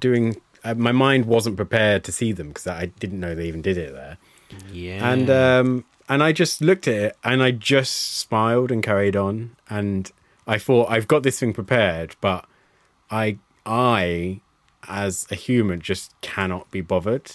doing 0.00 0.40
uh, 0.64 0.74
my 0.74 0.92
mind 0.92 1.26
wasn't 1.26 1.56
prepared 1.56 2.04
to 2.04 2.12
see 2.12 2.32
them 2.32 2.48
because 2.48 2.66
I 2.66 2.86
didn't 2.86 3.20
know 3.20 3.34
they 3.34 3.48
even 3.48 3.62
did 3.62 3.78
it 3.78 3.92
there. 3.92 4.18
Yeah. 4.72 5.10
And 5.10 5.30
um, 5.30 5.84
and 6.08 6.22
I 6.22 6.32
just 6.32 6.60
looked 6.60 6.86
at 6.88 6.94
it 6.94 7.16
and 7.24 7.42
I 7.42 7.50
just 7.50 8.16
smiled 8.18 8.70
and 8.70 8.82
carried 8.82 9.16
on. 9.16 9.56
And 9.68 10.10
I 10.46 10.58
thought 10.58 10.90
I've 10.90 11.08
got 11.08 11.22
this 11.22 11.38
thing 11.40 11.52
prepared, 11.52 12.16
but 12.20 12.44
I 13.10 13.38
I 13.64 14.40
as 14.88 15.26
a 15.30 15.34
human 15.34 15.80
just 15.80 16.14
cannot 16.20 16.70
be 16.70 16.80
bothered. 16.80 17.32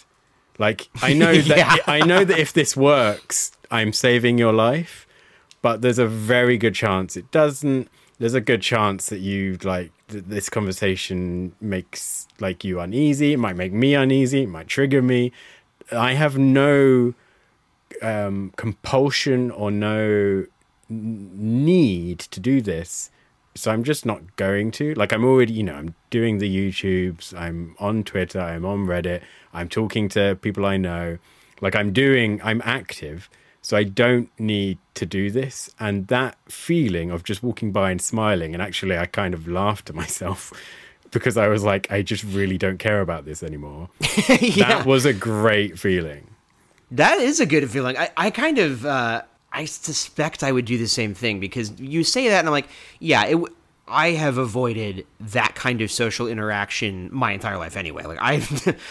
Like 0.57 0.89
I 1.01 1.13
know 1.21 1.33
that 1.35 1.57
Yeah. 1.57 1.75
I 1.87 1.99
know 2.05 2.23
that 2.23 2.39
if 2.39 2.53
this 2.53 2.77
works, 2.77 3.51
I'm 3.69 3.91
saving 3.93 4.37
your 4.37 4.53
life, 4.53 5.05
but 5.61 5.81
there's 5.81 5.99
a 5.99 6.07
very 6.07 6.57
good 6.57 6.75
chance 6.75 7.17
it 7.17 7.29
doesn't. 7.31 7.89
There's 8.19 8.33
a 8.35 8.41
good 8.41 8.61
chance 8.61 9.07
that 9.07 9.19
you 9.19 9.57
like 9.63 9.91
th- 10.09 10.23
this 10.27 10.47
conversation 10.47 11.53
makes 11.59 12.27
like 12.39 12.63
you 12.63 12.79
uneasy. 12.79 13.33
It 13.33 13.37
might 13.37 13.55
make 13.55 13.73
me 13.73 13.95
uneasy. 13.95 14.43
It 14.43 14.49
might 14.49 14.67
trigger 14.67 15.01
me. 15.01 15.31
I 15.91 16.13
have 16.13 16.37
no 16.37 17.15
um, 18.01 18.53
compulsion 18.55 19.51
or 19.51 19.71
no 19.71 20.45
need 20.89 22.19
to 22.19 22.39
do 22.39 22.61
this. 22.61 23.09
So 23.55 23.71
I'm 23.71 23.83
just 23.83 24.05
not 24.05 24.35
going 24.35 24.71
to. 24.71 24.93
Like 24.95 25.11
I'm 25.11 25.25
already, 25.25 25.53
you 25.53 25.63
know, 25.63 25.75
I'm 25.75 25.95
doing 26.09 26.37
the 26.37 26.49
YouTubes. 26.49 27.33
I'm 27.37 27.75
on 27.79 28.03
Twitter. 28.03 28.39
I'm 28.39 28.65
on 28.65 28.85
Reddit. 28.85 29.21
I'm 29.53 29.67
talking 29.67 30.07
to 30.09 30.37
people 30.41 30.65
I 30.65 30.77
know. 30.77 31.17
Like 31.59 31.75
I'm 31.75 31.91
doing. 31.91 32.41
I'm 32.43 32.61
active. 32.63 33.29
So 33.61 33.77
I 33.77 33.83
don't 33.83 34.29
need 34.39 34.79
to 34.95 35.05
do 35.05 35.29
this. 35.29 35.69
And 35.79 36.07
that 36.07 36.37
feeling 36.47 37.11
of 37.11 37.23
just 37.23 37.43
walking 37.43 37.71
by 37.71 37.91
and 37.91 38.01
smiling, 38.01 38.53
and 38.53 38.61
actually 38.61 38.97
I 38.97 39.05
kind 39.05 39.33
of 39.33 39.47
laughed 39.47 39.85
to 39.87 39.93
myself 39.93 40.51
because 41.11 41.37
I 41.37 41.47
was 41.47 41.63
like, 41.63 41.91
I 41.91 42.01
just 42.01 42.23
really 42.23 42.57
don't 42.57 42.79
care 42.79 43.01
about 43.01 43.25
this 43.25 43.43
anymore. 43.43 43.89
yeah. 44.39 44.67
That 44.67 44.85
was 44.85 45.05
a 45.05 45.13
great 45.13 45.77
feeling. 45.77 46.30
That 46.91 47.19
is 47.19 47.39
a 47.39 47.45
good 47.45 47.69
feeling. 47.69 47.97
I, 47.97 48.09
I 48.17 48.29
kind 48.31 48.57
of, 48.57 48.85
uh, 48.85 49.23
I 49.51 49.65
suspect 49.65 50.43
I 50.43 50.51
would 50.51 50.65
do 50.65 50.77
the 50.77 50.87
same 50.87 51.13
thing 51.13 51.39
because 51.39 51.79
you 51.79 52.03
say 52.03 52.29
that 52.29 52.39
and 52.39 52.47
I'm 52.47 52.51
like, 52.51 52.67
yeah, 52.99 53.25
it. 53.25 53.37
I 53.87 54.11
have 54.11 54.37
avoided 54.37 55.05
that 55.19 55.53
kind 55.53 55.81
of 55.81 55.91
social 55.91 56.25
interaction 56.27 57.09
my 57.11 57.33
entire 57.33 57.57
life 57.57 57.75
anyway. 57.75 58.03
Like 58.03 58.19
I, 58.21 58.41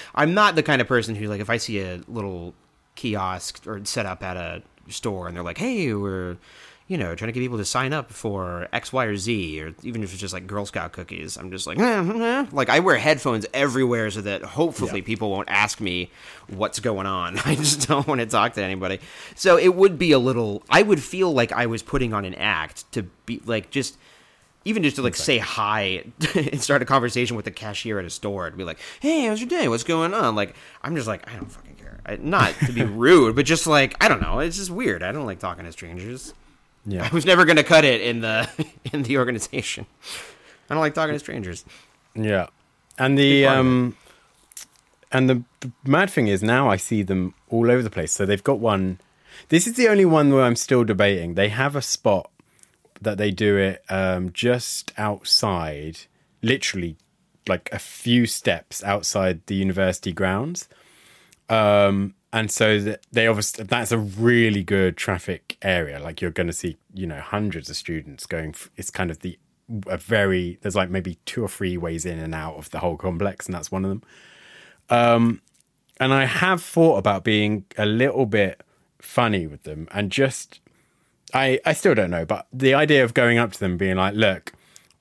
I'm 0.14 0.34
not 0.34 0.56
the 0.56 0.62
kind 0.62 0.82
of 0.82 0.88
person 0.88 1.14
who 1.14 1.26
like 1.26 1.40
if 1.40 1.48
I 1.48 1.56
see 1.56 1.80
a 1.80 2.00
little 2.06 2.54
kiosk 2.96 3.66
or 3.66 3.82
set 3.84 4.04
up 4.04 4.22
at 4.22 4.36
a 4.36 4.62
store 4.88 5.26
and 5.26 5.34
they're 5.34 5.44
like, 5.44 5.56
hey, 5.56 5.94
we're 5.94 6.36
you 6.90 6.98
know, 6.98 7.14
trying 7.14 7.28
to 7.28 7.32
get 7.32 7.38
people 7.38 7.56
to 7.58 7.64
sign 7.64 7.92
up 7.92 8.10
for 8.10 8.66
X, 8.72 8.92
Y, 8.92 9.04
or 9.04 9.16
Z, 9.16 9.62
or 9.62 9.72
even 9.84 10.02
if 10.02 10.10
it's 10.10 10.20
just 10.20 10.34
like 10.34 10.48
Girl 10.48 10.66
Scout 10.66 10.90
cookies. 10.90 11.36
I'm 11.36 11.52
just 11.52 11.64
like, 11.68 11.78
eh, 11.78 11.82
eh. 11.82 12.46
like 12.50 12.68
I 12.68 12.80
wear 12.80 12.96
headphones 12.96 13.46
everywhere 13.54 14.10
so 14.10 14.22
that 14.22 14.42
hopefully 14.42 14.98
Yeah. 14.98 15.06
people 15.06 15.30
won't 15.30 15.48
ask 15.48 15.80
me 15.80 16.10
what's 16.48 16.80
going 16.80 17.06
on. 17.06 17.38
I 17.44 17.54
just 17.54 17.86
don't 17.86 18.08
want 18.08 18.20
to 18.22 18.26
talk 18.26 18.54
to 18.54 18.62
anybody. 18.64 18.98
So 19.36 19.56
it 19.56 19.76
would 19.76 20.00
be 20.00 20.10
a 20.10 20.18
little. 20.18 20.64
I 20.68 20.82
would 20.82 21.00
feel 21.00 21.32
like 21.32 21.52
I 21.52 21.66
was 21.66 21.80
putting 21.80 22.12
on 22.12 22.24
an 22.24 22.34
act 22.34 22.90
to 22.92 23.04
be 23.24 23.40
like 23.44 23.70
just. 23.70 23.96
Even 24.66 24.82
just 24.82 24.96
to 24.96 25.02
like 25.02 25.14
say 25.16 25.38
hi 25.38 26.04
and 26.34 26.60
start 26.60 26.82
a 26.82 26.84
conversation 26.84 27.34
with 27.34 27.46
the 27.46 27.50
cashier 27.50 27.98
at 27.98 28.04
a 28.04 28.10
store 28.10 28.46
and 28.46 28.58
be 28.58 28.64
like, 28.64 28.78
"Hey, 29.00 29.24
how's 29.24 29.40
your 29.40 29.48
day? 29.48 29.68
What's 29.68 29.84
going 29.84 30.12
on?" 30.12 30.34
Like, 30.34 30.54
I'm 30.82 30.94
just 30.96 31.08
like, 31.08 31.26
I 31.32 31.36
don't 31.36 31.50
fucking 31.50 31.76
care. 31.76 31.98
I, 32.04 32.16
not 32.16 32.52
to 32.66 32.72
be 32.72 32.82
rude, 33.06 33.36
but 33.36 33.46
just 33.46 33.66
like 33.66 33.96
I 34.04 34.08
don't 34.08 34.20
know. 34.20 34.40
It's 34.40 34.58
just 34.58 34.68
weird. 34.70 35.02
I 35.02 35.12
don't 35.12 35.24
like 35.24 35.38
talking 35.38 35.64
to 35.64 35.72
strangers. 35.72 36.34
Yeah. 36.86 37.08
I 37.10 37.14
was 37.14 37.26
never 37.26 37.44
going 37.44 37.56
to 37.56 37.62
cut 37.62 37.84
it 37.84 38.00
in 38.00 38.20
the 38.20 38.48
in 38.92 39.02
the 39.02 39.18
organization. 39.18 39.86
I 40.68 40.74
don't 40.74 40.80
like 40.80 40.94
talking 40.94 41.14
to 41.14 41.18
strangers. 41.18 41.64
Yeah, 42.14 42.46
and 42.98 43.18
the 43.18 43.42
Big 43.42 43.46
part 43.46 43.58
of 43.58 43.66
um, 43.66 43.96
and 45.12 45.28
the, 45.28 45.42
the 45.60 45.72
mad 45.84 46.10
thing 46.10 46.28
is 46.28 46.42
now 46.42 46.68
I 46.68 46.76
see 46.76 47.02
them 47.02 47.34
all 47.48 47.70
over 47.70 47.82
the 47.82 47.90
place. 47.90 48.12
So 48.12 48.24
they've 48.24 48.42
got 48.42 48.58
one. 48.58 48.98
This 49.48 49.66
is 49.66 49.74
the 49.74 49.88
only 49.88 50.04
one 50.04 50.32
where 50.32 50.42
I'm 50.42 50.56
still 50.56 50.84
debating. 50.84 51.34
They 51.34 51.48
have 51.48 51.74
a 51.74 51.82
spot 51.82 52.30
that 53.00 53.18
they 53.18 53.30
do 53.30 53.56
it 53.56 53.82
um, 53.88 54.30
just 54.32 54.92
outside, 54.98 55.98
literally 56.42 56.96
like 57.48 57.68
a 57.72 57.78
few 57.78 58.26
steps 58.26 58.84
outside 58.84 59.40
the 59.46 59.54
university 59.54 60.12
grounds. 60.12 60.68
Um, 61.48 62.14
and 62.32 62.50
so 62.50 62.96
they 63.10 63.26
obviously 63.26 63.64
that's 63.64 63.92
a 63.92 63.98
really 63.98 64.62
good 64.62 64.96
traffic 64.96 65.56
area. 65.62 65.98
Like 65.98 66.20
you're 66.20 66.30
going 66.30 66.46
to 66.46 66.52
see, 66.52 66.76
you 66.94 67.06
know, 67.06 67.20
hundreds 67.20 67.68
of 67.68 67.76
students 67.76 68.26
going. 68.26 68.54
It's 68.76 68.90
kind 68.90 69.10
of 69.10 69.20
the 69.20 69.38
a 69.86 69.96
very 69.96 70.58
there's 70.62 70.76
like 70.76 70.90
maybe 70.90 71.16
two 71.26 71.44
or 71.44 71.48
three 71.48 71.76
ways 71.76 72.04
in 72.04 72.18
and 72.18 72.34
out 72.34 72.56
of 72.56 72.70
the 72.70 72.78
whole 72.78 72.96
complex, 72.96 73.46
and 73.46 73.54
that's 73.54 73.72
one 73.72 73.84
of 73.84 73.90
them. 73.90 74.02
Um, 74.88 75.42
and 75.98 76.12
I 76.12 76.24
have 76.24 76.62
thought 76.62 76.96
about 76.96 77.24
being 77.24 77.64
a 77.76 77.86
little 77.86 78.26
bit 78.26 78.62
funny 79.00 79.46
with 79.46 79.62
them 79.62 79.88
and 79.92 80.10
just 80.10 80.60
I 81.34 81.60
I 81.66 81.72
still 81.72 81.94
don't 81.94 82.10
know, 82.10 82.24
but 82.24 82.46
the 82.52 82.74
idea 82.74 83.04
of 83.04 83.14
going 83.14 83.38
up 83.38 83.52
to 83.52 83.60
them 83.60 83.76
being 83.76 83.96
like, 83.96 84.14
look, 84.14 84.52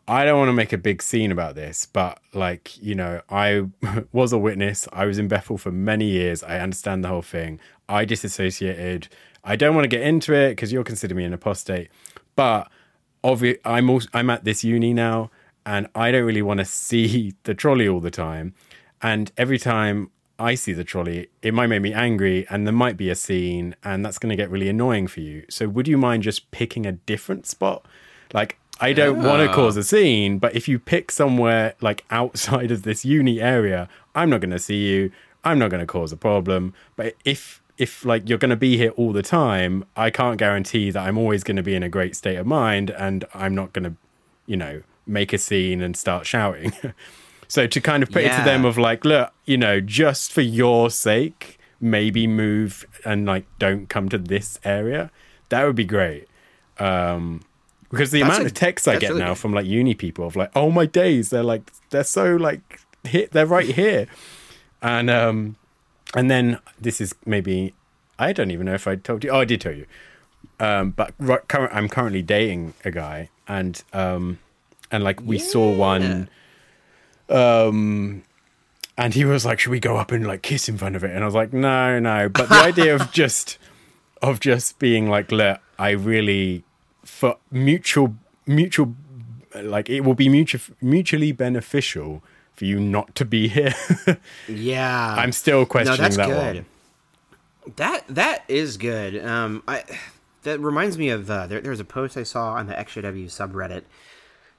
I 0.09 0.25
don't 0.25 0.39
want 0.39 0.49
to 0.49 0.53
make 0.53 0.73
a 0.73 0.77
big 0.77 1.03
scene 1.03 1.31
about 1.31 1.53
this, 1.53 1.85
but 1.85 2.19
like, 2.33 2.81
you 2.81 2.95
know, 2.95 3.21
I 3.29 3.65
was 4.11 4.33
a 4.33 4.39
witness. 4.39 4.87
I 4.91 5.05
was 5.05 5.19
in 5.19 5.27
Bethel 5.27 5.59
for 5.59 5.71
many 5.71 6.05
years. 6.05 6.41
I 6.41 6.57
understand 6.57 7.03
the 7.03 7.09
whole 7.09 7.21
thing. 7.21 7.59
I 7.87 8.05
disassociated. 8.05 9.07
I 9.43 9.55
don't 9.55 9.75
want 9.75 9.85
to 9.85 9.87
get 9.87 10.01
into 10.01 10.33
it 10.33 10.49
because 10.49 10.73
you'll 10.73 10.83
consider 10.83 11.13
me 11.13 11.25
an 11.25 11.33
apostate. 11.33 11.89
But 12.35 12.71
obvi- 13.23 13.59
I'm 13.63 13.87
also, 13.87 14.09
I'm 14.11 14.31
at 14.31 14.45
this 14.45 14.63
uni 14.63 14.95
now 14.95 15.29
and 15.63 15.85
I 15.93 16.09
don't 16.09 16.25
really 16.25 16.41
want 16.41 16.57
to 16.57 16.65
see 16.65 17.35
the 17.43 17.53
trolley 17.53 17.87
all 17.87 17.99
the 17.99 18.09
time. 18.09 18.55
And 19.03 19.31
every 19.37 19.59
time 19.59 20.09
I 20.39 20.55
see 20.55 20.73
the 20.73 20.83
trolley, 20.83 21.29
it 21.43 21.53
might 21.53 21.67
make 21.67 21.83
me 21.83 21.93
angry 21.93 22.47
and 22.49 22.65
there 22.65 22.73
might 22.73 22.97
be 22.97 23.11
a 23.11 23.15
scene 23.15 23.75
and 23.83 24.03
that's 24.03 24.17
going 24.17 24.31
to 24.31 24.35
get 24.35 24.49
really 24.49 24.69
annoying 24.69 25.05
for 25.05 25.19
you. 25.19 25.45
So 25.51 25.69
would 25.69 25.87
you 25.87 25.99
mind 25.99 26.23
just 26.23 26.49
picking 26.49 26.87
a 26.87 26.93
different 26.93 27.45
spot? 27.45 27.85
Like 28.33 28.57
I 28.81 28.93
don't 28.93 29.21
want 29.21 29.47
to 29.47 29.53
cause 29.53 29.77
a 29.77 29.83
scene, 29.83 30.39
but 30.39 30.55
if 30.55 30.67
you 30.67 30.79
pick 30.79 31.11
somewhere 31.11 31.75
like 31.81 32.05
outside 32.09 32.71
of 32.71 32.83
this 32.83 33.03
uni 33.03 33.41
area, 33.41 33.89
I'm 34.15 34.29
not 34.29 34.41
going 34.41 34.51
to 34.51 34.59
see 34.59 34.87
you. 34.87 35.11
I'm 35.43 35.59
not 35.59 35.69
going 35.69 35.81
to 35.81 35.87
cause 35.87 36.11
a 36.11 36.17
problem. 36.17 36.73
But 36.95 37.15
if 37.25 37.61
if 37.77 38.03
like 38.03 38.27
you're 38.27 38.37
going 38.37 38.49
to 38.49 38.57
be 38.57 38.77
here 38.77 38.91
all 38.91 39.13
the 39.13 39.23
time, 39.23 39.85
I 39.95 40.09
can't 40.09 40.37
guarantee 40.37 40.91
that 40.91 41.01
I'm 41.01 41.17
always 41.17 41.43
going 41.43 41.57
to 41.57 41.63
be 41.63 41.75
in 41.75 41.83
a 41.83 41.89
great 41.89 42.15
state 42.15 42.35
of 42.35 42.45
mind 42.45 42.91
and 42.91 43.23
I'm 43.33 43.55
not 43.55 43.71
going 43.71 43.85
to, 43.85 43.95
you 44.45 44.57
know, 44.57 44.81
make 45.07 45.31
a 45.31 45.37
scene 45.37 45.81
and 45.81 45.95
start 45.95 46.25
shouting. 46.25 46.73
so 47.47 47.67
to 47.67 47.81
kind 47.81 48.03
of 48.03 48.11
put 48.11 48.23
it 48.23 48.35
to 48.35 48.43
them 48.43 48.65
of 48.65 48.77
like, 48.77 49.05
look, 49.05 49.33
you 49.45 49.57
know, 49.57 49.79
just 49.79 50.33
for 50.33 50.41
your 50.41 50.89
sake, 50.89 51.57
maybe 51.79 52.27
move 52.27 52.85
and 53.05 53.25
like 53.25 53.45
don't 53.59 53.87
come 53.87 54.09
to 54.09 54.17
this 54.17 54.59
area. 54.65 55.09
That 55.47 55.65
would 55.65 55.77
be 55.77 55.85
great. 55.85 56.27
Um 56.79 57.41
because 57.89 58.11
the 58.11 58.21
That's 58.21 58.29
amount 58.29 58.43
a- 58.43 58.45
of 58.47 58.53
texts 58.53 58.87
I 58.87 58.97
get 58.97 59.15
now 59.15 59.35
from 59.35 59.53
like 59.53 59.65
uni 59.65 59.95
people 59.95 60.25
of 60.27 60.35
like, 60.35 60.51
oh 60.55 60.71
my 60.71 60.85
days, 60.85 61.29
they're 61.29 61.43
like 61.43 61.71
they're 61.89 62.03
so 62.03 62.35
like 62.35 62.79
hit 63.03 63.31
they're 63.31 63.45
right 63.45 63.65
here. 63.67 64.07
And 64.81 65.09
um 65.09 65.55
and 66.15 66.29
then 66.29 66.59
this 66.79 67.01
is 67.01 67.13
maybe 67.25 67.73
I 68.17 68.33
don't 68.33 68.51
even 68.51 68.65
know 68.65 68.73
if 68.73 68.87
I 68.87 68.95
told 68.95 69.23
you. 69.23 69.29
Oh, 69.29 69.39
I 69.39 69.45
did 69.45 69.61
tell 69.61 69.73
you. 69.73 69.85
Um, 70.59 70.91
but 70.91 71.13
right, 71.19 71.47
current, 71.47 71.73
I'm 71.73 71.87
currently 71.87 72.21
dating 72.21 72.73
a 72.83 72.91
guy, 72.91 73.29
and 73.47 73.81
um, 73.93 74.39
and 74.91 75.05
like 75.05 75.21
we 75.21 75.39
saw 75.39 75.71
one, 75.73 76.29
um, 77.29 78.23
and 78.97 79.13
he 79.13 79.23
was 79.23 79.45
like, 79.45 79.59
"Should 79.59 79.71
we 79.71 79.79
go 79.79 79.95
up 79.97 80.11
and 80.11 80.27
like 80.27 80.41
kiss 80.41 80.67
in 80.67 80.77
front 80.77 80.95
of 80.95 81.03
it?" 81.03 81.11
And 81.11 81.23
I 81.23 81.25
was 81.25 81.35
like, 81.35 81.53
"No, 81.53 81.99
no." 81.99 82.27
But 82.27 82.49
the 82.49 82.55
idea 82.55 82.95
of 82.95 83.11
just 83.13 83.57
of 84.21 84.39
just 84.41 84.79
being 84.79 85.09
like, 85.09 85.31
"Look, 85.31 85.59
I 85.77 85.91
really 85.91 86.63
for 87.09 87.37
mutual 87.51 88.15
mutual 88.45 88.95
like 89.55 89.89
it 89.89 90.01
will 90.01 90.13
be 90.13 90.29
mutual 90.29 90.61
mutually 90.81 91.31
beneficial 91.31 92.23
for 92.53 92.65
you 92.65 92.79
not 92.79 93.15
to 93.15 93.25
be 93.25 93.47
here." 93.47 93.73
Yeah, 94.47 95.15
I'm 95.17 95.31
still 95.31 95.65
questioning 95.65 95.97
no, 95.97 96.03
that's 96.03 96.17
that 96.17 96.27
good. 96.27 96.55
one. 96.55 96.65
That 97.75 98.03
that 98.07 98.43
is 98.47 98.77
good. 98.77 99.23
Um, 99.23 99.63
I 99.67 99.83
that 100.43 100.59
reminds 100.59 100.97
me 100.97 101.09
of 101.09 101.29
uh, 101.29 101.47
there. 101.47 101.61
There 101.61 101.71
was 101.71 101.79
a 101.79 101.85
post 101.85 102.17
I 102.17 102.23
saw 102.23 102.53
on 102.53 102.67
the 102.67 102.73
XJW 102.73 103.25
subreddit, 103.25 103.83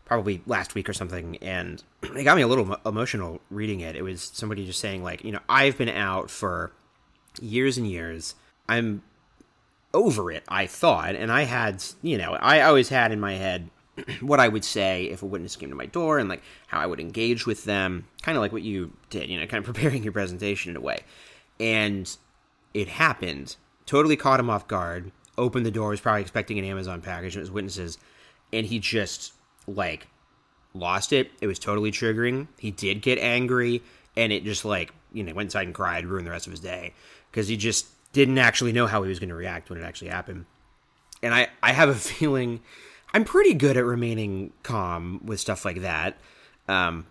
probably 0.04 0.42
last 0.46 0.74
week 0.74 0.88
or 0.88 0.92
something, 0.92 1.36
and 1.38 1.82
it 2.02 2.24
got 2.24 2.36
me 2.36 2.42
a 2.42 2.48
little 2.48 2.64
emo- 2.64 2.80
emotional 2.84 3.40
reading 3.50 3.80
it. 3.80 3.96
It 3.96 4.02
was 4.02 4.30
somebody 4.34 4.66
just 4.66 4.80
saying 4.80 5.02
like, 5.02 5.24
you 5.24 5.32
know, 5.32 5.40
I've 5.48 5.78
been 5.78 5.88
out 5.88 6.30
for 6.30 6.72
years 7.40 7.78
and 7.78 7.86
years. 7.86 8.34
I'm 8.68 9.02
over 9.92 10.30
it. 10.30 10.44
I 10.48 10.66
thought, 10.66 11.14
and 11.14 11.32
I 11.32 11.42
had, 11.42 11.82
you 12.02 12.18
know, 12.18 12.32
I 12.34 12.62
always 12.62 12.88
had 12.88 13.12
in 13.12 13.20
my 13.20 13.34
head 13.34 13.70
what 14.20 14.40
I 14.40 14.48
would 14.48 14.64
say 14.64 15.04
if 15.04 15.22
a 15.22 15.26
witness 15.26 15.56
came 15.56 15.70
to 15.70 15.74
my 15.74 15.86
door 15.86 16.18
and 16.18 16.28
like 16.28 16.42
how 16.68 16.80
I 16.80 16.86
would 16.86 17.00
engage 17.00 17.46
with 17.46 17.64
them, 17.64 18.06
kind 18.22 18.36
of 18.36 18.42
like 18.42 18.52
what 18.52 18.62
you 18.62 18.92
did, 19.10 19.28
you 19.28 19.38
know, 19.38 19.46
kind 19.46 19.64
of 19.64 19.64
preparing 19.74 20.02
your 20.02 20.12
presentation 20.12 20.70
in 20.70 20.76
a 20.76 20.80
way. 20.80 21.00
And 21.58 22.14
it 22.74 22.88
happened. 22.88 23.56
Totally 23.86 24.16
caught 24.16 24.40
him 24.40 24.50
off 24.50 24.68
guard. 24.68 25.12
Opened 25.36 25.66
the 25.66 25.70
door. 25.70 25.90
Was 25.90 26.00
probably 26.00 26.22
expecting 26.22 26.58
an 26.58 26.64
Amazon 26.64 27.00
package. 27.00 27.34
And 27.34 27.40
it 27.40 27.44
was 27.44 27.50
witnesses, 27.50 27.98
and 28.52 28.66
he 28.66 28.78
just 28.78 29.32
like 29.66 30.06
lost 30.74 31.12
it. 31.12 31.30
It 31.40 31.46
was 31.46 31.58
totally 31.58 31.90
triggering. 31.90 32.48
He 32.58 32.70
did 32.70 33.02
get 33.02 33.18
angry, 33.18 33.82
and 34.16 34.32
it 34.32 34.44
just 34.44 34.64
like 34.64 34.92
you 35.12 35.24
know 35.24 35.34
went 35.34 35.48
inside 35.48 35.66
and 35.66 35.74
cried, 35.74 36.06
ruined 36.06 36.26
the 36.26 36.30
rest 36.30 36.46
of 36.46 36.52
his 36.52 36.60
day 36.60 36.94
because 37.30 37.48
he 37.48 37.56
just 37.56 37.86
didn't 38.12 38.38
actually 38.38 38.72
know 38.72 38.86
how 38.86 39.02
he 39.02 39.08
was 39.08 39.18
going 39.18 39.28
to 39.28 39.34
react 39.34 39.70
when 39.70 39.78
it 39.78 39.84
actually 39.84 40.08
happened. 40.08 40.46
And 41.22 41.34
I 41.34 41.48
I 41.62 41.72
have 41.72 41.88
a 41.88 41.94
feeling 41.94 42.60
I'm 43.12 43.24
pretty 43.24 43.54
good 43.54 43.76
at 43.76 43.84
remaining 43.84 44.52
calm 44.62 45.20
with 45.24 45.40
stuff 45.40 45.64
like 45.64 45.80
that. 45.82 46.16
Um, 46.68 47.06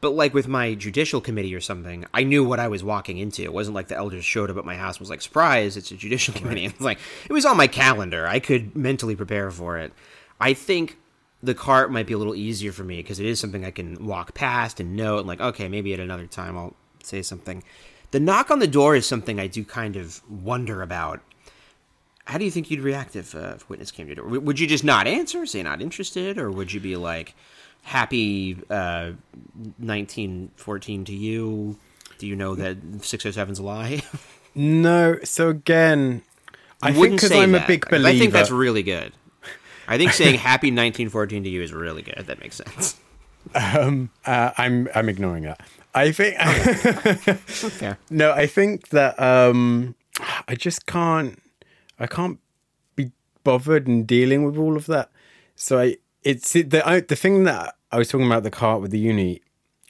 but 0.00 0.10
like 0.10 0.34
with 0.34 0.48
my 0.48 0.74
judicial 0.74 1.20
committee 1.20 1.54
or 1.54 1.60
something, 1.60 2.04
I 2.12 2.24
knew 2.24 2.44
what 2.44 2.60
I 2.60 2.68
was 2.68 2.84
walking 2.84 3.16
into. 3.16 3.42
It 3.42 3.52
wasn't 3.54 3.74
like 3.74 3.88
the 3.88 3.96
elders 3.96 4.24
showed 4.24 4.50
up 4.50 4.58
at 4.58 4.64
my 4.64 4.76
house 4.76 5.00
was 5.00 5.08
like, 5.08 5.22
"Surprise! 5.22 5.76
It's 5.76 5.90
a 5.90 5.96
judicial 5.96 6.34
committee." 6.38 6.66
It's 6.66 6.80
like 6.80 6.98
it 7.28 7.32
was 7.32 7.46
on 7.46 7.56
my 7.56 7.66
calendar. 7.66 8.26
I 8.26 8.38
could 8.38 8.76
mentally 8.76 9.16
prepare 9.16 9.50
for 9.50 9.78
it. 9.78 9.92
I 10.40 10.52
think 10.52 10.98
the 11.42 11.54
cart 11.54 11.90
might 11.92 12.06
be 12.06 12.14
a 12.14 12.18
little 12.18 12.34
easier 12.34 12.72
for 12.72 12.84
me 12.84 12.96
because 12.96 13.20
it 13.20 13.26
is 13.26 13.38
something 13.38 13.64
I 13.64 13.70
can 13.70 14.06
walk 14.06 14.34
past 14.34 14.80
and 14.80 14.96
know 14.96 15.18
and 15.18 15.26
like, 15.26 15.40
okay, 15.40 15.68
maybe 15.68 15.94
at 15.94 16.00
another 16.00 16.26
time 16.26 16.56
I'll 16.56 16.74
say 17.02 17.22
something. 17.22 17.62
The 18.14 18.20
knock 18.20 18.52
on 18.52 18.60
the 18.60 18.68
door 18.68 18.94
is 18.94 19.06
something 19.06 19.40
I 19.40 19.48
do 19.48 19.64
kind 19.64 19.96
of 19.96 20.22
wonder 20.30 20.82
about. 20.82 21.20
How 22.26 22.38
do 22.38 22.44
you 22.44 22.50
think 22.52 22.70
you'd 22.70 22.78
react 22.78 23.16
if, 23.16 23.34
uh, 23.34 23.56
witness 23.68 23.90
came 23.90 24.06
to 24.06 24.14
your 24.14 24.24
door? 24.24 24.38
Would 24.38 24.60
you 24.60 24.68
just 24.68 24.84
not 24.84 25.08
answer, 25.08 25.44
say 25.46 25.64
not 25.64 25.82
interested, 25.82 26.38
or 26.38 26.48
would 26.48 26.72
you 26.72 26.78
be 26.78 26.94
like, 26.94 27.34
happy 27.82 28.56
uh, 28.70 29.14
1914 29.78 31.04
to 31.06 31.12
you? 31.12 31.76
Do 32.18 32.28
you 32.28 32.36
know 32.36 32.54
that 32.54 32.80
607's 32.80 33.58
a 33.58 33.62
lie? 33.64 34.02
No, 34.56 35.18
so 35.24 35.48
again, 35.48 36.22
I 36.80 36.92
think 36.92 37.00
wouldn't 37.00 37.20
because 37.20 37.32
I'm 37.32 37.50
that, 37.50 37.64
a 37.64 37.66
big 37.66 37.88
believer. 37.90 38.06
I 38.06 38.16
think 38.16 38.32
that's 38.32 38.52
really 38.52 38.84
good. 38.84 39.12
I 39.88 39.98
think 39.98 40.12
saying 40.12 40.34
happy 40.38 40.68
1914 40.68 41.42
to 41.42 41.50
you 41.50 41.60
is 41.60 41.72
really 41.72 42.02
good. 42.02 42.26
That 42.28 42.38
makes 42.38 42.54
sense. 42.54 42.96
uh, 43.52 44.06
I'm 44.24 44.88
I'm 44.94 45.08
ignoring 45.08 45.42
that. 45.42 45.60
I 45.94 46.10
think 46.12 46.36
Fair. 47.46 47.98
no, 48.10 48.32
I 48.32 48.46
think 48.46 48.88
that 48.88 49.18
um, 49.20 49.94
I 50.48 50.54
just 50.54 50.86
can't. 50.86 51.40
I 51.98 52.06
can't 52.06 52.40
be 52.96 53.12
bothered 53.44 53.86
in 53.86 54.04
dealing 54.04 54.44
with 54.44 54.56
all 54.56 54.76
of 54.76 54.86
that. 54.86 55.10
So 55.54 55.78
I, 55.78 55.96
it's 56.22 56.52
the 56.52 56.82
I, 56.84 57.00
the 57.00 57.16
thing 57.16 57.44
that 57.44 57.76
I 57.92 57.98
was 57.98 58.08
talking 58.08 58.26
about 58.26 58.42
the 58.42 58.50
cart 58.50 58.80
with 58.80 58.90
the 58.90 58.98
uni. 58.98 59.40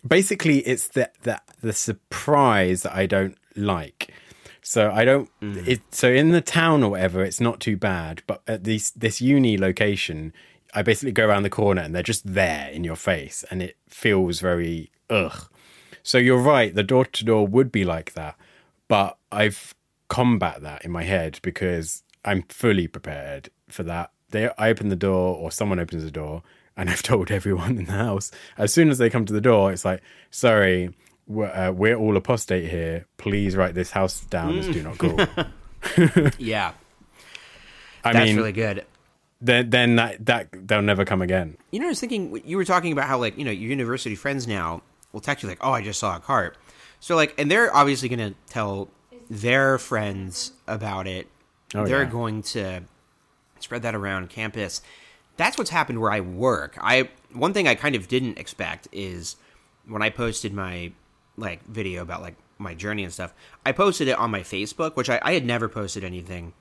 Basically, 0.06 0.58
it's 0.58 0.88
the 0.88 1.10
the 1.22 1.40
the 1.62 1.72
surprise 1.72 2.82
that 2.82 2.94
I 2.94 3.06
don't 3.06 3.38
like. 3.56 4.12
So 4.60 4.90
I 4.90 5.04
don't. 5.04 5.30
It 5.40 5.80
so 5.90 6.10
in 6.10 6.30
the 6.30 6.40
town 6.40 6.82
or 6.82 6.90
whatever, 6.90 7.22
it's 7.24 7.40
not 7.40 7.60
too 7.60 7.76
bad. 7.76 8.22
But 8.26 8.42
at 8.46 8.64
this 8.64 8.90
this 8.90 9.20
uni 9.22 9.56
location, 9.56 10.34
I 10.74 10.82
basically 10.82 11.12
go 11.12 11.26
around 11.26 11.44
the 11.44 11.50
corner 11.50 11.80
and 11.80 11.94
they're 11.94 12.02
just 12.02 12.34
there 12.34 12.68
in 12.68 12.84
your 12.84 12.96
face, 12.96 13.44
and 13.50 13.62
it 13.62 13.76
feels 13.88 14.40
very 14.40 14.90
ugh. 15.08 15.48
So 16.04 16.18
you're 16.18 16.38
right. 16.38 16.72
The 16.74 16.82
door 16.82 17.06
to 17.06 17.24
door 17.24 17.46
would 17.46 17.72
be 17.72 17.82
like 17.84 18.12
that, 18.12 18.36
but 18.88 19.16
I've 19.32 19.74
combat 20.08 20.60
that 20.60 20.84
in 20.84 20.90
my 20.92 21.02
head 21.02 21.40
because 21.42 22.02
I'm 22.24 22.42
fully 22.42 22.86
prepared 22.86 23.48
for 23.68 23.82
that. 23.84 24.10
They 24.30 24.50
I 24.58 24.68
open 24.68 24.90
the 24.90 24.96
door 24.96 25.34
or 25.36 25.50
someone 25.50 25.80
opens 25.80 26.04
the 26.04 26.10
door, 26.10 26.42
and 26.76 26.90
I've 26.90 27.02
told 27.02 27.30
everyone 27.30 27.78
in 27.78 27.86
the 27.86 27.92
house 27.92 28.30
as 28.58 28.72
soon 28.72 28.90
as 28.90 28.98
they 28.98 29.08
come 29.10 29.24
to 29.24 29.32
the 29.32 29.40
door, 29.40 29.72
it's 29.72 29.84
like, 29.84 30.02
sorry, 30.30 30.90
we're, 31.26 31.46
uh, 31.46 31.72
we're 31.72 31.96
all 31.96 32.16
apostate 32.18 32.70
here. 32.70 33.06
Please 33.16 33.56
write 33.56 33.74
this 33.74 33.90
house 33.90 34.20
down 34.26 34.58
as 34.58 34.68
do 34.68 34.82
not 34.82 34.98
call. 34.98 35.18
Yeah, 36.38 36.72
I 38.04 38.12
that's 38.12 38.26
mean, 38.26 38.36
really 38.36 38.52
good. 38.52 38.84
then 39.40 39.70
then 39.70 39.96
that 39.96 40.24
that 40.26 40.48
they'll 40.52 40.82
never 40.82 41.04
come 41.06 41.22
again. 41.22 41.56
You 41.70 41.80
know, 41.80 41.86
I 41.86 41.88
was 41.90 42.00
thinking 42.00 42.42
you 42.44 42.58
were 42.58 42.64
talking 42.64 42.92
about 42.92 43.06
how 43.08 43.18
like 43.18 43.38
you 43.38 43.44
know 43.44 43.50
your 43.50 43.70
university 43.70 44.14
friends 44.14 44.46
now 44.46 44.82
will 45.14 45.20
text 45.20 45.42
you 45.42 45.48
like, 45.48 45.58
"Oh, 45.62 45.72
I 45.72 45.80
just 45.80 46.00
saw 46.00 46.16
a 46.16 46.20
cart," 46.20 46.58
so 47.00 47.16
like, 47.16 47.34
and 47.38 47.50
they're 47.50 47.74
obviously 47.74 48.10
going 48.10 48.34
to 48.34 48.34
tell 48.46 48.88
their 49.30 49.78
friends 49.78 50.52
about 50.66 51.06
it. 51.06 51.28
Oh, 51.74 51.86
they're 51.86 52.02
yeah. 52.02 52.10
going 52.10 52.42
to 52.42 52.82
spread 53.60 53.82
that 53.82 53.94
around 53.94 54.28
campus. 54.28 54.82
That's 55.36 55.56
what's 55.56 55.70
happened 55.70 56.00
where 56.00 56.12
I 56.12 56.20
work. 56.20 56.76
I 56.80 57.08
one 57.32 57.54
thing 57.54 57.66
I 57.66 57.74
kind 57.74 57.94
of 57.94 58.08
didn't 58.08 58.38
expect 58.38 58.88
is 58.92 59.36
when 59.86 60.02
I 60.02 60.10
posted 60.10 60.52
my 60.52 60.92
like 61.36 61.64
video 61.64 62.02
about 62.02 62.20
like 62.20 62.34
my 62.58 62.74
journey 62.74 63.04
and 63.04 63.12
stuff. 63.12 63.32
I 63.64 63.72
posted 63.72 64.08
it 64.08 64.18
on 64.18 64.30
my 64.30 64.40
Facebook, 64.40 64.96
which 64.96 65.10
I, 65.10 65.18
I 65.22 65.34
had 65.34 65.44
never 65.44 65.68
posted 65.68 66.04
anything 66.04 66.52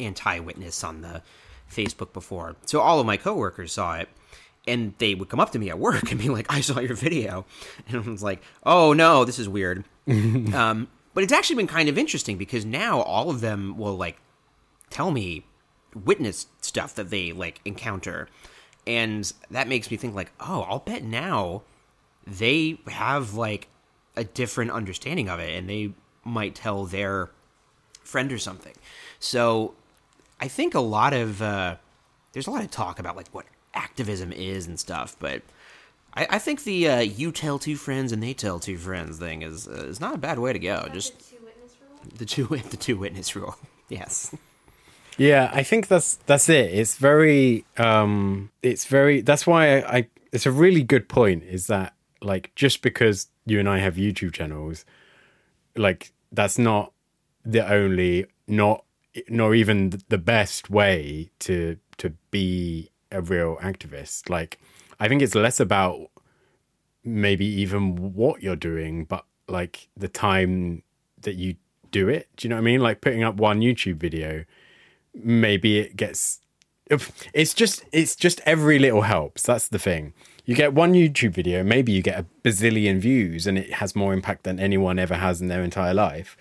anti-witness 0.00 0.82
on 0.84 1.00
the 1.00 1.22
Facebook 1.70 2.12
before. 2.12 2.56
So 2.66 2.80
all 2.80 3.00
of 3.00 3.06
my 3.06 3.16
coworkers 3.16 3.72
saw 3.72 3.96
it 3.96 4.08
and 4.66 4.94
they 4.98 5.14
would 5.14 5.28
come 5.28 5.40
up 5.40 5.50
to 5.50 5.58
me 5.58 5.70
at 5.70 5.78
work 5.78 6.10
and 6.10 6.20
be 6.20 6.28
like, 6.28 6.46
"I 6.52 6.60
saw 6.60 6.80
your 6.80 6.94
video." 6.94 7.44
And 7.88 8.04
I 8.04 8.10
was 8.10 8.22
like, 8.22 8.42
"Oh 8.64 8.92
no, 8.92 9.24
this 9.24 9.38
is 9.38 9.48
weird." 9.48 9.84
um, 10.08 10.88
but 11.14 11.24
it's 11.24 11.32
actually 11.32 11.56
been 11.56 11.66
kind 11.66 11.88
of 11.88 11.98
interesting 11.98 12.36
because 12.38 12.64
now 12.64 13.00
all 13.00 13.30
of 13.30 13.40
them 13.40 13.76
will 13.76 13.96
like 13.96 14.18
tell 14.90 15.10
me 15.10 15.44
witness 15.94 16.46
stuff 16.60 16.94
that 16.94 17.10
they 17.10 17.32
like 17.32 17.60
encounter. 17.64 18.28
And 18.86 19.30
that 19.50 19.68
makes 19.68 19.90
me 19.90 19.96
think 19.96 20.14
like, 20.14 20.32
"Oh, 20.40 20.62
I'll 20.62 20.80
bet 20.80 21.04
now 21.04 21.62
they 22.26 22.78
have 22.88 23.34
like 23.34 23.68
a 24.16 24.24
different 24.24 24.70
understanding 24.70 25.28
of 25.28 25.40
it 25.40 25.56
and 25.56 25.68
they 25.68 25.94
might 26.24 26.54
tell 26.54 26.84
their 26.84 27.30
friend 28.02 28.32
or 28.32 28.38
something." 28.38 28.74
So 29.18 29.74
I 30.40 30.48
think 30.48 30.74
a 30.74 30.80
lot 30.80 31.12
of 31.12 31.40
uh, 31.40 31.76
there's 32.32 32.46
a 32.46 32.50
lot 32.50 32.64
of 32.64 32.70
talk 32.70 32.98
about 32.98 33.16
like 33.16 33.28
what 33.28 33.46
activism 33.74 34.32
is 34.32 34.66
and 34.66 34.78
stuff, 34.78 35.16
but 35.18 35.42
I, 36.14 36.26
I 36.30 36.38
think 36.38 36.64
the 36.64 36.88
uh, 36.88 37.00
you 37.00 37.32
tell 37.32 37.58
two 37.58 37.76
friends 37.76 38.12
and 38.12 38.22
they 38.22 38.34
tell 38.34 38.58
two 38.58 38.78
friends 38.78 39.18
thing 39.18 39.42
is 39.42 39.66
uh, 39.68 39.86
is 39.86 40.00
not 40.00 40.14
a 40.14 40.18
bad 40.18 40.38
way 40.38 40.52
to 40.52 40.58
go. 40.58 40.88
Just 40.92 41.18
the 41.18 41.24
two 41.24 41.36
witness 41.44 41.76
rule. 41.80 42.12
the 42.18 42.26
two 42.26 42.70
the 42.70 42.76
two 42.76 42.96
witness 42.96 43.36
rule. 43.36 43.56
Yes. 43.88 44.34
Yeah, 45.18 45.50
I 45.52 45.64
think 45.64 45.88
that's 45.88 46.16
that's 46.24 46.48
it. 46.48 46.72
It's 46.72 46.96
very 46.96 47.66
um 47.76 48.50
it's 48.62 48.86
very 48.86 49.20
that's 49.20 49.46
why 49.46 49.80
I, 49.80 49.96
I 49.98 50.08
it's 50.32 50.46
a 50.46 50.50
really 50.50 50.82
good 50.82 51.10
point 51.10 51.42
is 51.42 51.66
that 51.66 51.94
like 52.22 52.54
just 52.54 52.80
because 52.80 53.26
you 53.44 53.60
and 53.60 53.68
I 53.68 53.80
have 53.80 53.96
YouTube 53.96 54.32
channels 54.32 54.86
like 55.76 56.12
that's 56.30 56.58
not 56.58 56.92
the 57.44 57.70
only 57.70 58.26
not 58.46 58.84
nor 59.28 59.54
even 59.54 60.00
the 60.08 60.18
best 60.18 60.70
way 60.70 61.30
to 61.40 61.76
to 61.98 62.14
be 62.30 62.88
a 63.12 63.20
real 63.20 63.56
activist. 63.62 64.28
Like 64.28 64.58
I 64.98 65.08
think 65.08 65.22
it's 65.22 65.34
less 65.34 65.60
about 65.60 66.10
maybe 67.04 67.46
even 67.46 68.14
what 68.14 68.42
you're 68.42 68.56
doing, 68.56 69.04
but 69.04 69.24
like 69.48 69.88
the 69.96 70.08
time 70.08 70.82
that 71.22 71.34
you 71.34 71.56
do 71.90 72.08
it. 72.08 72.28
Do 72.36 72.46
you 72.46 72.50
know 72.50 72.56
what 72.56 72.62
I 72.62 72.64
mean? 72.64 72.80
Like 72.80 73.00
putting 73.00 73.22
up 73.22 73.36
one 73.36 73.60
YouTube 73.60 73.96
video, 73.96 74.44
maybe 75.14 75.78
it 75.78 75.96
gets. 75.96 76.40
It's 77.32 77.54
just 77.54 77.84
it's 77.92 78.16
just 78.16 78.40
every 78.44 78.78
little 78.78 79.02
helps. 79.02 79.44
That's 79.44 79.68
the 79.68 79.78
thing. 79.78 80.12
You 80.44 80.56
get 80.56 80.74
one 80.74 80.94
YouTube 80.94 81.34
video, 81.34 81.62
maybe 81.62 81.92
you 81.92 82.02
get 82.02 82.18
a 82.18 82.26
bazillion 82.42 82.98
views, 82.98 83.46
and 83.46 83.56
it 83.56 83.74
has 83.74 83.94
more 83.94 84.12
impact 84.12 84.42
than 84.42 84.58
anyone 84.58 84.98
ever 84.98 85.14
has 85.14 85.40
in 85.40 85.46
their 85.46 85.62
entire 85.62 85.94
life. 85.94 86.36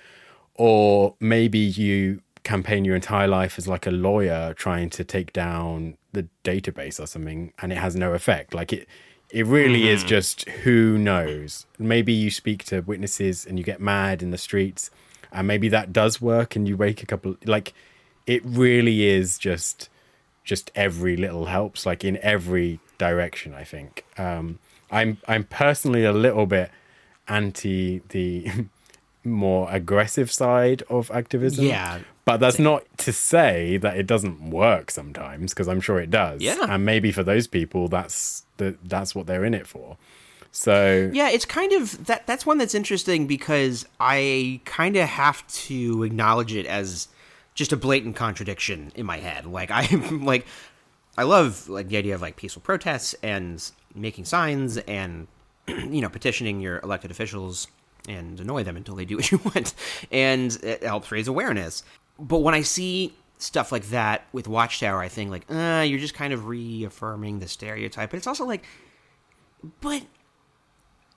Or 0.55 1.15
maybe 1.19 1.59
you 1.59 2.21
campaign 2.43 2.83
your 2.83 2.95
entire 2.95 3.27
life 3.27 3.59
as 3.59 3.67
like 3.67 3.85
a 3.85 3.91
lawyer 3.91 4.53
trying 4.55 4.89
to 4.89 5.03
take 5.03 5.31
down 5.31 5.97
the 6.13 6.27
database 6.43 6.99
or 6.99 7.07
something, 7.07 7.53
and 7.61 7.71
it 7.71 7.77
has 7.77 7.95
no 7.95 8.13
effect. 8.13 8.53
Like 8.53 8.73
it, 8.73 8.87
it 9.29 9.45
really 9.45 9.87
is 9.87 10.03
just 10.03 10.47
who 10.49 10.97
knows. 10.97 11.65
Maybe 11.79 12.11
you 12.13 12.29
speak 12.31 12.63
to 12.65 12.81
witnesses 12.81 13.45
and 13.45 13.57
you 13.57 13.63
get 13.63 13.79
mad 13.79 14.21
in 14.21 14.31
the 14.31 14.37
streets, 14.37 14.89
and 15.31 15.47
maybe 15.47 15.69
that 15.69 15.93
does 15.93 16.21
work, 16.21 16.55
and 16.55 16.67
you 16.67 16.75
wake 16.77 17.01
a 17.01 17.05
couple. 17.05 17.37
Like 17.45 17.73
it 18.27 18.43
really 18.45 19.05
is 19.05 19.37
just 19.37 19.89
just 20.43 20.71
every 20.75 21.15
little 21.15 21.45
helps 21.45 21.85
like 21.85 22.03
in 22.03 22.17
every 22.23 22.79
direction 22.97 23.53
i 23.53 23.63
think 23.63 24.03
um 24.17 24.57
i'm 24.89 25.17
i'm 25.27 25.43
personally 25.43 26.03
a 26.03 26.11
little 26.11 26.47
bit 26.47 26.71
anti 27.27 27.99
the 28.09 28.49
more 29.23 29.67
aggressive 29.71 30.31
side 30.31 30.81
of 30.89 31.11
activism 31.11 31.65
Yeah. 31.65 31.99
But 32.25 32.37
that's 32.37 32.59
not 32.59 32.83
to 32.97 33.11
say 33.11 33.77
that 33.77 33.97
it 33.97 34.05
doesn't 34.07 34.49
work 34.49 34.91
sometimes 34.91 35.53
because 35.53 35.67
i'm 35.67 35.81
sure 35.81 35.99
it 35.99 36.09
does 36.09 36.41
Yeah. 36.41 36.65
and 36.69 36.85
maybe 36.85 37.11
for 37.11 37.23
those 37.23 37.47
people 37.47 37.87
that's 37.87 38.45
the 38.57 38.75
that's 38.83 39.15
what 39.15 39.27
they're 39.27 39.45
in 39.45 39.53
it 39.53 39.67
for 39.67 39.97
so 40.53 41.09
Yeah, 41.13 41.29
it's 41.29 41.45
kind 41.45 41.71
of 41.71 42.07
that. 42.07 42.27
That's 42.27 42.45
one 42.45 42.57
that's 42.57 42.75
interesting 42.75 43.25
because 43.25 43.85
I 44.01 44.59
kind 44.65 44.97
of 44.97 45.07
have 45.07 45.47
to 45.47 46.03
acknowledge 46.03 46.53
it 46.53 46.65
as 46.65 47.07
just 47.55 47.71
a 47.71 47.77
blatant 47.77 48.17
contradiction 48.17 48.91
in 48.95 49.05
my 49.05 49.15
head. 49.19 49.45
Like 49.45 49.71
I'm 49.73 50.25
like, 50.25 50.45
I 51.17 51.23
love 51.23 51.69
like 51.69 51.87
the 51.87 51.95
idea 51.95 52.15
of 52.15 52.21
like 52.21 52.35
peaceful 52.35 52.61
protests 52.61 53.15
and 53.23 53.63
making 53.95 54.25
signs 54.25 54.75
and 54.75 55.27
you 55.67 56.01
know 56.01 56.09
petitioning 56.09 56.59
your 56.59 56.79
elected 56.79 57.11
officials 57.11 57.67
and 58.09 58.37
annoy 58.41 58.63
them 58.63 58.75
until 58.75 58.95
they 58.95 59.05
do 59.05 59.15
what 59.15 59.31
you 59.31 59.37
want, 59.45 59.73
and 60.11 60.51
it 60.63 60.83
helps 60.83 61.13
raise 61.13 61.29
awareness. 61.29 61.83
But 62.21 62.39
when 62.39 62.53
I 62.53 62.61
see 62.61 63.13
stuff 63.37 63.71
like 63.71 63.85
that 63.87 64.25
with 64.31 64.47
Watchtower, 64.47 65.01
I 65.01 65.07
think 65.07 65.31
like, 65.31 65.45
uh, 65.49 65.81
you're 65.81 65.99
just 65.99 66.13
kind 66.13 66.31
of 66.31 66.47
reaffirming 66.47 67.39
the 67.39 67.47
stereotype. 67.47 68.11
But 68.11 68.17
it's 68.17 68.27
also 68.27 68.45
like, 68.45 68.63
but 69.81 70.03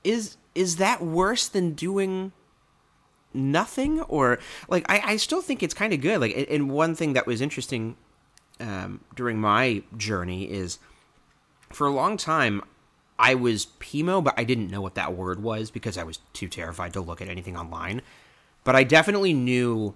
is 0.03 0.37
is 0.55 0.77
that 0.77 1.03
worse 1.03 1.49
than 1.49 1.73
doing 1.73 2.33
nothing 3.33 4.01
or 4.03 4.39
like 4.69 4.85
I, 4.89 5.01
I 5.05 5.17
still 5.17 5.43
think 5.43 5.63
it's 5.63 5.75
kind 5.75 5.93
of 5.93 6.01
good 6.01 6.21
like 6.21 6.47
and 6.51 6.71
one 6.71 6.95
thing 6.95 7.15
that 7.15 7.27
was 7.27 7.41
interesting 7.41 7.97
um, 8.61 9.01
during 9.17 9.41
my 9.41 9.83
journey 9.97 10.45
is 10.45 10.79
for 11.71 11.87
a 11.87 11.91
long 11.91 12.17
time 12.17 12.63
I 13.19 13.35
was 13.35 13.67
PMO, 13.81 14.23
but 14.23 14.35
I 14.37 14.45
didn't 14.45 14.71
know 14.71 14.81
what 14.81 14.97
that 14.97 15.15
word 15.15 15.43
was 15.43 15.71
because 15.71 15.97
I 15.97 16.03
was 16.03 16.19
too 16.33 16.49
terrified 16.49 16.93
to 16.95 17.01
look 17.01 17.23
at 17.23 17.29
anything 17.29 17.57
online. 17.57 18.03
But 18.65 18.75
I 18.75 18.83
definitely 18.83 19.33
knew 19.33 19.95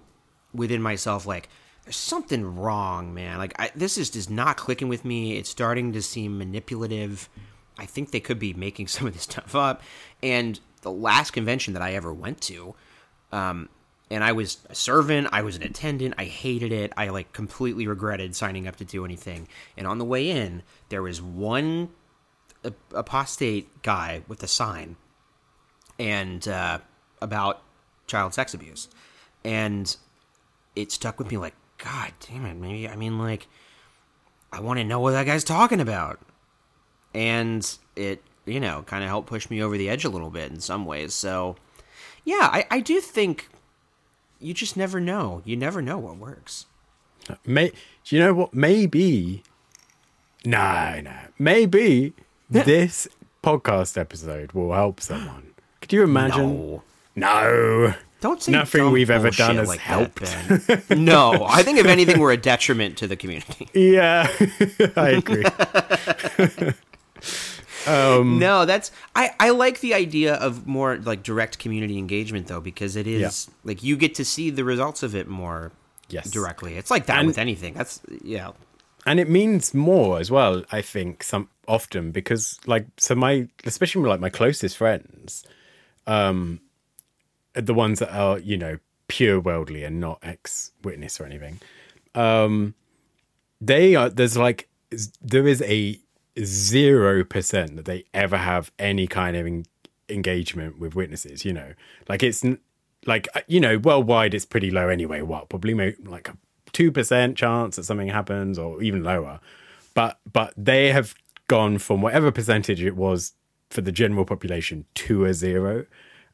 within 0.53 0.81
myself, 0.81 1.25
like, 1.25 1.49
there's 1.83 1.95
something 1.95 2.55
wrong, 2.55 3.13
man. 3.13 3.37
Like, 3.37 3.53
I, 3.59 3.71
this 3.75 3.97
is 3.97 4.09
just 4.09 4.29
not 4.29 4.57
clicking 4.57 4.89
with 4.89 5.05
me. 5.05 5.37
It's 5.37 5.49
starting 5.49 5.93
to 5.93 6.01
seem 6.01 6.37
manipulative. 6.37 7.29
I 7.77 7.85
think 7.85 8.11
they 8.11 8.19
could 8.19 8.39
be 8.39 8.53
making 8.53 8.87
some 8.89 9.07
of 9.07 9.13
this 9.13 9.23
stuff 9.23 9.55
up. 9.55 9.81
And 10.21 10.59
the 10.81 10.91
last 10.91 11.31
convention 11.31 11.73
that 11.73 11.81
I 11.81 11.93
ever 11.93 12.13
went 12.13 12.41
to, 12.41 12.75
um, 13.31 13.69
and 14.11 14.23
I 14.23 14.31
was 14.31 14.57
a 14.69 14.75
servant, 14.75 15.27
I 15.31 15.41
was 15.41 15.55
an 15.55 15.63
attendant, 15.63 16.15
I 16.17 16.25
hated 16.25 16.71
it. 16.71 16.91
I 16.97 17.09
like 17.09 17.31
completely 17.31 17.87
regretted 17.87 18.35
signing 18.35 18.67
up 18.67 18.75
to 18.77 18.85
do 18.85 19.05
anything. 19.05 19.47
And 19.77 19.85
on 19.85 19.99
the 19.99 20.05
way 20.05 20.29
in, 20.29 20.63
there 20.89 21.03
was 21.03 21.21
one 21.21 21.89
apostate 22.93 23.81
guy 23.83 24.23
with 24.27 24.43
a 24.43 24.47
sign 24.47 24.95
and 25.97 26.47
uh, 26.47 26.79
about 27.21 27.61
child 28.07 28.33
sex 28.33 28.53
abuse. 28.53 28.89
And 29.43 29.95
it 30.81 30.91
stuck 30.91 31.19
with 31.19 31.29
me 31.31 31.37
like, 31.37 31.55
God 31.77 32.11
damn 32.27 32.45
it, 32.45 32.55
maybe 32.55 32.87
I 32.89 32.95
mean 32.95 33.19
like 33.19 33.47
I 34.51 34.61
want 34.61 34.79
to 34.79 34.83
know 34.83 34.99
what 34.99 35.11
that 35.11 35.25
guy's 35.25 35.43
talking 35.43 35.79
about. 35.79 36.19
And 37.13 37.69
it, 37.95 38.23
you 38.45 38.59
know, 38.59 38.83
kind 38.83 39.03
of 39.03 39.09
helped 39.09 39.29
push 39.29 39.49
me 39.49 39.61
over 39.61 39.77
the 39.77 39.89
edge 39.89 40.05
a 40.05 40.09
little 40.09 40.29
bit 40.29 40.51
in 40.51 40.59
some 40.59 40.85
ways. 40.85 41.13
So 41.13 41.55
yeah, 42.23 42.49
I, 42.51 42.65
I 42.69 42.79
do 42.79 42.99
think 42.99 43.49
you 44.39 44.53
just 44.53 44.75
never 44.77 44.99
know. 44.99 45.41
You 45.45 45.55
never 45.55 45.81
know 45.81 45.97
what 45.97 46.17
works. 46.17 46.65
May 47.45 47.71
do 48.03 48.15
you 48.15 48.21
know 48.21 48.33
what? 48.33 48.53
Maybe 48.53 49.43
no, 50.45 51.01
no. 51.01 51.15
Maybe 51.37 52.13
this 52.49 53.07
podcast 53.43 53.97
episode 53.97 54.53
will 54.53 54.73
help 54.73 55.01
someone. 55.01 55.53
Could 55.81 55.93
you 55.93 56.03
imagine? 56.03 56.57
No. 56.57 56.83
No. 57.15 57.93
Don't 58.21 58.41
say 58.43 58.51
Nothing 58.51 58.91
we've 58.91 59.09
ever 59.09 59.29
done 59.31 59.55
has 59.55 59.67
like 59.69 59.79
helped. 59.79 60.19
That, 60.19 60.85
no, 60.97 61.45
I 61.47 61.63
think 61.63 61.77
if 61.79 61.85
anything, 61.85 62.19
we're 62.19 62.33
a 62.33 62.37
detriment 62.37 62.97
to 62.97 63.07
the 63.07 63.15
community. 63.15 63.69
Yeah, 63.73 64.27
I 64.97 65.09
agree. 65.11 65.45
Um, 67.87 68.39
no, 68.39 68.65
that's 68.65 68.91
I 69.15 69.31
I 69.39 69.49
like 69.51 69.79
the 69.79 69.93
idea 69.93 70.35
of 70.35 70.67
more 70.67 70.97
like 70.97 71.23
direct 71.23 71.59
community 71.59 71.97
engagement 71.97 72.47
though 72.47 72.59
because 72.59 72.95
it 72.97 73.07
is 73.07 73.49
like 73.63 73.81
you 73.83 73.95
get 73.95 74.15
to 74.15 74.25
see 74.25 74.49
the 74.49 74.63
results 74.65 75.01
of 75.01 75.15
it 75.15 75.27
more 75.27 75.71
Yes. 76.09 76.29
directly. 76.29 76.75
It's 76.75 76.91
like 76.91 77.05
that 77.05 77.19
And- 77.19 77.27
with 77.27 77.37
anything. 77.37 77.73
That's 77.75 78.01
yeah. 78.23 78.51
and 79.05 79.19
it 79.19 79.29
means 79.29 79.73
more 79.73 80.19
as 80.19 80.29
well 80.29 80.63
i 80.73 80.81
think 80.81 81.23
some 81.23 81.47
often 81.69 82.11
because 82.11 82.59
like 82.67 82.85
so 82.97 83.15
my 83.15 83.47
especially 83.63 84.03
like 84.09 84.19
my 84.19 84.29
closest 84.29 84.75
friends 84.75 85.45
um 86.05 86.59
the 87.53 87.73
ones 87.73 87.99
that 87.99 88.13
are 88.13 88.39
you 88.39 88.57
know 88.57 88.77
pure 89.07 89.39
worldly 89.39 89.83
and 89.83 89.99
not 89.99 90.19
ex 90.21 90.71
witness 90.83 91.19
or 91.19 91.25
anything 91.25 91.59
um 92.15 92.75
they 93.59 93.95
are 93.95 94.09
there's 94.09 94.37
like 94.37 94.69
there 95.21 95.47
is 95.47 95.61
a 95.63 95.99
zero 96.43 97.23
percent 97.23 97.75
that 97.75 97.85
they 97.85 98.05
ever 98.13 98.37
have 98.37 98.71
any 98.79 99.07
kind 99.07 99.35
of 99.35 99.45
en- 99.45 99.65
engagement 100.07 100.79
with 100.79 100.95
witnesses 100.95 101.43
you 101.43 101.53
know? 101.53 101.73
Like 102.07 102.23
it's 102.23 102.43
like 103.05 103.27
uh, 103.35 103.41
you 103.47 103.59
know 103.59 103.77
worldwide 103.77 104.33
it's 104.33 104.45
pretty 104.45 104.71
low 104.71 104.89
anyway 104.89 105.21
what 105.21 105.49
probably 105.49 105.73
like 106.03 106.29
a 106.29 106.37
2% 106.71 107.35
chance 107.35 107.75
that 107.75 107.83
something 107.83 108.09
happens 108.09 108.59
or 108.59 108.81
even 108.81 109.03
lower. 109.03 109.39
But 109.93 110.19
but 110.31 110.53
they 110.55 110.91
have 110.91 111.15
gone 111.47 111.79
from 111.79 112.01
whatever 112.01 112.31
percentage 112.31 112.81
it 112.83 112.95
was 112.95 113.33
for 113.69 113.81
the 113.81 113.91
general 113.91 114.25
population 114.25 114.85
to 114.93 115.25
a 115.25 115.33
zero 115.33 115.85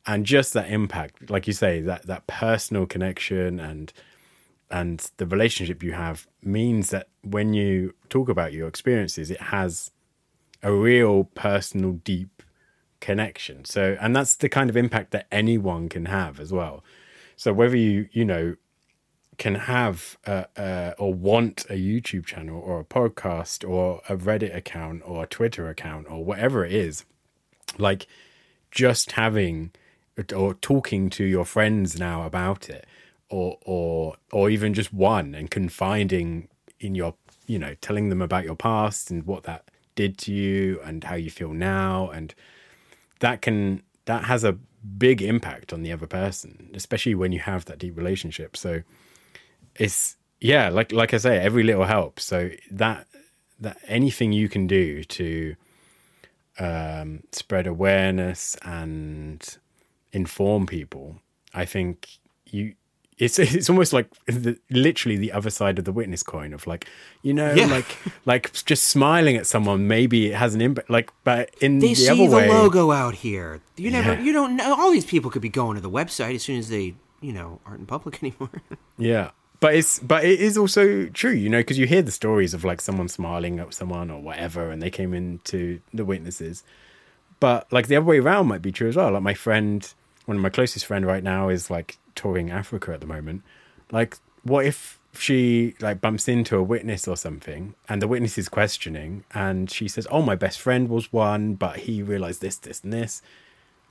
and 0.07 0.25
just 0.25 0.53
that 0.53 0.69
impact 0.69 1.29
like 1.29 1.47
you 1.47 1.53
say 1.53 1.81
that 1.81 2.05
that 2.05 2.25
personal 2.27 2.85
connection 2.85 3.59
and 3.59 3.93
and 4.71 5.11
the 5.17 5.25
relationship 5.25 5.83
you 5.83 5.93
have 5.93 6.27
means 6.41 6.89
that 6.89 7.07
when 7.23 7.53
you 7.53 7.93
talk 8.09 8.29
about 8.29 8.53
your 8.53 8.67
experiences 8.67 9.31
it 9.31 9.41
has 9.41 9.91
a 10.65 10.73
real 10.73 11.25
personal 11.35 11.91
deep 11.91 12.41
connection. 12.99 13.63
So 13.65 13.95
and 14.01 14.15
that's 14.15 14.35
the 14.35 14.49
kind 14.49 14.67
of 14.67 14.75
impact 14.75 15.11
that 15.11 15.27
anyone 15.31 15.89
can 15.89 16.05
have 16.05 16.39
as 16.39 16.51
well. 16.51 16.83
So 17.35 17.53
whether 17.53 17.77
you 17.77 18.09
you 18.11 18.25
know 18.25 18.55
can 19.37 19.55
have 19.55 20.17
uh, 20.25 20.45
uh, 20.57 20.93
or 20.97 21.13
want 21.13 21.65
a 21.69 21.73
YouTube 21.73 22.25
channel 22.25 22.59
or 22.59 22.79
a 22.79 22.85
podcast 22.85 23.67
or 23.69 24.01
a 24.09 24.17
Reddit 24.17 24.55
account 24.55 25.03
or 25.05 25.23
a 25.23 25.27
Twitter 25.27 25.69
account 25.69 26.07
or 26.09 26.25
whatever 26.25 26.65
it 26.65 26.71
is, 26.71 27.05
like 27.77 28.07
just 28.71 29.11
having 29.11 29.71
or 30.35 30.53
talking 30.55 31.09
to 31.11 31.23
your 31.23 31.45
friends 31.45 31.99
now 31.99 32.23
about 32.23 32.69
it, 32.69 32.85
or 33.29 33.57
or 33.63 34.15
or 34.31 34.49
even 34.49 34.73
just 34.73 34.93
one 34.93 35.35
and 35.35 35.49
confiding 35.51 36.47
in 36.79 36.95
your 36.95 37.15
you 37.47 37.59
know 37.59 37.75
telling 37.81 38.09
them 38.09 38.21
about 38.21 38.45
your 38.45 38.55
past 38.55 39.11
and 39.11 39.25
what 39.25 39.43
that 39.43 39.69
did 39.95 40.17
to 40.17 40.33
you 40.33 40.79
and 40.83 41.03
how 41.05 41.15
you 41.15 41.29
feel 41.29 41.53
now. 41.53 42.09
And 42.09 42.33
that 43.19 43.41
can 43.41 43.83
that 44.05 44.25
has 44.25 44.43
a 44.43 44.57
big 44.97 45.21
impact 45.21 45.73
on 45.73 45.81
the 45.81 45.91
other 45.91 46.05
person 46.05 46.69
especially 46.75 47.15
when 47.15 47.31
you 47.31 47.39
have 47.39 47.65
that 47.65 47.79
deep 47.79 47.97
relationship. 47.97 48.55
So 48.55 48.83
it's 49.75 50.17
yeah 50.39 50.69
like 50.69 50.91
like 50.91 51.13
i 51.13 51.17
say 51.17 51.37
every 51.37 51.63
little 51.63 51.85
helps 51.85 52.23
so 52.23 52.49
that 52.71 53.07
that 53.59 53.77
anything 53.87 54.31
you 54.31 54.49
can 54.49 54.67
do 54.67 55.03
to 55.03 55.55
um 56.59 57.21
spread 57.31 57.67
awareness 57.67 58.55
and 58.63 59.57
inform 60.15 60.65
people 60.65 61.05
i 61.53 61.65
think 61.65 62.07
you 62.45 62.73
it's 63.17 63.37
it's 63.57 63.69
almost 63.69 63.93
like 63.93 64.07
the, 64.25 64.57
literally 64.69 65.17
the 65.17 65.31
other 65.31 65.49
side 65.49 65.77
of 65.79 65.85
the 65.85 65.91
witness 65.91 66.23
coin 66.23 66.53
of 66.53 66.65
like 66.67 66.83
you 67.21 67.33
know 67.33 67.53
Yeah. 67.53 67.67
like 67.77 67.91
like 68.25 68.43
just 68.71 68.83
smiling 68.95 69.35
at 69.37 69.45
someone 69.47 69.87
maybe 69.87 70.17
it 70.31 70.35
has 70.35 70.51
an 70.55 70.61
impact 70.61 70.89
like 70.89 71.09
but 71.23 71.43
in 71.61 71.79
They 71.79 71.89
the 71.89 71.95
see 71.95 72.09
other 72.11 72.29
the 72.29 72.35
way 72.35 72.49
logo 72.49 72.91
out 72.91 73.15
here. 73.15 73.61
You 73.77 73.89
never 73.91 74.13
Yeah. 74.13 74.21
you 74.25 74.33
don't 74.33 74.55
know 74.57 74.73
all 74.79 74.91
these 74.91 75.05
people 75.13 75.29
could 75.31 75.41
be 75.41 75.53
going 75.61 75.75
to 75.75 75.81
the 75.81 75.95
website 76.01 76.35
as 76.35 76.43
soon 76.43 76.59
as 76.59 76.67
they, 76.69 76.95
you 77.21 77.33
know, 77.37 77.59
aren't 77.65 77.79
in 77.81 77.85
public 77.85 78.13
anymore. 78.23 78.51
Yeah. 78.97 79.31
But 79.61 79.75
it's 79.75 79.99
but 79.99 80.25
it 80.25 80.39
is 80.47 80.57
also 80.57 81.05
true, 81.21 81.31
you 81.43 81.49
know, 81.49 81.59
because 81.59 81.77
you 81.79 81.87
hear 81.87 82.01
the 82.01 82.11
stories 82.11 82.53
of 82.53 82.63
like 82.65 82.81
someone 82.81 83.07
smiling 83.07 83.59
at 83.59 83.73
someone 83.73 84.11
or 84.11 84.19
whatever, 84.21 84.69
and 84.71 84.81
they 84.81 84.89
came 84.91 85.13
into 85.13 85.79
the 85.93 86.03
witnesses. 86.03 86.63
But 87.39 87.71
like 87.71 87.87
the 87.87 87.95
other 87.95 88.05
way 88.05 88.19
around 88.19 88.47
might 88.47 88.61
be 88.61 88.71
true 88.73 88.89
as 88.89 88.95
well. 88.97 89.11
Like 89.11 89.23
my 89.23 89.33
friend, 89.33 89.79
one 90.25 90.37
of 90.37 90.43
my 90.43 90.49
closest 90.49 90.85
friend 90.85 91.05
right 91.05 91.23
now 91.23 91.49
is 91.49 91.69
like 91.69 91.97
touring 92.15 92.49
Africa 92.51 92.93
at 92.93 93.01
the 93.01 93.07
moment. 93.07 93.43
Like, 93.91 94.17
what 94.43 94.65
if 94.65 94.99
she 95.17 95.75
like 95.79 96.01
bumps 96.01 96.27
into 96.27 96.57
a 96.57 96.63
witness 96.63 97.07
or 97.07 97.15
something, 97.15 97.73
and 97.87 98.01
the 98.01 98.07
witness 98.07 98.37
is 98.37 98.49
questioning, 98.49 99.23
and 99.33 99.69
she 99.71 99.87
says, 99.87 100.07
"Oh, 100.11 100.21
my 100.21 100.35
best 100.35 100.59
friend 100.59 100.89
was 100.89 101.11
one, 101.13 101.53
but 101.55 101.77
he 101.77 102.01
realized 102.03 102.41
this, 102.41 102.57
this, 102.57 102.83
and 102.83 102.91
this." 102.91 103.21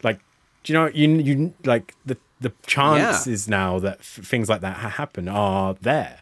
Like, 0.02 0.20
do 0.64 0.72
you 0.72 0.78
know 0.78 0.86
you 0.92 1.08
you 1.18 1.54
like 1.64 1.94
the 2.04 2.16
the 2.40 2.52
chances 2.66 3.48
now 3.48 3.78
that 3.78 3.98
f- 4.00 4.20
things 4.24 4.48
like 4.50 4.60
that 4.60 4.76
ha- 4.76 4.88
happen 4.90 5.28
are 5.28 5.74
there. 5.80 6.18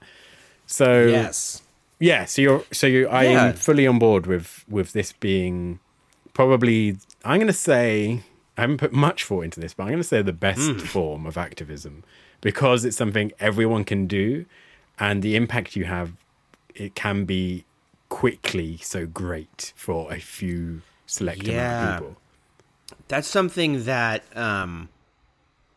So 0.67 1.07
yes. 1.07 1.63
yeah, 1.99 2.27
so 2.27 2.43
you're 2.43 2.65
so 2.71 2.87
you 2.87 3.09
I 3.09 3.25
Yeah. 3.25 3.45
am 3.47 3.55
fully 3.55 3.87
on 3.87 3.99
board 3.99 4.27
with 4.27 4.65
with 4.69 4.93
this 4.93 5.13
being 5.13 5.81
probably 6.33 6.97
I'm 7.25 7.39
going 7.39 7.47
to 7.49 7.53
say 7.53 8.23
I 8.63 8.67
haven't 8.67 8.79
put 8.79 8.93
much 8.93 9.25
thought 9.25 9.41
into 9.41 9.59
this, 9.59 9.75
but 9.75 9.83
I'm 9.83 9.89
going 9.89 9.99
to 9.99 10.05
say 10.05 10.23
the 10.23 10.33
best 10.33 10.71
Hmm. 10.71 10.79
form 10.79 11.27
of 11.27 11.37
activism 11.37 12.05
because 12.41 12.85
it's 12.85 12.97
something 12.97 13.33
everyone 13.41 13.83
can 13.85 14.07
do, 14.07 14.47
and 15.01 15.21
the 15.21 15.35
impact 15.35 15.75
you 15.75 15.85
have 15.87 16.13
it 16.77 16.95
can 16.95 17.25
be 17.25 17.65
quickly 18.09 18.77
so 18.79 19.05
great 19.05 19.73
for 19.75 20.13
a 20.13 20.21
few 20.21 20.83
select 21.07 21.41
amount 21.43 21.57
Yeah. 21.57 21.89
of 21.95 21.99
people. 21.99 22.17
That's 23.09 23.27
something 23.27 23.85
that 23.85 24.23
um, 24.37 24.89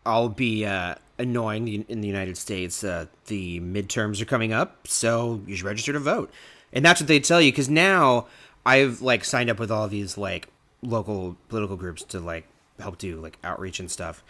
I'll 0.05 0.29
be 0.29 0.63
uh, 0.63 0.95
annoying 1.17 1.67
in 1.67 1.85
in 1.89 2.01
the 2.01 2.07
United 2.07 2.37
States. 2.37 2.83
Uh, 2.83 3.07
the 3.25 3.59
midterms 3.61 4.21
are 4.21 4.25
coming 4.25 4.53
up, 4.53 4.87
so 4.87 5.41
you 5.47 5.55
should 5.55 5.65
register 5.65 5.91
to 5.93 5.99
vote, 5.99 6.31
and 6.71 6.85
that's 6.85 7.01
what 7.01 7.07
they 7.07 7.19
tell 7.19 7.41
you. 7.41 7.51
Because 7.51 7.67
now 7.69 8.27
I've 8.63 9.01
like 9.01 9.25
signed 9.25 9.49
up 9.49 9.57
with 9.59 9.71
all 9.71 9.87
these 9.87 10.19
like 10.19 10.49
local 10.83 11.35
political 11.49 11.77
groups 11.77 12.03
to 12.03 12.19
like 12.19 12.45
help 12.79 12.97
do 12.97 13.19
like 13.19 13.37
outreach 13.43 13.79
and 13.79 13.89
stuff, 13.89 14.23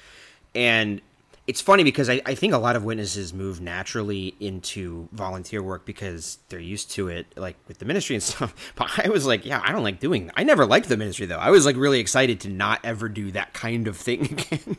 and 0.54 1.02
it's 1.48 1.62
funny 1.62 1.84
because 1.84 2.10
I, 2.10 2.22
I 2.26 2.34
think 2.34 2.54
a 2.54 2.58
lot 2.58 2.76
of 2.76 2.84
witnesses 2.84 3.32
move 3.34 3.62
naturally 3.62 4.34
into 4.40 5.08
volunteer 5.12 5.62
work 5.62 5.86
because 5.86 6.40
they're 6.50 6.60
used 6.60 6.90
to 6.92 7.08
it, 7.08 7.28
like 7.36 7.56
with 7.68 7.78
the 7.78 7.86
ministry 7.86 8.16
and 8.16 8.24
stuff. 8.24 8.74
But 8.76 9.06
I 9.06 9.10
was 9.10 9.26
like, 9.26 9.46
yeah, 9.46 9.62
I 9.64 9.72
don't 9.72 9.84
like 9.84 10.00
doing. 10.00 10.32
I 10.36 10.44
never 10.44 10.66
liked 10.66 10.90
the 10.90 10.98
ministry 10.98 11.26
though. 11.28 11.38
I 11.38 11.52
was 11.52 11.66
like 11.66 11.76
really 11.76 12.00
excited 12.00 12.40
to 12.42 12.50
not 12.50 12.80
ever 12.84 13.10
do 13.10 13.32
that 13.32 13.54
kind 13.54 13.88
of 13.88 13.96
thing 13.96 14.22
again. 14.32 14.78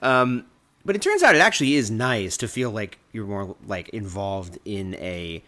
um, 0.00 0.46
but 0.84 0.96
it 0.96 1.02
turns 1.02 1.22
out 1.22 1.34
it 1.34 1.40
actually 1.40 1.74
is 1.74 1.90
nice 1.90 2.36
to 2.38 2.48
feel 2.48 2.70
like 2.70 2.98
you're 3.12 3.26
more 3.26 3.56
like 3.66 3.88
involved 3.90 4.58
in 4.64 4.94
a 4.94 5.42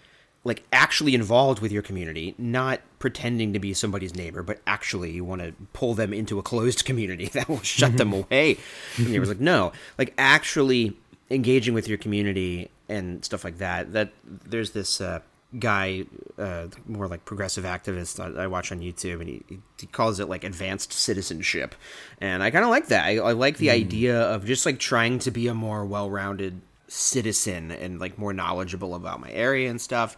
like 0.48 0.64
actually 0.72 1.14
involved 1.14 1.60
with 1.60 1.70
your 1.70 1.82
community, 1.82 2.34
not 2.38 2.80
pretending 2.98 3.52
to 3.52 3.58
be 3.58 3.74
somebody's 3.74 4.14
neighbor, 4.14 4.42
but 4.42 4.60
actually 4.66 5.12
you 5.12 5.24
want 5.24 5.42
to 5.42 5.52
pull 5.72 5.94
them 5.94 6.12
into 6.12 6.38
a 6.38 6.42
closed 6.42 6.84
community 6.86 7.26
that 7.26 7.48
will 7.48 7.60
shut 7.60 7.96
them 7.96 8.12
away. 8.12 8.58
And 8.96 9.06
he 9.06 9.20
was 9.20 9.28
like, 9.28 9.40
no, 9.40 9.72
like 9.98 10.14
actually 10.18 10.96
engaging 11.30 11.74
with 11.74 11.86
your 11.86 11.98
community 11.98 12.70
and 12.88 13.24
stuff 13.24 13.44
like 13.44 13.58
that. 13.58 13.92
That 13.92 14.10
there's 14.24 14.72
this 14.72 15.00
uh, 15.00 15.20
guy, 15.58 16.04
uh, 16.38 16.68
more 16.86 17.08
like 17.08 17.24
progressive 17.24 17.64
activist 17.64 18.18
I, 18.20 18.44
I 18.44 18.46
watch 18.46 18.72
on 18.72 18.80
YouTube, 18.80 19.20
and 19.20 19.28
he, 19.28 19.42
he 19.78 19.86
calls 19.86 20.20
it 20.20 20.28
like 20.28 20.44
advanced 20.44 20.92
citizenship, 20.92 21.74
and 22.20 22.42
I 22.42 22.50
kind 22.50 22.64
of 22.64 22.70
like 22.70 22.88
that. 22.88 23.04
I, 23.04 23.18
I 23.18 23.32
like 23.32 23.58
the 23.58 23.70
idea 23.70 24.20
of 24.20 24.44
just 24.44 24.66
like 24.66 24.78
trying 24.78 25.18
to 25.20 25.30
be 25.30 25.48
a 25.48 25.54
more 25.54 25.84
well-rounded 25.84 26.60
citizen 26.88 27.70
and 27.70 28.00
like 28.00 28.18
more 28.18 28.32
knowledgeable 28.32 28.94
about 28.94 29.20
my 29.20 29.30
area 29.30 29.70
and 29.70 29.80
stuff. 29.80 30.16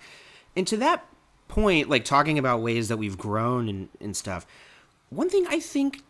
And 0.57 0.67
to 0.69 0.77
that 0.79 1.07
point, 1.49 1.89
like 1.89 2.05
talking 2.05 2.39
about 2.39 2.63
ways 2.63 2.89
that 2.89 2.97
we've 2.97 3.19
grown 3.19 3.69
and, 3.69 3.89
and 4.01 4.17
stuff, 4.17 4.47
one 5.11 5.29
thing 5.29 5.47
I 5.49 5.61
think 5.61 6.03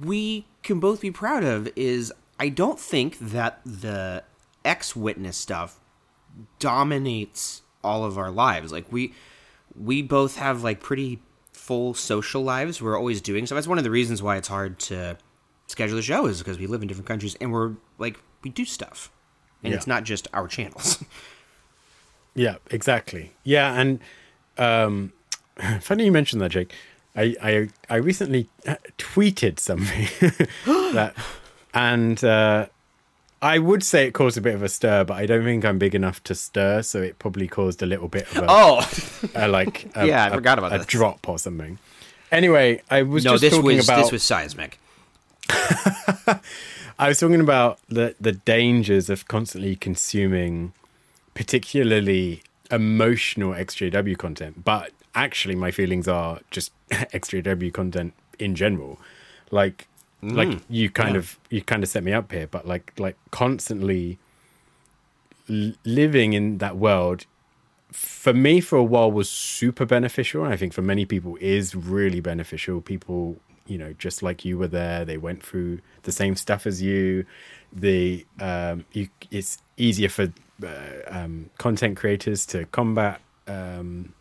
we 0.00 0.46
can 0.62 0.80
both 0.80 1.00
be 1.00 1.10
proud 1.10 1.44
of 1.44 1.68
is 1.76 2.12
I 2.38 2.48
don't 2.48 2.78
think 2.78 3.18
that 3.18 3.60
the 3.64 4.24
ex 4.64 4.96
witness 4.96 5.36
stuff 5.36 5.80
dominates 6.58 7.62
all 7.84 8.04
of 8.04 8.16
our 8.16 8.30
lives. 8.30 8.72
Like 8.72 8.90
we 8.90 9.12
we 9.78 10.02
both 10.02 10.36
have 10.36 10.62
like 10.62 10.80
pretty 10.80 11.20
full 11.52 11.94
social 11.94 12.42
lives. 12.42 12.80
We're 12.80 12.96
always 12.96 13.20
doing 13.20 13.46
so. 13.46 13.54
That's 13.54 13.66
one 13.66 13.78
of 13.78 13.84
the 13.84 13.90
reasons 13.90 14.22
why 14.22 14.36
it's 14.36 14.48
hard 14.48 14.78
to 14.80 15.18
schedule 15.66 15.96
the 15.96 16.02
show 16.02 16.26
is 16.26 16.38
because 16.38 16.58
we 16.58 16.66
live 16.66 16.82
in 16.82 16.88
different 16.88 17.08
countries 17.08 17.36
and 17.40 17.52
we're 17.52 17.74
like 17.98 18.18
we 18.42 18.50
do 18.50 18.64
stuff 18.64 19.10
and 19.62 19.70
Yeah. 19.72 19.76
it's 19.76 19.86
not 19.86 20.04
just 20.04 20.28
our 20.32 20.48
channels. 20.48 21.02
Yeah, 22.34 22.54
exactly. 22.70 23.32
Yeah, 23.44 23.78
and 23.78 24.00
um, 24.56 25.12
funny 25.82 26.06
you 26.06 26.12
mentioned 26.12 26.40
that, 26.40 26.50
Jake. 26.52 26.72
I 27.14 27.36
I, 27.42 27.68
I 27.90 27.96
recently 27.96 28.48
uh, 28.66 28.76
tweeted 28.96 29.60
something 29.60 30.06
that, 30.94 31.14
and 31.74 32.24
uh, 32.24 32.68
I 33.42 33.58
would 33.58 33.82
say 33.84 34.06
it 34.06 34.12
caused 34.14 34.38
a 34.38 34.40
bit 34.40 34.54
of 34.54 34.62
a 34.62 34.70
stir, 34.70 35.04
but 35.04 35.18
I 35.18 35.26
don't 35.26 35.44
think 35.44 35.66
I'm 35.66 35.78
big 35.78 35.94
enough 35.94 36.24
to 36.24 36.34
stir, 36.34 36.80
so 36.80 37.02
it 37.02 37.18
probably 37.18 37.48
caused 37.48 37.82
a 37.82 37.86
little 37.86 38.08
bit 38.08 38.22
of 38.34 38.44
a, 38.44 38.46
oh, 38.48 38.90
a, 39.34 39.46
like 39.48 39.90
a, 39.94 40.06
Yeah, 40.06 40.24
I 40.24 40.28
a- 40.28 40.32
forgot 40.32 40.58
about 40.58 40.72
a 40.74 40.78
this. 40.78 40.86
drop 40.86 41.28
or 41.28 41.38
something. 41.38 41.78
Anyway, 42.30 42.80
I 42.90 43.02
was 43.02 43.26
no, 43.26 43.32
just 43.32 43.42
this 43.42 43.52
talking 43.52 43.76
was 43.76 43.86
about 43.86 44.04
this 44.04 44.10
was 44.12 44.22
seismic. 44.22 44.78
I 46.98 47.08
was 47.08 47.20
talking 47.20 47.40
about 47.40 47.78
the 47.88 48.14
the 48.20 48.32
dangers 48.32 49.10
of 49.10 49.28
constantly 49.28 49.76
consuming 49.76 50.72
particularly 51.34 52.42
emotional 52.70 53.52
XJW 53.52 54.16
content, 54.18 54.64
but 54.64 54.92
actually 55.14 55.54
my 55.54 55.70
feelings 55.70 56.08
are 56.08 56.40
just 56.50 56.72
XJW 56.90 57.72
content 57.72 58.14
in 58.38 58.54
general. 58.54 58.98
Like 59.50 59.88
mm. 60.22 60.34
like 60.34 60.60
you 60.68 60.90
kind 60.90 61.16
of 61.16 61.38
you 61.50 61.62
kind 61.62 61.82
of 61.82 61.88
set 61.88 62.04
me 62.04 62.12
up 62.12 62.32
here, 62.32 62.46
but 62.46 62.66
like 62.66 62.92
like 62.98 63.16
constantly 63.30 64.18
l- 65.48 65.72
living 65.84 66.32
in 66.32 66.58
that 66.58 66.76
world 66.76 67.26
for 67.92 68.32
me 68.32 68.60
for 68.60 68.76
a 68.76 68.84
while 68.84 69.12
was 69.12 69.28
super 69.28 69.84
beneficial 69.84 70.42
and 70.44 70.50
i 70.50 70.56
think 70.56 70.72
for 70.72 70.80
many 70.80 71.04
people 71.04 71.36
is 71.40 71.74
really 71.74 72.20
beneficial. 72.20 72.80
People 72.80 73.36
you 73.66 73.78
know 73.78 73.92
just 73.94 74.22
like 74.22 74.44
you 74.44 74.58
were 74.58 74.68
there 74.68 75.04
they 75.04 75.16
went 75.16 75.42
through 75.42 75.80
the 76.02 76.12
same 76.12 76.36
stuff 76.36 76.66
as 76.66 76.82
you. 76.82 77.24
The 77.72 78.26
um 78.40 78.84
you 78.92 79.08
it's 79.30 79.58
easier 79.76 80.08
for 80.08 80.32
uh, 80.62 80.68
um 81.08 81.50
content 81.58 81.96
creators 81.96 82.46
to 82.46 82.66
combat 82.66 83.20
um 83.46 84.14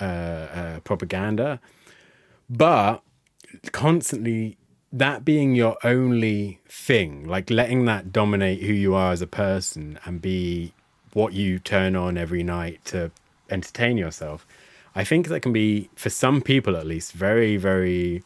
uh, 0.00 0.04
uh 0.04 0.80
propaganda. 0.80 1.60
But 2.48 3.02
constantly 3.72 4.56
that 4.92 5.24
being 5.24 5.54
your 5.54 5.76
only 5.84 6.60
thing 6.68 7.26
like 7.26 7.50
letting 7.50 7.84
that 7.86 8.12
dominate 8.12 8.62
who 8.62 8.72
you 8.72 8.94
are 8.94 9.12
as 9.12 9.20
a 9.20 9.26
person 9.26 9.98
and 10.04 10.22
be 10.22 10.72
what 11.12 11.32
you 11.32 11.58
turn 11.58 11.96
on 11.96 12.16
every 12.16 12.42
night 12.42 12.82
to 12.84 13.10
entertain 13.50 13.96
yourself 13.96 14.46
i 14.94 15.02
think 15.02 15.28
that 15.28 15.40
can 15.40 15.52
be 15.52 15.90
for 15.96 16.08
some 16.08 16.40
people 16.40 16.76
at 16.76 16.86
least 16.86 17.12
very 17.12 17.56
very 17.56 18.22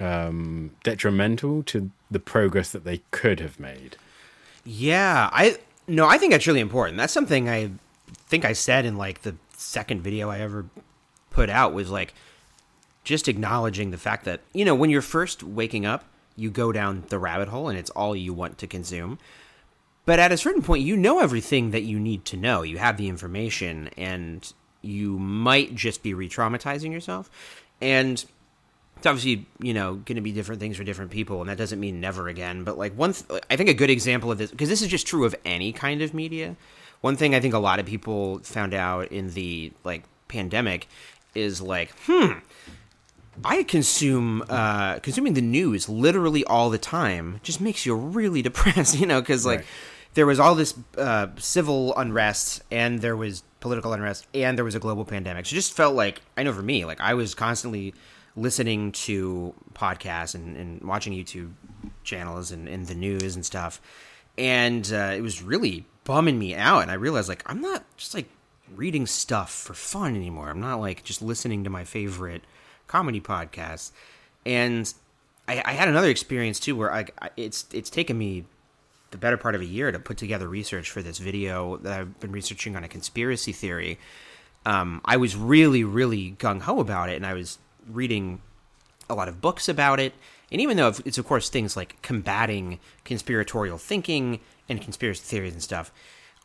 um 0.00 0.70
detrimental 0.82 1.62
to 1.62 1.90
the 2.10 2.18
progress 2.18 2.72
that 2.72 2.84
they 2.84 2.98
could 3.10 3.40
have 3.40 3.60
made 3.60 3.96
Yeah, 4.64 5.28
I 5.32 5.58
no, 5.86 6.06
I 6.06 6.18
think 6.18 6.32
that's 6.32 6.46
really 6.46 6.60
important. 6.60 6.96
That's 6.96 7.12
something 7.12 7.48
I 7.48 7.70
think 8.26 8.44
I 8.44 8.54
said 8.54 8.84
in 8.86 8.96
like 8.96 9.22
the 9.22 9.36
second 9.56 10.02
video 10.02 10.30
I 10.30 10.40
ever 10.40 10.66
put 11.30 11.50
out 11.50 11.74
was 11.74 11.90
like 11.90 12.14
just 13.02 13.28
acknowledging 13.28 13.90
the 13.90 13.98
fact 13.98 14.24
that 14.24 14.40
you 14.52 14.64
know 14.64 14.74
when 14.74 14.90
you're 14.90 15.02
first 15.02 15.42
waking 15.42 15.84
up, 15.84 16.04
you 16.36 16.50
go 16.50 16.72
down 16.72 17.04
the 17.08 17.18
rabbit 17.18 17.48
hole 17.48 17.68
and 17.68 17.78
it's 17.78 17.90
all 17.90 18.16
you 18.16 18.32
want 18.32 18.58
to 18.58 18.66
consume. 18.66 19.18
But 20.06 20.18
at 20.18 20.32
a 20.32 20.36
certain 20.36 20.62
point, 20.62 20.82
you 20.82 20.96
know 20.96 21.20
everything 21.20 21.70
that 21.70 21.82
you 21.82 21.98
need 21.98 22.24
to 22.26 22.36
know. 22.36 22.62
You 22.62 22.76
have 22.78 22.96
the 22.98 23.08
information, 23.08 23.88
and 23.96 24.52
you 24.82 25.18
might 25.18 25.74
just 25.74 26.02
be 26.02 26.12
re-traumatizing 26.12 26.92
yourself. 26.92 27.30
And 27.80 28.22
it's 29.04 29.10
obviously 29.10 29.46
you 29.60 29.74
know 29.74 29.96
going 29.96 30.16
to 30.16 30.22
be 30.22 30.32
different 30.32 30.62
things 30.62 30.78
for 30.78 30.82
different 30.84 31.10
people 31.10 31.42
and 31.42 31.50
that 31.50 31.58
doesn't 31.58 31.78
mean 31.78 32.00
never 32.00 32.26
again 32.28 32.64
but 32.64 32.78
like 32.78 32.96
one 32.96 33.12
th- 33.12 33.42
i 33.50 33.54
think 33.56 33.68
a 33.68 33.74
good 33.74 33.90
example 33.90 34.32
of 34.32 34.38
this 34.38 34.50
because 34.50 34.70
this 34.70 34.80
is 34.80 34.88
just 34.88 35.06
true 35.06 35.26
of 35.26 35.34
any 35.44 35.72
kind 35.74 36.00
of 36.00 36.14
media 36.14 36.56
one 37.02 37.14
thing 37.14 37.34
i 37.34 37.40
think 37.40 37.52
a 37.52 37.58
lot 37.58 37.78
of 37.78 37.84
people 37.84 38.38
found 38.38 38.72
out 38.72 39.06
in 39.12 39.28
the 39.34 39.70
like 39.84 40.04
pandemic 40.28 40.88
is 41.34 41.60
like 41.60 41.92
hmm 42.06 42.32
I 43.44 43.64
consume 43.64 44.44
uh, 44.48 45.00
consuming 45.00 45.34
the 45.34 45.42
news 45.42 45.88
literally 45.88 46.44
all 46.44 46.70
the 46.70 46.78
time 46.78 47.40
just 47.42 47.60
makes 47.60 47.84
you 47.84 47.94
really 47.96 48.42
depressed, 48.48 48.96
you 48.98 49.06
know, 49.06 49.20
because 49.20 49.44
like 49.44 49.58
Right. 49.58 49.66
there 50.14 50.24
was 50.24 50.38
all 50.38 50.54
this 50.54 50.72
uh, 50.96 51.26
civil 51.36 51.94
unrest 51.96 52.62
and 52.70 53.00
there 53.00 53.16
was 53.16 53.42
political 53.58 53.92
unrest 53.92 54.28
and 54.34 54.56
there 54.56 54.64
was 54.64 54.76
a 54.76 54.78
global 54.78 55.04
pandemic. 55.04 55.46
So 55.46 55.52
it 55.54 55.56
just 55.56 55.72
felt 55.72 55.96
like 55.96 56.22
I 56.36 56.44
know 56.44 56.52
for 56.52 56.62
me, 56.62 56.84
like 56.84 57.00
I 57.00 57.14
was 57.14 57.34
constantly 57.34 57.92
listening 58.36 58.92
to 58.92 59.54
podcasts 59.74 60.34
and, 60.34 60.56
and 60.56 60.82
watching 60.82 61.12
YouTube 61.12 61.52
channels 62.02 62.50
and, 62.50 62.68
and 62.68 62.86
the 62.86 62.94
news 62.94 63.34
and 63.34 63.44
stuff, 63.44 63.80
and 64.36 64.92
uh, 64.92 65.12
it 65.16 65.20
was 65.20 65.42
really 65.42 65.86
bumming 66.04 66.38
me 66.38 66.54
out. 66.54 66.82
And 66.82 66.90
I 66.90 66.94
realized 66.94 67.28
like 67.28 67.42
I'm 67.46 67.60
not 67.60 67.84
just 67.96 68.14
like 68.14 68.28
reading 68.74 69.06
stuff 69.06 69.52
for 69.52 69.74
fun 69.74 70.16
anymore. 70.16 70.48
I'm 70.48 70.60
not 70.60 70.80
like 70.80 71.04
just 71.04 71.22
listening 71.22 71.64
to 71.64 71.70
my 71.70 71.84
favorite 71.84 72.42
comedy 72.86 73.20
podcasts. 73.20 73.92
And 74.44 74.92
I, 75.46 75.62
I 75.64 75.72
had 75.72 75.88
another 75.88 76.08
experience 76.08 76.60
too, 76.60 76.76
where 76.76 76.92
I, 76.92 77.06
it's 77.36 77.66
it's 77.72 77.90
taken 77.90 78.16
me 78.18 78.44
the 79.10 79.18
better 79.18 79.36
part 79.36 79.54
of 79.54 79.60
a 79.60 79.64
year 79.64 79.92
to 79.92 79.98
put 79.98 80.16
together 80.16 80.48
research 80.48 80.90
for 80.90 81.00
this 81.00 81.18
video 81.18 81.76
that 81.78 82.00
I've 82.00 82.18
been 82.20 82.32
researching 82.32 82.76
on 82.76 82.84
a 82.84 82.88
conspiracy 82.88 83.52
theory. 83.52 83.98
Um, 84.66 85.02
I 85.04 85.18
was 85.18 85.36
really, 85.36 85.84
really 85.84 86.32
gung 86.38 86.62
ho 86.62 86.80
about 86.80 87.10
it, 87.10 87.16
and 87.16 87.26
I 87.26 87.34
was 87.34 87.58
reading 87.90 88.40
a 89.08 89.14
lot 89.14 89.28
of 89.28 89.40
books 89.40 89.68
about 89.68 90.00
it. 90.00 90.14
And 90.52 90.60
even 90.60 90.76
though 90.76 90.92
it's, 91.04 91.18
of 91.18 91.26
course, 91.26 91.48
things 91.48 91.76
like 91.76 92.00
combating 92.02 92.78
conspiratorial 93.04 93.78
thinking 93.78 94.40
and 94.68 94.80
conspiracy 94.80 95.22
theories 95.24 95.52
and 95.52 95.62
stuff, 95.62 95.92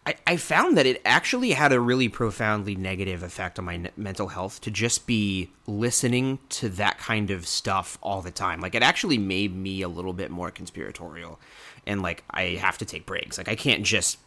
I, 0.05 0.15
I 0.25 0.37
found 0.37 0.77
that 0.77 0.85
it 0.85 1.01
actually 1.05 1.51
had 1.51 1.73
a 1.73 1.79
really 1.79 2.07
profoundly 2.07 2.75
negative 2.75 3.21
effect 3.21 3.59
on 3.59 3.65
my 3.65 3.73
n- 3.75 3.89
mental 3.97 4.29
health 4.29 4.61
to 4.61 4.71
just 4.71 5.05
be 5.05 5.51
listening 5.67 6.39
to 6.49 6.69
that 6.69 6.97
kind 6.97 7.29
of 7.29 7.45
stuff 7.45 7.97
all 8.01 8.21
the 8.21 8.31
time. 8.31 8.61
Like, 8.61 8.75
it 8.75 8.81
actually 8.81 9.17
made 9.17 9.55
me 9.55 9.81
a 9.81 9.89
little 9.89 10.13
bit 10.13 10.31
more 10.31 10.51
conspiratorial. 10.51 11.39
And, 11.85 12.01
like, 12.01 12.23
I 12.31 12.43
have 12.61 12.77
to 12.79 12.85
take 12.85 13.05
breaks. 13.05 13.37
Like, 13.37 13.49
I 13.49 13.55
can't 13.55 13.83
just 13.83 14.17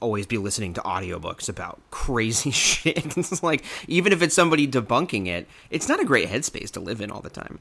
always 0.00 0.26
be 0.26 0.38
listening 0.38 0.74
to 0.74 0.80
audiobooks 0.80 1.48
about 1.48 1.80
crazy 1.90 2.50
shit. 2.50 3.16
it's 3.16 3.42
like, 3.42 3.64
even 3.88 4.12
if 4.12 4.22
it's 4.22 4.34
somebody 4.34 4.66
debunking 4.66 5.26
it, 5.26 5.46
it's 5.70 5.88
not 5.88 6.00
a 6.00 6.04
great 6.04 6.28
headspace 6.28 6.70
to 6.72 6.80
live 6.80 7.00
in 7.00 7.10
all 7.10 7.20
the 7.20 7.30
time. 7.30 7.58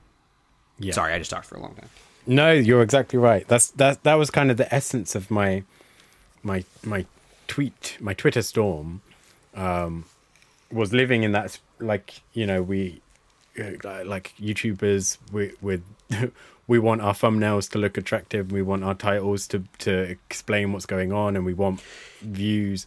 yeah 0.77 0.93
Sorry, 0.93 1.13
I 1.13 1.19
just 1.19 1.31
talked 1.31 1.45
for 1.45 1.55
a 1.55 1.61
long 1.61 1.75
time. 1.75 1.89
No, 2.27 2.51
you're 2.51 2.81
exactly 2.81 3.17
right. 3.17 3.47
That's 3.47 3.71
that 3.71 4.03
that 4.03 4.15
was 4.15 4.29
kind 4.29 4.51
of 4.51 4.57
the 4.57 4.71
essence 4.73 5.15
of 5.15 5.31
my 5.31 5.63
my 6.43 6.63
my 6.83 7.05
tweet, 7.47 7.97
my 7.99 8.13
Twitter 8.13 8.41
storm 8.41 9.01
um 9.55 10.05
was 10.71 10.93
living 10.93 11.23
in 11.23 11.31
that 11.31 11.57
like, 11.79 12.21
you 12.33 12.45
know, 12.45 12.61
we 12.61 13.01
uh, 13.57 14.03
like 14.05 14.33
YouTubers 14.39 15.17
we 15.31 15.53
with 15.61 15.81
we 16.69 16.79
want 16.79 17.01
our 17.01 17.13
thumbnails 17.13 17.69
to 17.71 17.77
look 17.79 17.97
attractive, 17.97 18.51
we 18.53 18.61
want 18.61 18.83
our 18.85 18.93
titles 18.95 19.47
to 19.49 19.63
to 19.79 19.91
explain 19.99 20.71
what's 20.71 20.85
going 20.85 21.11
on, 21.11 21.35
and 21.35 21.43
we 21.45 21.53
want 21.53 21.81
views. 22.21 22.85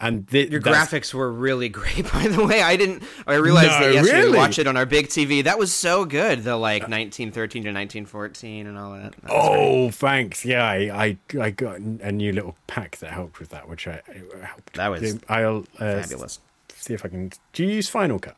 And 0.00 0.26
th- 0.28 0.50
Your 0.50 0.60
graphics 0.60 1.14
were 1.14 1.30
really 1.30 1.68
great, 1.68 2.12
by 2.12 2.26
the 2.26 2.44
way. 2.44 2.60
I 2.60 2.74
didn't. 2.76 3.04
I 3.24 3.34
realized 3.34 3.68
No, 3.70 3.78
that 3.86 3.94
yesterday. 3.94 4.16
really? 4.18 4.32
We 4.32 4.36
watched 4.36 4.58
it 4.58 4.66
on 4.66 4.76
our 4.76 4.84
big 4.84 5.06
TV. 5.06 5.44
That 5.44 5.60
was 5.60 5.72
so 5.72 6.04
good. 6.04 6.42
The 6.42 6.56
like 6.56 6.82
1913 6.82 7.62
to 7.62 7.68
1914 7.68 8.66
and 8.66 8.76
all 8.76 8.94
that. 8.94 9.12
that 9.12 9.22
was 9.22 9.30
great. 9.30 9.60
Oh, 9.60 9.90
thanks. 9.92 10.44
Yeah, 10.44 10.64
I, 10.64 10.76
I 11.04 11.38
I 11.40 11.50
got 11.50 11.76
a 11.78 12.10
new 12.10 12.32
little 12.32 12.56
pack 12.66 12.96
that 12.98 13.12
helped 13.12 13.38
with 13.38 13.50
that, 13.50 13.68
which 13.68 13.86
I 13.86 14.02
I 14.42 14.44
helped. 14.44 14.74
That 14.74 14.88
was 14.90 15.18
I'll 15.28 15.64
uh, 15.78 16.02
fabulous. 16.02 16.40
see 16.74 16.94
if 16.94 17.04
I 17.04 17.08
can. 17.08 17.30
Do 17.52 17.62
you 17.64 17.70
use 17.70 17.88
Final 17.88 18.18
Cut? 18.18 18.36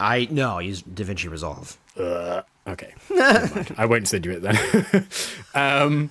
I 0.00 0.28
no, 0.30 0.58
I 0.58 0.62
used 0.62 0.86
DaVinci 0.86 1.30
Resolve. 1.30 1.76
Uh, 1.98 2.42
okay, 2.66 2.94
I 3.76 3.86
won't 3.86 4.08
send 4.08 4.24
you 4.24 4.32
it 4.32 4.42
then. 4.42 5.06
um, 5.54 6.10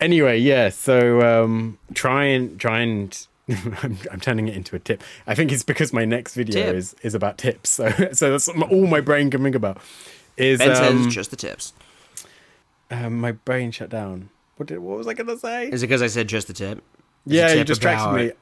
anyway, 0.00 0.38
yeah. 0.38 0.68
So 0.68 1.44
um, 1.44 1.78
try 1.94 2.24
and 2.24 2.58
try 2.60 2.80
and. 2.80 3.26
I'm, 3.82 3.98
I'm 4.12 4.20
turning 4.20 4.46
it 4.46 4.54
into 4.54 4.76
a 4.76 4.78
tip. 4.78 5.02
I 5.26 5.34
think 5.34 5.50
it's 5.50 5.64
because 5.64 5.92
my 5.92 6.04
next 6.04 6.34
video 6.34 6.66
Tip. 6.66 6.74
is 6.76 6.94
is 7.02 7.14
about 7.16 7.36
tips. 7.36 7.70
So 7.70 7.90
so 8.12 8.30
that's 8.30 8.48
all 8.48 8.86
my 8.86 9.00
brain 9.00 9.28
can 9.28 9.42
think 9.42 9.56
about. 9.56 9.78
Is 10.36 10.60
Ben 10.60 10.70
um, 10.70 10.76
says 10.76 11.12
just 11.12 11.30
the 11.30 11.36
tips. 11.36 11.72
um, 12.92 13.20
my 13.20 13.32
brain 13.32 13.72
shut 13.72 13.90
down. 13.90 14.30
What 14.56 14.68
did, 14.68 14.78
what 14.78 14.98
was 14.98 15.08
I 15.08 15.14
gonna 15.14 15.36
say? 15.36 15.68
Is 15.68 15.82
it 15.82 15.86
because 15.88 16.00
I 16.00 16.06
said 16.06 16.28
just 16.28 16.46
the 16.46 16.52
tip? 16.52 16.78
Is 17.26 17.32
yeah, 17.32 17.52
you 17.54 17.64
distracted 17.64 18.04
about, 18.04 18.16
me. 18.16 18.32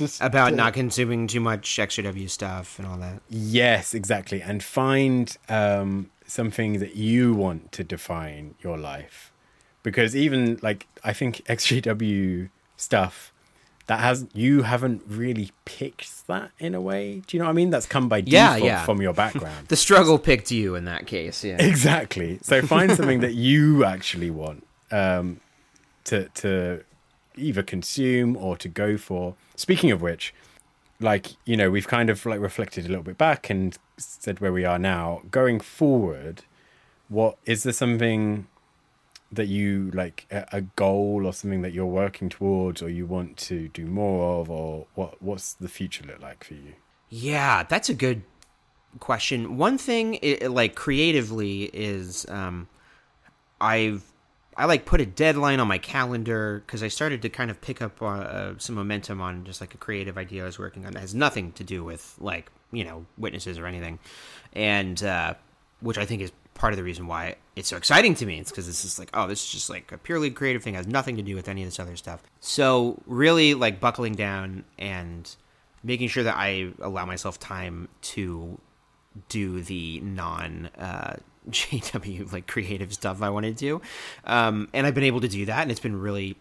Just- 0.00 0.20
about 0.20 0.54
not 0.54 0.72
consuming 0.74 1.26
too 1.26 1.40
much 1.40 1.76
XJW 1.76 2.28
stuff 2.28 2.78
and 2.78 2.88
all 2.88 2.96
that. 2.98 3.20
Yes, 3.28 3.94
exactly. 3.94 4.40
And 4.42 4.62
find 4.62 5.36
um, 5.48 6.10
something 6.26 6.78
that 6.80 6.96
you 6.96 7.34
want 7.34 7.70
to 7.72 7.84
define 7.84 8.54
your 8.62 8.78
life. 8.78 9.32
Because 9.82 10.16
even 10.16 10.58
like 10.62 10.86
I 11.04 11.12
think 11.12 11.42
XJW 11.46 12.48
stuff 12.76 13.32
that 13.86 13.98
has 14.00 14.26
you 14.34 14.62
haven't 14.62 15.02
really 15.08 15.50
picked 15.64 16.26
that 16.28 16.50
in 16.58 16.74
a 16.74 16.80
way. 16.80 17.22
Do 17.26 17.36
you 17.36 17.38
know 17.40 17.46
what 17.46 17.50
I 17.50 17.54
mean? 17.54 17.70
That's 17.70 17.86
come 17.86 18.08
by 18.08 18.18
Yeah, 18.24 18.54
default 18.54 18.64
yeah. 18.64 18.84
from 18.84 19.02
your 19.02 19.12
background. 19.14 19.66
The 19.68 19.76
struggle 19.76 20.18
picked 20.18 20.50
you 20.50 20.76
in 20.76 20.84
that 20.84 21.06
case. 21.06 21.42
Yeah. 21.44 21.60
exactly. 21.62 22.38
So 22.42 22.62
find 22.62 22.92
something 22.96 23.20
that 23.20 23.34
you 23.48 23.84
actually 23.84 24.30
want 24.30 24.66
um, 24.90 25.40
to 26.04 26.28
to 26.42 26.84
either 27.36 27.62
consume 27.62 28.36
or 28.36 28.56
to 28.56 28.68
go 28.68 28.96
for. 28.96 29.34
Speaking 29.56 29.90
of 29.90 30.02
which, 30.02 30.34
like 31.00 31.28
you 31.44 31.56
know, 31.56 31.70
we've 31.70 31.88
kind 31.88 32.10
of 32.10 32.24
like 32.26 32.40
reflected 32.40 32.84
a 32.84 32.88
little 32.88 33.04
bit 33.04 33.18
back 33.18 33.50
and 33.50 33.76
said 33.96 34.40
where 34.40 34.52
we 34.52 34.64
are 34.64 34.78
now. 34.78 35.22
Going 35.30 35.60
forward, 35.60 36.42
what 37.08 37.38
is 37.46 37.62
there 37.62 37.72
something 37.72 38.46
that 39.32 39.46
you 39.46 39.90
like 39.94 40.26
a, 40.30 40.60
goal 40.60 41.24
or 41.24 41.32
something 41.32 41.62
that 41.62 41.72
you're 41.72 41.86
working 41.86 42.28
towards 42.28 42.82
or 42.82 42.88
you 42.88 43.06
want 43.06 43.36
to 43.36 43.68
do 43.68 43.86
more 43.86 44.40
of 44.40 44.50
or 44.50 44.86
what 44.96 45.22
what's 45.22 45.52
the 45.54 45.68
future 45.68 46.04
look 46.04 46.20
like 46.20 46.42
for 46.42 46.54
you 46.54 46.74
Yeah, 47.10 47.62
that's 47.62 47.88
a 47.88 47.94
good 47.94 48.22
question. 48.98 49.56
One 49.56 49.78
thing, 49.78 50.18
like 50.42 50.74
creatively, 50.74 51.64
is 51.72 52.26
um, 52.28 52.68
I've 53.60 54.04
I 54.56 54.64
like 54.66 54.84
put 54.84 55.00
a 55.00 55.06
deadline 55.06 55.60
on 55.60 55.68
my 55.68 55.78
calendar 55.78 56.62
because 56.66 56.82
I 56.82 56.88
started 56.88 57.22
to 57.22 57.28
kind 57.28 57.50
of 57.50 57.60
pick 57.60 57.80
up 57.80 58.02
uh, 58.02 58.06
uh, 58.06 58.54
some 58.58 58.74
momentum 58.74 59.20
on 59.20 59.44
just 59.44 59.60
like 59.60 59.74
a 59.74 59.78
creative 59.78 60.18
idea 60.18 60.42
I 60.42 60.46
was 60.46 60.58
working 60.58 60.84
on 60.86 60.92
that 60.92 61.00
has 61.00 61.14
nothing 61.14 61.52
to 61.52 61.64
do 61.64 61.84
with 61.84 62.16
like 62.18 62.50
you 62.72 62.84
know 62.84 63.06
witnesses 63.16 63.58
or 63.58 63.66
anything, 63.66 63.98
and 64.52 65.02
uh, 65.02 65.34
which 65.80 65.98
I 65.98 66.04
think 66.04 66.22
is 66.22 66.32
part 66.54 66.72
of 66.72 66.76
the 66.76 66.82
reason 66.82 67.06
why 67.06 67.36
it's 67.56 67.68
so 67.68 67.76
exciting 67.76 68.14
to 68.16 68.26
me. 68.26 68.38
It's 68.38 68.50
because 68.50 68.66
this 68.66 68.84
is 68.84 68.98
like 68.98 69.10
oh, 69.14 69.26
this 69.26 69.44
is 69.44 69.50
just 69.50 69.70
like 69.70 69.92
a 69.92 69.98
purely 69.98 70.30
creative 70.30 70.62
thing 70.62 70.74
has 70.74 70.86
nothing 70.86 71.16
to 71.16 71.22
do 71.22 71.34
with 71.34 71.48
any 71.48 71.62
of 71.62 71.68
this 71.68 71.78
other 71.78 71.96
stuff. 71.96 72.22
So 72.40 73.00
really 73.06 73.54
like 73.54 73.80
buckling 73.80 74.14
down 74.14 74.64
and 74.78 75.34
making 75.82 76.08
sure 76.08 76.24
that 76.24 76.36
I 76.36 76.72
allow 76.80 77.06
myself 77.06 77.38
time 77.38 77.88
to 78.02 78.58
do 79.28 79.62
the 79.62 80.00
non 80.00 80.70
uh, 80.78 81.16
JW 81.54 82.32
like 82.32 82.46
creative 82.46 82.92
stuff 82.92 83.22
I 83.22 83.30
want 83.30 83.46
to 83.46 83.52
do, 83.52 83.80
um, 84.24 84.68
and 84.72 84.86
I've 84.86 84.94
been 84.94 85.04
able 85.04 85.20
to 85.20 85.28
do 85.28 85.46
that, 85.46 85.62
and 85.62 85.70
it's 85.70 85.80
been 85.80 86.00
really 86.00 86.36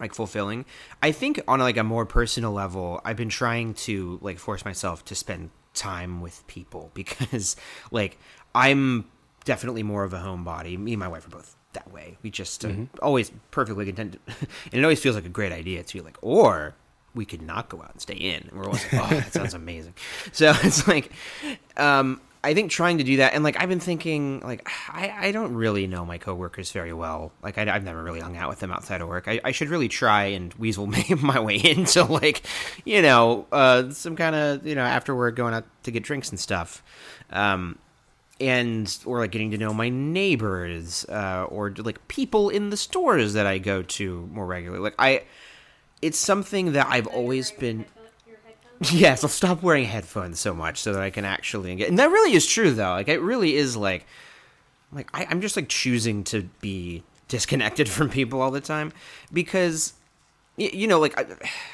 like 0.00 0.14
fulfilling. 0.14 0.64
I 1.02 1.12
think 1.12 1.40
on 1.46 1.60
like 1.60 1.76
a 1.76 1.84
more 1.84 2.06
personal 2.06 2.52
level, 2.52 3.00
I've 3.04 3.16
been 3.16 3.28
trying 3.28 3.74
to 3.74 4.18
like 4.22 4.38
force 4.38 4.64
myself 4.64 5.04
to 5.06 5.14
spend 5.14 5.50
time 5.72 6.20
with 6.20 6.46
people 6.46 6.90
because 6.94 7.56
like 7.90 8.18
I'm 8.54 9.06
definitely 9.44 9.82
more 9.82 10.04
of 10.04 10.12
a 10.12 10.18
homebody. 10.18 10.78
Me 10.78 10.92
and 10.92 11.00
my 11.00 11.08
wife 11.08 11.26
are 11.26 11.30
both 11.30 11.56
that 11.72 11.90
way. 11.92 12.16
We 12.22 12.30
just 12.30 12.64
uh, 12.64 12.72
always 13.02 13.32
perfectly 13.50 13.86
content, 13.86 14.18
and 14.26 14.38
it 14.72 14.82
always 14.82 15.00
feels 15.00 15.16
like 15.16 15.26
a 15.26 15.30
great 15.30 15.52
idea 15.52 15.82
too. 15.82 16.02
Like 16.02 16.18
or 16.22 16.76
we 17.14 17.24
could 17.24 17.42
not 17.42 17.68
go 17.68 17.80
out 17.80 17.92
and 17.92 18.00
stay 18.00 18.14
in. 18.14 18.48
And 18.48 18.52
we're 18.52 18.64
always 18.64 18.92
like, 18.92 19.02
oh, 19.02 19.14
that 19.14 19.32
sounds 19.32 19.54
amazing. 19.54 19.94
So 20.32 20.52
it's 20.62 20.88
like, 20.88 21.12
um, 21.76 22.20
I 22.44 22.54
think 22.54 22.70
trying 22.70 22.98
to 22.98 23.04
do 23.04 23.16
that, 23.16 23.34
and 23.34 23.42
like 23.42 23.60
I've 23.60 23.68
been 23.68 23.80
thinking, 23.80 24.40
like 24.40 24.68
I, 24.88 25.28
I 25.28 25.32
don't 25.32 25.54
really 25.54 25.86
know 25.86 26.04
my 26.04 26.18
coworkers 26.18 26.70
very 26.72 26.92
well. 26.92 27.32
Like 27.42 27.58
I, 27.58 27.64
have 27.64 27.84
never 27.84 28.02
really 28.02 28.20
hung 28.20 28.36
out 28.36 28.48
with 28.48 28.60
them 28.60 28.70
outside 28.70 29.00
of 29.00 29.08
work. 29.08 29.26
I, 29.26 29.40
I 29.44 29.52
should 29.52 29.68
really 29.68 29.88
try 29.88 30.24
and 30.26 30.52
weasel 30.54 30.86
my 31.22 31.40
way 31.40 31.56
into 31.56 32.04
like, 32.04 32.42
you 32.84 33.02
know, 33.02 33.46
uh, 33.50 33.90
some 33.90 34.16
kind 34.16 34.36
of 34.36 34.66
you 34.66 34.74
know 34.74 34.84
after 34.84 35.14
work 35.14 35.36
going 35.36 35.54
out 35.54 35.64
to 35.84 35.90
get 35.90 36.02
drinks 36.02 36.30
and 36.30 36.38
stuff. 36.38 36.82
Um, 37.30 37.78
and 38.40 38.98
or 39.04 39.18
like 39.18 39.30
getting 39.30 39.52
to 39.52 39.58
know 39.58 39.72
my 39.72 39.88
neighbors 39.88 41.04
uh, 41.08 41.46
or 41.48 41.70
like 41.70 42.06
people 42.08 42.48
in 42.50 42.70
the 42.70 42.76
stores 42.76 43.34
that 43.34 43.46
I 43.46 43.58
go 43.58 43.82
to 43.82 44.28
more 44.32 44.46
regularly. 44.46 44.82
Like 44.82 44.96
I, 44.98 45.22
it's 46.02 46.18
something 46.18 46.72
that 46.72 46.86
I've 46.88 47.06
always 47.06 47.50
been. 47.50 47.86
Yes, 48.92 49.22
I'll 49.24 49.30
stop 49.30 49.62
wearing 49.62 49.84
headphones 49.84 50.40
so 50.40 50.54
much 50.54 50.78
so 50.78 50.92
that 50.92 51.02
I 51.02 51.10
can 51.10 51.24
actually 51.24 51.74
get. 51.76 51.88
And 51.88 51.98
that 51.98 52.10
really 52.10 52.34
is 52.34 52.46
true, 52.46 52.72
though. 52.72 52.90
Like 52.90 53.08
it 53.08 53.20
really 53.20 53.56
is 53.56 53.76
like, 53.76 54.06
like 54.92 55.08
I, 55.14 55.26
I'm 55.30 55.40
just 55.40 55.56
like 55.56 55.68
choosing 55.68 56.24
to 56.24 56.42
be 56.60 57.02
disconnected 57.28 57.88
from 57.96 58.10
people 58.10 58.40
all 58.42 58.50
the 58.50 58.60
time 58.60 58.92
because, 59.32 59.94
y- 60.58 60.70
you 60.72 60.86
know, 60.86 60.98
like 61.00 61.18
I, 61.18 61.26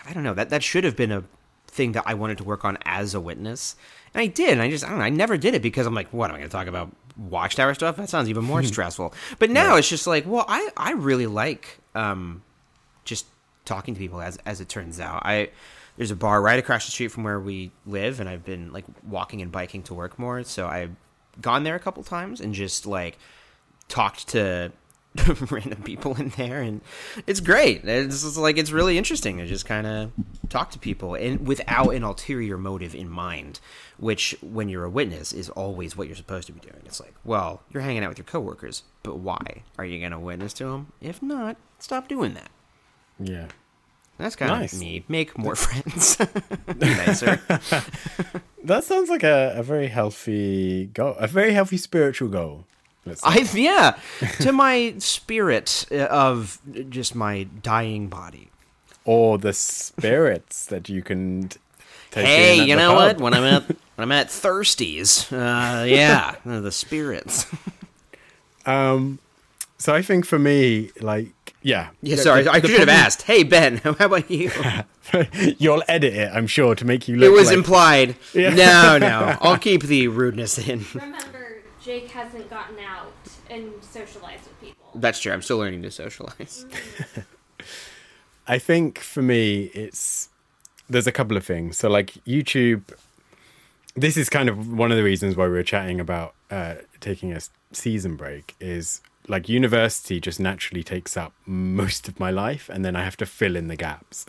I 0.09 0.13
don't 0.13 0.23
know 0.23 0.35
that 0.35 0.51
that 0.51 0.63
should 0.63 0.85
have 0.85 0.97
been 0.97 1.13
a 1.13 1.25
thing 1.67 1.93
that 1.93 2.05
I 2.07 2.15
wanted 2.15 2.39
to 2.39 2.45
work 2.45 2.65
on 2.65 2.79
as 2.85 3.15
a 3.15 3.21
witness, 3.21 3.77
and 4.15 4.21
I 4.21 4.27
did. 4.27 4.51
And 4.51 4.63
I 4.63 4.69
just 4.71 4.85
I 4.85 4.89
don't 4.91 4.99
know. 4.99 5.05
I 5.05 5.11
never 5.11 5.37
did 5.37 5.55
it 5.55 5.63
because 5.63 5.87
I'm 5.87 5.95
like, 5.95 6.13
what 6.13 6.31
am 6.31 6.37
I 6.37 6.39
going 6.39 6.49
to 6.51 6.53
talk 6.53 6.67
about? 6.67 6.91
Watchtower 7.17 7.75
stuff? 7.75 7.97
That 7.97 8.09
sounds 8.09 8.29
even 8.29 8.45
more 8.45 8.63
stressful. 8.65 9.15
But 9.39 9.51
now 9.51 9.77
it's 9.77 9.89
just 9.89 10.07
like, 10.07 10.25
well, 10.27 10.45
I 10.49 10.71
I 10.77 10.93
really 10.93 11.27
like 11.27 11.79
um 11.95 12.43
just 13.05 13.27
talking 13.65 13.95
to 13.95 13.99
people 13.99 14.21
as 14.21 14.39
as 14.47 14.61
it 14.61 14.69
turns 14.69 14.99
out. 15.01 15.23
I 15.25 15.51
there's 16.01 16.11
a 16.11 16.17
bar 16.17 16.41
right 16.41 16.59
across 16.59 16.87
the 16.87 16.91
street 16.91 17.09
from 17.09 17.25
where 17.25 17.39
we 17.39 17.71
live 17.85 18.21
and 18.21 18.29
I've 18.29 18.43
been 18.43 18.73
like 18.73 18.87
walking 19.07 19.43
and 19.43 19.53
biking 19.53 19.83
to 19.83 19.93
work 19.93 20.19
more, 20.19 20.43
so 20.45 20.67
I've 20.67 20.93
gone 21.43 21.63
there 21.63 21.75
a 21.75 21.79
couple 21.79 22.03
times 22.03 22.41
and 22.41 22.55
just 22.55 22.87
like 22.87 23.19
talked 23.87 24.29
to 24.29 24.73
random 25.51 25.83
people 25.83 26.15
in 26.15 26.31
there 26.39 26.63
and 26.63 26.81
it's 27.27 27.41
great. 27.41 27.85
It's 27.85 28.39
like 28.39 28.57
it's 28.57 28.71
really 28.71 28.97
interesting 28.97 29.37
to 29.37 29.47
just 29.47 29.67
kind 29.67 29.87
of 29.87 30.13
talk 30.49 30.71
to 30.71 30.79
people 30.79 31.17
and 31.17 31.47
without 31.47 31.91
an 31.91 32.03
ulterior 32.03 32.57
motive 32.57 32.95
in 32.95 33.11
mind, 33.11 33.61
which 33.99 34.35
when 34.41 34.71
you're 34.71 34.85
a 34.85 34.91
witness 34.91 35.35
is 35.35 35.51
always 35.51 35.99
what 35.99 36.07
you're 36.07 36.17
supposed 36.17 36.47
to 36.47 36.55
be 36.55 36.61
doing. 36.61 36.81
It's 36.87 37.01
like, 37.01 37.15
well, 37.25 37.61
you're 37.71 37.83
hanging 37.83 38.05
out 38.05 38.09
with 38.09 38.19
your 38.19 38.25
coworkers, 38.25 38.85
but 39.03 39.19
why? 39.19 39.65
Are 39.77 39.85
you 39.85 39.99
going 39.99 40.13
to 40.13 40.19
witness 40.19 40.55
to 40.55 40.65
them? 40.65 40.95
If 41.03 41.23
not, 41.23 41.59
stop 41.79 42.09
doing 42.09 42.33
that. 42.33 42.49
yeah 43.19 43.49
That's 44.21 44.37
kind 44.37 44.51
Nice. 44.53 44.75
of 44.75 44.81
me. 44.81 45.03
Make 45.09 45.37
more 45.39 45.57
friends. 45.57 46.18
Nicer. 46.77 47.41
that 48.64 48.85
sounds 48.85 49.09
like 49.09 49.23
a, 49.23 49.55
a 49.57 49.62
very 49.62 49.89
healthy 49.89 50.87
goal 50.93 51.14
a 51.18 51.27
very 51.27 51.53
healthy 51.53 51.79
spiritual 51.79 52.29
goal. 52.29 52.66
I 53.25 53.49
yeah, 53.55 53.99
to 54.41 54.53
my 54.53 54.95
spirit 54.99 55.87
uh, 55.91 56.05
of 56.05 56.61
just 56.91 57.14
my 57.14 57.45
dying 57.62 58.09
body. 58.09 58.51
or 59.05 59.39
the 59.39 59.53
spirits 59.55 60.66
that 60.66 60.89
you 60.91 61.03
can 61.03 61.49
take 62.11 62.27
Hey, 62.27 62.62
you 62.62 62.77
know 62.77 62.93
what? 62.95 63.18
When 63.18 63.33
I'm 63.33 63.43
at 63.45 63.62
when 63.66 64.03
I'm 64.05 64.12
at 64.12 64.29
Thirsties, 64.29 65.33
uh, 65.33 65.85
yeah, 65.85 66.35
the 66.45 66.71
spirits. 66.71 67.47
Um, 68.66 69.18
so 69.79 69.95
i 69.95 70.03
think 70.03 70.27
for 70.27 70.39
me 70.39 70.91
like 71.01 71.33
yeah 71.63 71.91
Yeah, 72.03 72.17
The- 72.17 72.23
sorry, 72.23 72.43
the- 72.45 72.53
I 72.53 72.61
the 72.61 72.69
should 72.69 72.81
have 72.81 72.89
asked. 72.89 73.23
Hey 73.23 73.43
Ben, 73.43 73.77
how 73.85 73.95
about 73.99 74.31
you? 74.31 74.51
You'll 75.59 75.83
edit 75.89 76.15
it, 76.15 76.31
I'm 76.33 76.47
sure, 76.47 76.75
to 76.77 76.85
make 76.85 77.09
you 77.09 77.17
look. 77.17 77.27
It 77.27 77.33
was 77.33 77.49
like, 77.49 77.57
implied. 77.57 78.17
Yeah. 78.35 78.55
No, 78.55 78.99
no, 78.99 79.37
I'll 79.41 79.59
keep 79.59 79.83
the 79.83 80.09
rudeness 80.09 80.57
in. 80.59 80.85
Remember, 80.95 81.63
Jake 81.83 82.11
hasn't 82.11 82.49
gotten 82.49 82.79
out 82.79 83.13
and 83.49 83.73
socialized 83.83 84.45
with 84.45 84.61
people. 84.61 84.91
That's 84.95 85.21
true. 85.21 85.33
I'm 85.33 85.43
still 85.43 85.59
learning 85.59 85.83
to 85.83 85.91
socialize. 85.91 86.65
I 88.47 88.59
think 88.59 88.99
for 88.99 89.23
me, 89.23 89.65
it's 89.75 90.29
there's 90.89 91.07
a 91.07 91.13
couple 91.13 91.37
of 91.37 91.45
things. 91.45 91.77
So 91.79 91.89
like 91.89 92.13
YouTube, 92.27 92.83
this 93.95 94.17
is 94.17 94.29
kind 94.29 94.49
of 94.49 94.73
one 94.73 94.91
of 94.91 94.97
the 94.97 95.05
reasons 95.05 95.37
why 95.37 95.45
we 95.45 95.53
were 95.53 95.63
chatting 95.63 96.01
about 96.01 96.35
uh, 96.51 96.75
taking 97.01 97.33
a 97.33 97.41
season 97.73 98.17
break 98.17 98.55
is 98.61 99.01
like 99.31 99.49
university 99.49 100.20
just 100.20 100.41
naturally 100.41 100.83
takes 100.83 101.16
up 101.16 101.33
most 101.47 102.09
of 102.09 102.18
my 102.18 102.33
life 102.33 102.68
and 102.68 102.85
then 102.85 102.97
I 102.97 103.05
have 103.05 103.16
to 103.18 103.26
fill 103.26 103.55
in 103.55 103.68
the 103.68 103.76
gaps. 103.76 104.26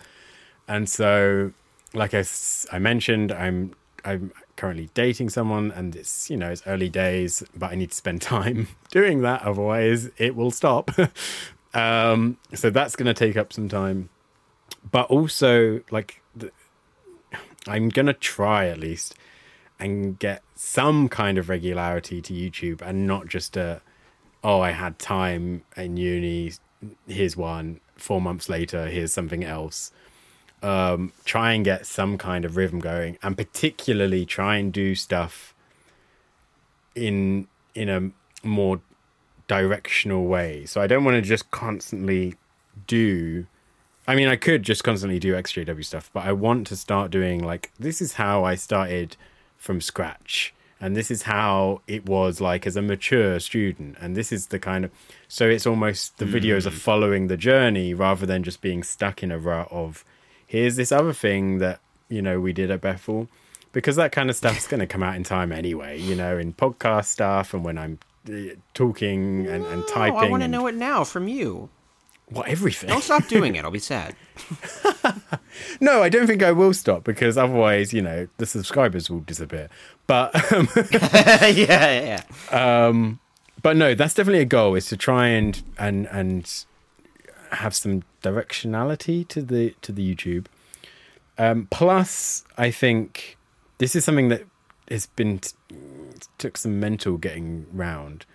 And 0.67 0.87
so 0.87 1.53
like 1.95 2.13
I, 2.13 2.23
I 2.71 2.77
mentioned 2.77 3.31
I'm 3.31 3.73
I'm 4.05 4.31
currently 4.57 4.91
dating 4.93 5.29
someone 5.29 5.71
and 5.71 5.95
it's 5.95 6.29
you 6.29 6.37
know 6.37 6.51
it's 6.51 6.61
early 6.67 6.87
days 6.87 7.43
but 7.55 7.71
I 7.71 7.75
need 7.75 7.89
to 7.89 7.95
spend 7.95 8.21
time 8.35 8.67
doing 8.91 9.21
that 9.21 9.41
otherwise 9.41 10.09
it 10.17 10.35
will 10.35 10.51
stop. 10.51 10.91
um 11.73 12.37
so 12.53 12.69
that's 12.69 12.95
going 12.95 13.07
to 13.07 13.13
take 13.15 13.35
up 13.35 13.51
some 13.51 13.67
time. 13.67 14.09
But 14.91 15.07
also 15.09 15.81
like 15.89 16.21
the, 16.35 16.51
I'm 17.67 17.89
going 17.89 18.05
to 18.05 18.13
try 18.13 18.67
at 18.67 18.79
least 18.79 19.15
and 19.79 20.19
get 20.19 20.43
some 20.53 21.09
kind 21.09 21.39
of 21.39 21.49
regularity 21.49 22.21
to 22.21 22.33
YouTube 22.33 22.83
and 22.83 23.07
not 23.07 23.27
just 23.27 23.57
a 23.57 23.81
oh 24.43 24.61
I 24.61 24.71
had 24.71 24.99
time 24.99 25.63
in 25.77 25.97
uni 25.97 26.53
here's 27.07 27.37
one 27.37 27.79
four 27.95 28.21
months 28.21 28.49
later 28.49 28.87
here's 28.87 29.13
something 29.13 29.43
else. 29.43 29.91
Um 30.63 31.13
try 31.25 31.53
and 31.53 31.65
get 31.65 31.85
some 31.85 32.17
kind 32.17 32.45
of 32.45 32.57
rhythm 32.57 32.79
going 32.79 33.17
and 33.23 33.37
particularly 33.37 34.25
try 34.25 34.57
and 34.57 34.73
do 34.73 34.95
stuff 34.95 35.55
in 36.95 37.47
in 37.75 37.89
a 37.89 38.11
more 38.47 38.81
directional 39.47 40.25
way. 40.25 40.65
So 40.65 40.81
I 40.81 40.87
don't 40.87 41.03
want 41.03 41.15
to 41.15 41.21
just 41.21 41.51
constantly 41.51 42.35
do 42.87 43.47
I 44.07 44.15
mean, 44.15 44.27
I 44.27 44.35
could 44.35 44.63
just 44.63 44.83
constantly 44.83 45.19
do 45.19 45.33
XJW 45.33 45.85
stuff, 45.85 46.09
but 46.13 46.25
I 46.25 46.33
want 46.33 46.67
to 46.67 46.75
start 46.75 47.11
doing 47.11 47.43
like 47.43 47.71
this 47.79 48.01
is 48.01 48.13
how 48.13 48.43
I 48.43 48.55
started 48.55 49.15
from 49.57 49.79
scratch, 49.79 50.53
and 50.81 50.95
this 50.95 51.09
is 51.11 51.21
how 51.21 51.81
it 51.87 52.05
was 52.07 52.41
like 52.41 52.65
as 52.67 52.75
a 52.75 52.81
mature 52.81 53.39
student, 53.39 53.95
and 54.01 54.17
this 54.17 54.31
is 54.31 54.47
the 54.47 54.59
kind 54.59 54.83
of 54.83 54.91
so 55.27 55.47
it's 55.47 55.65
almost 55.67 56.17
the 56.17 56.25
videos 56.25 56.65
are 56.65 56.71
following 56.71 57.27
the 57.27 57.37
journey 57.37 57.93
rather 57.93 58.25
than 58.25 58.43
just 58.43 58.59
being 58.61 58.83
stuck 58.83 59.21
in 59.23 59.31
a 59.31 59.37
rut 59.39 59.67
of 59.71 60.03
here's 60.47 60.75
this 60.75 60.91
other 60.91 61.13
thing 61.13 61.59
that 61.59 61.79
you 62.09 62.21
know 62.21 62.39
we 62.41 62.51
did 62.51 62.69
at 62.71 62.81
Bethel, 62.81 63.29
because 63.71 63.95
that 63.95 64.11
kind 64.11 64.29
of 64.29 64.35
stuff's 64.35 64.67
going 64.67 64.81
to 64.81 64.87
come 64.87 65.03
out 65.03 65.15
in 65.15 65.23
time 65.23 65.51
anyway, 65.51 65.97
you 65.99 66.15
know, 66.15 66.37
in 66.37 66.51
podcast 66.53 67.05
stuff 67.05 67.53
and 67.53 67.63
when 67.63 67.77
I'm 67.77 67.99
uh, 68.27 68.55
talking 68.73 69.47
and, 69.47 69.65
and 69.65 69.83
Oh, 69.83 69.87
typing. 69.87 70.19
I 70.19 70.29
want 70.29 70.43
to 70.43 70.47
know 70.49 70.67
it 70.67 70.75
now 70.75 71.03
from 71.03 71.27
you. 71.27 71.69
What 72.31 72.47
everything. 72.47 72.89
Don't 72.89 73.03
stop 73.03 73.27
doing 73.27 73.55
it. 73.55 73.63
I'll 73.63 73.71
be 73.71 73.79
sad. 73.79 74.15
No, 75.79 76.01
I 76.03 76.09
don't 76.09 76.27
think 76.27 76.43
I 76.43 76.51
will 76.51 76.73
stop 76.73 77.03
because 77.03 77.37
otherwise, 77.37 77.93
you 77.93 78.01
know, 78.01 78.27
the 78.37 78.45
subscribers 78.45 79.09
will 79.09 79.19
disappear. 79.19 79.69
But 80.07 80.33
um, 80.53 80.67
yeah, 80.91 82.21
yeah. 82.51 83.03
but 83.61 83.75
no, 83.77 83.95
that's 83.95 84.13
definitely 84.13 84.41
a 84.41 84.45
goal 84.45 84.75
is 84.75 84.87
to 84.87 84.97
try 84.97 85.27
and 85.27 85.61
and 85.77 86.07
and 86.07 86.65
have 87.51 87.75
some 87.75 88.03
directionality 88.23 89.27
to 89.29 89.41
the 89.41 89.75
to 89.81 89.91
the 89.91 90.15
YouTube. 90.15 90.45
Um, 91.37 91.67
plus, 91.71 92.43
I 92.57 92.71
think 92.71 93.37
this 93.77 93.95
is 93.95 94.05
something 94.05 94.29
that 94.29 94.43
has 94.89 95.07
been 95.07 95.39
t- 95.39 95.55
took 96.37 96.57
some 96.57 96.79
mental 96.79 97.17
getting 97.17 97.65
round 97.71 98.25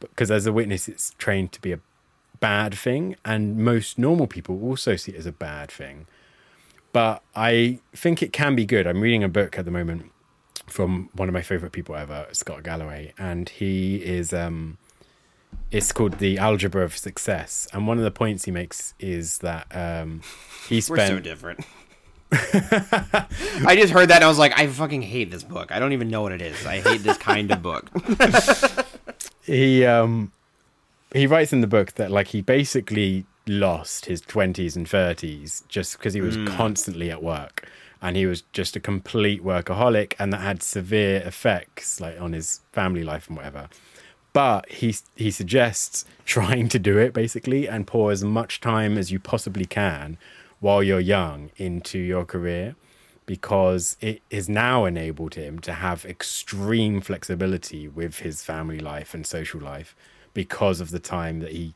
because 0.00 0.30
as 0.30 0.46
a 0.46 0.52
witness, 0.52 0.88
it's 0.88 1.12
trained 1.18 1.52
to 1.52 1.60
be 1.60 1.72
a 1.72 1.80
bad 2.40 2.74
thing, 2.74 3.16
and 3.24 3.56
most 3.56 3.98
normal 3.98 4.26
people 4.26 4.62
also 4.62 4.96
see 4.96 5.12
it 5.12 5.18
as 5.18 5.26
a 5.26 5.32
bad 5.32 5.70
thing. 5.70 6.06
But 6.92 7.22
I 7.34 7.80
think 7.94 8.22
it 8.22 8.32
can 8.32 8.54
be 8.54 8.64
good. 8.64 8.86
I'm 8.86 9.00
reading 9.00 9.22
a 9.22 9.28
book 9.28 9.58
at 9.58 9.64
the 9.64 9.70
moment 9.70 10.10
from 10.66 11.10
one 11.12 11.28
of 11.28 11.32
my 11.32 11.42
favorite 11.42 11.72
people 11.72 11.94
ever, 11.94 12.26
Scott 12.32 12.62
Galloway, 12.62 13.12
and 13.18 13.48
he 13.48 13.96
is 13.96 14.32
um 14.32 14.78
it's 15.70 15.92
called 15.92 16.18
the 16.18 16.38
algebra 16.38 16.82
of 16.82 16.96
success. 16.96 17.68
And 17.72 17.86
one 17.86 17.98
of 17.98 18.04
the 18.04 18.10
points 18.10 18.44
he 18.44 18.50
makes 18.50 18.94
is 18.98 19.38
that 19.38 19.66
um 19.70 20.22
he 20.68 20.82
We're 20.88 21.06
so 21.06 21.20
different. 21.20 21.60
I 22.32 23.76
just 23.78 23.92
heard 23.92 24.08
that 24.08 24.16
and 24.16 24.24
I 24.24 24.28
was 24.28 24.38
like, 24.38 24.58
I 24.58 24.66
fucking 24.66 25.02
hate 25.02 25.30
this 25.30 25.44
book. 25.44 25.70
I 25.70 25.78
don't 25.78 25.92
even 25.92 26.08
know 26.08 26.22
what 26.22 26.32
it 26.32 26.42
is. 26.42 26.66
I 26.66 26.80
hate 26.80 27.02
this 27.02 27.18
kind 27.18 27.50
of 27.52 27.62
book. 27.62 27.88
he 29.42 29.84
um 29.84 30.32
he 31.16 31.26
writes 31.26 31.52
in 31.52 31.60
the 31.60 31.66
book 31.66 31.92
that 31.94 32.10
like 32.10 32.28
he 32.28 32.40
basically 32.40 33.26
lost 33.46 34.06
his 34.06 34.20
20s 34.22 34.76
and 34.76 34.86
30s 34.86 35.66
just 35.68 35.96
because 35.96 36.14
he 36.14 36.20
was 36.20 36.36
hmm. 36.36 36.46
constantly 36.46 37.10
at 37.10 37.22
work. 37.22 37.68
And 38.02 38.16
he 38.16 38.26
was 38.26 38.42
just 38.52 38.76
a 38.76 38.80
complete 38.80 39.42
workaholic 39.42 40.14
and 40.18 40.32
that 40.32 40.40
had 40.40 40.62
severe 40.62 41.22
effects 41.24 42.00
like 42.00 42.20
on 42.20 42.32
his 42.32 42.60
family 42.72 43.02
life 43.02 43.28
and 43.28 43.36
whatever. 43.36 43.68
But 44.32 44.70
he 44.70 44.94
he 45.14 45.30
suggests 45.30 46.04
trying 46.24 46.68
to 46.68 46.78
do 46.78 46.98
it 46.98 47.12
basically 47.12 47.68
and 47.68 47.86
pour 47.86 48.10
as 48.10 48.22
much 48.22 48.60
time 48.60 48.98
as 48.98 49.10
you 49.10 49.18
possibly 49.18 49.64
can 49.64 50.18
while 50.60 50.82
you're 50.82 51.00
young 51.00 51.50
into 51.56 51.98
your 51.98 52.24
career 52.24 52.76
because 53.24 53.96
it 54.00 54.22
has 54.30 54.48
now 54.48 54.84
enabled 54.84 55.34
him 55.34 55.58
to 55.58 55.72
have 55.72 56.04
extreme 56.04 57.00
flexibility 57.00 57.88
with 57.88 58.20
his 58.20 58.44
family 58.44 58.78
life 58.78 59.14
and 59.14 59.26
social 59.26 59.60
life 59.60 59.96
because 60.36 60.80
of 60.80 60.90
the 60.92 61.00
time 61.00 61.40
that 61.40 61.50
he 61.50 61.74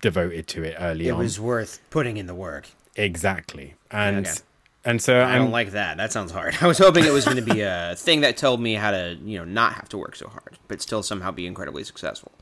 devoted 0.00 0.46
to 0.46 0.62
it 0.62 0.76
early 0.78 1.08
It 1.08 1.12
on. 1.12 1.18
was 1.18 1.38
worth 1.40 1.80
putting 1.90 2.16
in 2.16 2.26
the 2.26 2.34
work. 2.34 2.68
exactly, 2.96 3.74
and 3.90 4.26
Okay. 4.26 4.36
and 4.84 5.02
so 5.02 5.18
I 5.18 5.32
I'm 5.34 5.42
don't 5.42 5.50
like 5.50 5.72
that. 5.72 5.96
That 5.98 6.12
sounds 6.12 6.30
hard. 6.32 6.56
I 6.62 6.66
was 6.66 6.78
hoping 6.78 7.04
it 7.04 7.12
was 7.12 7.24
going 7.24 7.36
to 7.44 7.54
be 7.54 7.60
a 7.62 7.94
thing 7.96 8.20
that 8.22 8.36
told 8.36 8.60
me 8.60 8.74
how 8.74 8.90
to, 8.92 9.18
you 9.24 9.38
know, 9.38 9.44
not 9.44 9.72
have 9.74 9.88
to 9.90 9.98
work 9.98 10.14
so 10.16 10.28
hard, 10.28 10.56
but 10.68 10.80
still 10.80 11.02
somehow 11.02 11.30
be 11.32 11.46
incredibly 11.46 11.84
successful. 11.84 12.32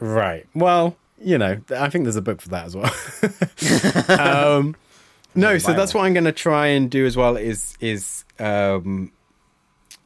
Right. 0.00 0.46
Well, 0.54 0.96
you 1.20 1.38
know, 1.38 1.60
I 1.70 1.88
think 1.88 2.04
there's 2.04 2.16
a 2.16 2.22
book 2.22 2.40
for 2.42 2.48
that 2.50 2.66
as 2.66 2.76
well. 2.76 2.92
um, 4.58 4.76
no, 5.34 5.58
so 5.58 5.72
that's 5.72 5.94
what 5.94 6.04
I'm 6.04 6.12
going 6.12 6.24
to 6.24 6.32
try 6.32 6.66
and 6.68 6.90
do 6.90 7.06
as 7.06 7.16
well. 7.16 7.36
Is 7.36 7.76
is 7.80 8.24
um, 8.38 9.12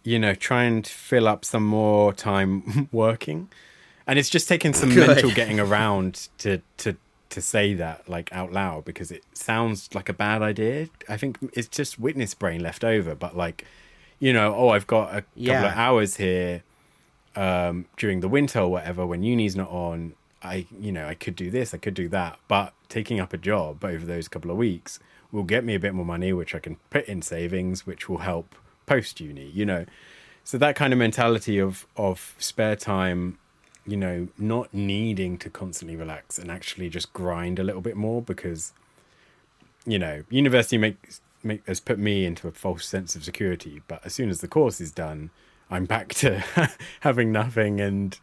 you 0.05 0.19
know, 0.19 0.35
try 0.35 0.65
and 0.65 0.87
fill 0.87 1.27
up 1.27 1.45
some 1.45 1.65
more 1.65 2.13
time 2.13 2.89
working, 2.93 3.49
and 4.09 4.19
it's 4.19 4.29
just 4.29 4.49
taking 4.49 4.73
some 4.75 4.89
Good. 4.93 5.07
mental 5.07 5.31
getting 5.31 5.61
around 5.61 6.29
to 6.39 6.61
to 6.79 6.97
to 7.31 7.41
say 7.43 7.75
that 7.75 8.09
like 8.09 8.33
out 8.33 8.53
loud 8.53 8.85
because 8.87 9.11
it 9.13 9.23
sounds 9.35 9.89
like 9.95 10.09
a 10.09 10.13
bad 10.15 10.43
idea. 10.43 10.89
I 11.09 11.17
think 11.19 11.39
it's 11.53 11.69
just 11.69 11.99
witness 12.01 12.33
brain 12.35 12.63
left 12.63 12.83
over, 12.85 13.15
but 13.15 13.37
like, 13.37 13.65
you 14.19 14.33
know, 14.33 14.55
oh, 14.55 14.71
I've 14.71 14.87
got 14.87 15.11
a 15.11 15.21
couple 15.21 15.27
Yeah. 15.35 15.67
of 15.71 15.77
hours 15.77 16.17
here 16.17 16.63
um, 17.37 17.85
during 17.99 18.21
the 18.21 18.29
winter 18.29 18.61
or 18.61 18.69
whatever 18.69 19.07
when 19.07 19.23
uni's 19.23 19.55
not 19.55 19.69
on 19.71 20.15
i 20.43 20.67
you 20.81 20.91
know 20.91 21.07
i 21.07 21.15
could 21.15 21.37
do 21.37 21.51
this 21.51 21.73
i 21.75 21.77
could 21.77 21.95
do 21.95 22.09
that 22.09 22.39
but 22.49 22.73
taking 22.89 23.21
up 23.21 23.33
a 23.33 23.37
job 23.37 23.85
over 23.85 24.05
those 24.07 24.27
couple 24.29 24.51
of 24.51 24.57
weeks 24.57 24.99
will 25.31 25.45
get 25.45 25.65
me 25.65 25.75
a 25.75 25.79
bit 25.79 25.95
more 25.95 26.05
money 26.07 26.33
which 26.33 26.55
i 26.55 26.59
can 26.59 26.77
put 26.91 27.05
in 27.07 27.21
savings 27.23 27.87
which 27.87 28.09
will 28.09 28.19
help 28.19 28.55
post 28.87 29.21
uni 29.21 29.47
you 29.51 29.65
know 29.67 29.85
so 30.43 30.57
that 30.59 30.75
kind 30.75 30.93
of 30.93 30.99
mentality 30.99 31.59
of 31.61 31.87
of 31.97 32.35
spare 32.39 32.75
time 32.77 33.39
you 33.89 33.97
know 33.97 34.29
not 34.39 34.73
needing 34.73 35.39
to 35.39 35.49
constantly 35.51 35.97
relax 35.97 36.39
and 36.39 36.51
actually 36.51 36.89
just 36.89 37.13
grind 37.13 37.59
a 37.59 37.63
little 37.63 37.81
bit 37.81 37.97
more 37.97 38.21
because 38.21 38.73
you 39.87 39.99
know 39.99 40.23
university 40.31 40.77
makes 40.77 41.21
make, 41.43 41.67
has 41.67 41.81
put 41.81 41.99
me 41.99 42.25
into 42.25 42.49
a 42.49 42.53
false 42.53 42.87
sense 42.87 43.17
of 43.17 43.25
security 43.25 43.81
but 43.89 44.05
as 44.05 44.13
soon 44.13 44.29
as 44.29 44.41
the 44.41 44.49
course 44.49 44.81
is 44.81 44.93
done 44.93 45.31
i'm 45.71 45.85
back 45.85 46.09
to 46.09 46.45
having 47.01 47.33
nothing 47.33 47.81
and 47.81 48.19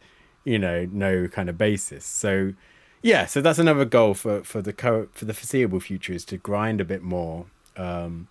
you 0.46 0.58
know 0.58 0.88
no 0.90 1.28
kind 1.28 1.50
of 1.50 1.58
basis. 1.58 2.06
So 2.06 2.54
yeah 3.02 3.26
so 3.26 3.42
that's 3.42 3.58
another 3.58 3.84
goal 3.84 4.14
for 4.14 4.42
for 4.42 4.62
the 4.62 4.72
co- 4.72 5.08
for 5.12 5.26
the 5.26 5.34
foreseeable 5.34 5.80
future 5.80 6.14
is 6.14 6.24
to 6.24 6.38
grind 6.38 6.80
a 6.80 6.84
bit 6.84 7.02
more 7.02 7.46
um 7.76 8.28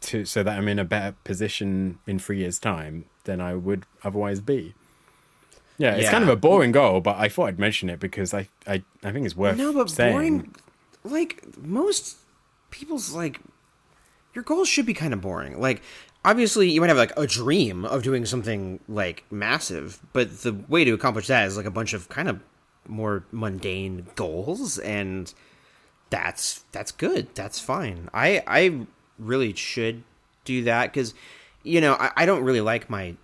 to 0.00 0.24
so 0.24 0.42
that 0.42 0.56
i'm 0.58 0.68
in 0.68 0.78
a 0.78 0.84
better 0.84 1.14
position 1.22 1.98
in 2.06 2.18
three 2.18 2.38
years 2.38 2.58
time 2.58 3.04
than 3.24 3.40
i 3.40 3.54
would 3.54 3.84
otherwise 4.02 4.40
be 4.40 4.74
yeah, 5.78 5.94
it's 5.94 6.10
kind 6.10 6.22
of 6.24 6.30
a 6.30 6.36
boring 6.36 6.72
goal, 6.72 7.00
but 7.00 7.16
I 7.16 7.28
thought 7.28 7.46
I'd 7.46 7.58
mention 7.58 7.88
it 7.90 8.00
because 8.00 8.32
I, 8.34 8.48
I, 8.66 8.82
I 9.04 9.12
think 9.12 9.26
it's 9.26 9.36
worth 9.36 9.56
No, 9.56 9.72
but 9.72 9.90
saying. 9.90 10.12
boring. 10.12 10.54
Like 11.04 11.44
most 11.58 12.16
people's 12.70 13.12
like, 13.12 13.40
your 14.34 14.44
goals 14.44 14.68
should 14.68 14.86
be 14.86 14.94
kind 14.94 15.12
of 15.14 15.20
boring. 15.20 15.60
Like, 15.60 15.82
obviously, 16.24 16.70
you 16.70 16.80
might 16.80 16.88
have 16.88 16.96
like 16.96 17.16
a 17.16 17.26
dream 17.26 17.84
of 17.84 18.02
doing 18.02 18.26
something 18.26 18.80
like 18.88 19.24
massive, 19.30 20.00
but 20.12 20.40
the 20.42 20.52
way 20.68 20.84
to 20.84 20.92
accomplish 20.92 21.26
that 21.28 21.46
is 21.46 21.56
like 21.56 21.66
a 21.66 21.70
bunch 21.70 21.92
of 21.94 22.08
kind 22.08 22.28
of 22.28 22.40
more 22.88 23.24
mundane 23.32 24.06
goals, 24.14 24.78
and 24.78 25.32
that's 26.10 26.64
that's 26.72 26.92
good. 26.92 27.34
That's 27.34 27.58
fine. 27.60 28.08
I 28.14 28.42
I 28.46 28.86
really 29.18 29.54
should 29.54 30.02
do 30.44 30.62
that 30.64 30.92
because, 30.92 31.14
you 31.62 31.80
know, 31.80 31.94
I, 31.94 32.12
I 32.16 32.26
don't 32.26 32.42
really 32.44 32.60
like 32.60 32.88
my 32.90 33.14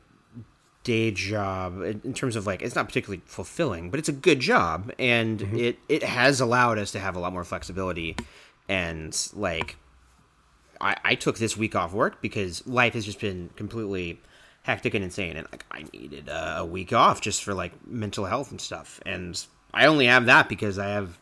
day 0.85 1.11
job 1.11 1.81
in 1.83 2.01
in 2.05 2.13
terms 2.13 2.35
of 2.35 2.47
like 2.47 2.61
it's 2.61 2.75
not 2.75 2.87
particularly 2.87 3.23
fulfilling 3.25 3.91
but 3.91 4.01
it's 4.01 4.09
a 4.09 4.13
good 4.13 4.41
job 4.41 4.93
and 4.99 5.43
it 5.57 5.79
it 5.89 6.03
has 6.03 6.41
allowed 6.41 6.79
us 6.79 6.91
to 6.91 6.99
have 6.99 7.15
a 7.15 7.21
lot 7.21 7.33
more 7.33 7.45
flexibility 7.45 8.17
and 8.69 9.31
like 9.35 9.77
I, 10.83 10.97
I 11.05 11.15
took 11.15 11.39
this 11.39 11.57
week 11.57 11.77
off 11.77 11.93
work 11.93 12.21
because 12.21 12.67
life 12.67 12.95
has 12.95 13.05
just 13.07 13.21
been 13.21 13.51
completely 13.57 14.21
hectic 14.63 14.95
and 14.95 15.05
insane, 15.05 15.37
and 15.37 15.47
like 15.53 15.65
I 15.71 15.85
needed 15.93 16.29
uh, 16.29 16.57
a 16.59 16.65
week 16.65 16.93
off 16.93 17.21
just 17.21 17.43
for 17.43 17.55
like 17.55 17.73
mental 17.87 18.25
health 18.25 18.51
and 18.51 18.61
stuff, 18.61 19.01
and 19.07 19.41
I 19.73 19.87
only 19.87 20.07
have 20.07 20.27
that 20.27 20.49
because 20.49 20.79
I 20.79 20.89
have 20.89 21.19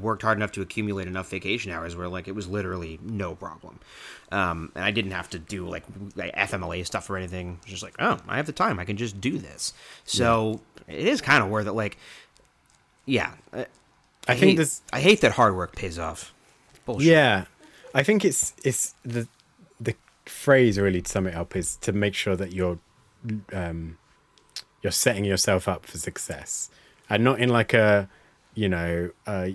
worked 0.00 0.22
hard 0.22 0.36
enough 0.38 0.52
to 0.52 0.62
accumulate 0.62 1.06
enough 1.06 1.30
vacation 1.30 1.70
hours 1.70 1.94
where 1.94 2.08
like 2.08 2.26
it 2.28 2.34
was 2.34 2.48
literally 2.48 2.98
no 3.02 3.34
problem. 3.34 3.78
Um, 4.32 4.72
and 4.74 4.84
i 4.84 4.90
didn't 4.90 5.12
have 5.12 5.30
to 5.30 5.38
do 5.38 5.68
like, 5.68 5.84
like 6.16 6.34
fmla 6.34 6.84
stuff 6.84 7.08
or 7.08 7.16
anything. 7.16 7.60
Just 7.64 7.82
like 7.82 7.94
oh 7.98 8.18
i 8.28 8.36
have 8.36 8.46
the 8.46 8.52
time. 8.52 8.78
I 8.78 8.84
can 8.84 8.96
just 8.96 9.20
do 9.20 9.38
this. 9.38 9.72
So 10.04 10.60
it 10.88 11.06
is 11.06 11.20
kind 11.20 11.42
of 11.42 11.50
worth 11.50 11.66
it. 11.66 11.72
Like 11.72 11.98
yeah. 13.04 13.32
I, 13.52 13.66
I 14.28 14.34
think 14.34 14.50
hate, 14.50 14.56
this- 14.56 14.82
i 14.92 15.00
hate 15.00 15.20
that 15.20 15.32
hard 15.32 15.54
work 15.56 15.76
pays 15.76 15.98
off. 15.98 16.32
Bullshit. 16.84 17.08
Yeah, 17.08 17.44
I 17.94 18.02
think 18.02 18.24
it's 18.24 18.54
it's 18.64 18.94
the 19.04 19.28
the 19.80 19.94
phrase 20.24 20.78
really 20.78 21.02
to 21.02 21.10
sum 21.10 21.26
it 21.26 21.34
up 21.34 21.54
is 21.56 21.76
to 21.76 21.92
make 21.92 22.14
sure 22.14 22.36
that 22.36 22.52
you're 22.52 22.78
um, 23.52 23.98
you're 24.82 24.92
setting 24.92 25.24
yourself 25.24 25.66
up 25.68 25.84
for 25.86 25.98
success, 25.98 26.70
and 27.10 27.24
not 27.24 27.40
in 27.40 27.48
like 27.48 27.74
a 27.74 28.08
you 28.54 28.68
know 28.68 29.10
uh, 29.26 29.48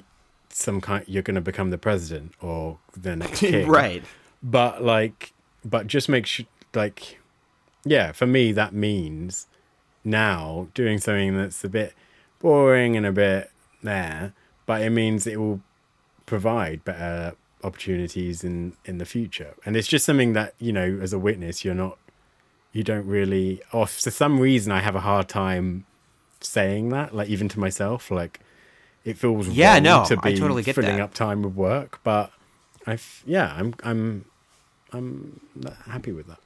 some 0.54 0.82
kind 0.82 1.04
you're 1.08 1.24
going 1.24 1.36
to 1.36 1.42
become 1.42 1.70
the 1.70 1.78
president 1.78 2.34
or 2.42 2.78
the 2.96 3.16
next 3.16 3.40
king, 3.42 3.68
right. 3.68 4.04
But 4.44 4.84
like, 4.84 5.34
but 5.64 5.88
just 5.88 6.10
make 6.10 6.26
sure 6.26 6.46
like, 6.74 7.20
yeah, 7.84 8.12
for 8.12 8.28
me 8.28 8.52
that 8.54 8.74
means 8.74 9.48
now 10.04 10.68
doing 10.74 10.98
something 10.98 11.38
that's 11.38 11.64
a 11.64 11.70
bit 11.70 11.94
boring 12.40 12.98
and 12.98 13.06
a 13.06 13.12
bit 13.12 13.52
there, 13.84 14.34
but 14.66 14.82
it 14.82 14.90
means 14.90 15.28
it 15.28 15.40
will 15.40 15.62
provide 16.26 16.84
better 16.84 17.36
opportunities 17.64 18.44
in 18.44 18.74
in 18.86 18.98
the 18.98 19.06
future. 19.06 19.54
And 19.66 19.76
it's 19.76 19.88
just 19.88 20.06
something 20.06 20.34
that 20.34 20.56
you 20.60 20.74
know 20.74 21.00
as 21.02 21.14
a 21.14 21.20
witness 21.20 21.64
you're 21.64 21.76
not 21.76 21.98
you 22.72 22.84
don't 22.84 23.06
really 23.06 23.62
or 23.74 23.88
for 23.88 24.12
some 24.12 24.40
reason 24.40 24.72
i 24.72 24.80
have 24.80 24.96
a 24.96 25.02
hard 25.02 25.28
time 25.28 25.86
saying 26.40 26.90
that 26.90 27.14
like 27.14 27.30
even 27.30 27.48
to 27.50 27.60
myself 27.60 28.10
like 28.10 28.40
it 29.06 29.18
feels 29.18 29.48
Yeah, 29.48 29.80
no, 29.80 30.06
to 30.06 30.18
I 30.18 30.32
be 30.32 30.40
totally 30.40 30.64
get 30.64 30.76
filling 30.76 30.98
that. 30.98 31.02
up 31.02 31.14
time 31.14 31.42
with 31.44 31.54
work 31.56 32.00
but 32.04 32.32
i 32.88 32.98
yeah 33.26 33.54
i'm 33.58 33.74
i'm 33.84 34.26
i'm 34.92 35.40
happy 35.88 36.12
with 36.12 36.28
that 36.28 36.40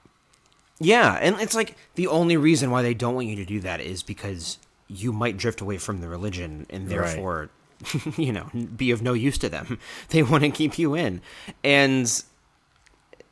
Yeah, 0.80 1.18
and 1.22 1.40
it's 1.40 1.56
like 1.56 1.76
the 1.96 2.08
only 2.08 2.36
reason 2.38 2.70
why 2.70 2.82
they 2.82 2.94
don't 2.94 3.16
want 3.16 3.28
you 3.28 3.36
to 3.38 3.46
do 3.46 3.60
that 3.62 3.80
is 3.80 4.04
because 4.04 4.58
you 4.88 5.14
might 5.14 5.38
drift 5.38 5.62
away 5.62 5.78
from 5.78 6.02
the 6.02 6.08
religion 6.10 6.66
and 6.70 6.88
Right. 6.88 6.92
therefore, 6.92 7.50
you 8.18 8.32
know, 8.34 8.50
be 8.76 8.92
of 8.92 9.02
no 9.02 9.14
use 9.14 9.38
to 9.40 9.50
them. 9.50 9.80
They 10.10 10.22
want 10.22 10.44
to 10.44 10.50
keep 10.50 10.78
you 10.78 10.94
in. 10.96 11.22
And 11.64 12.12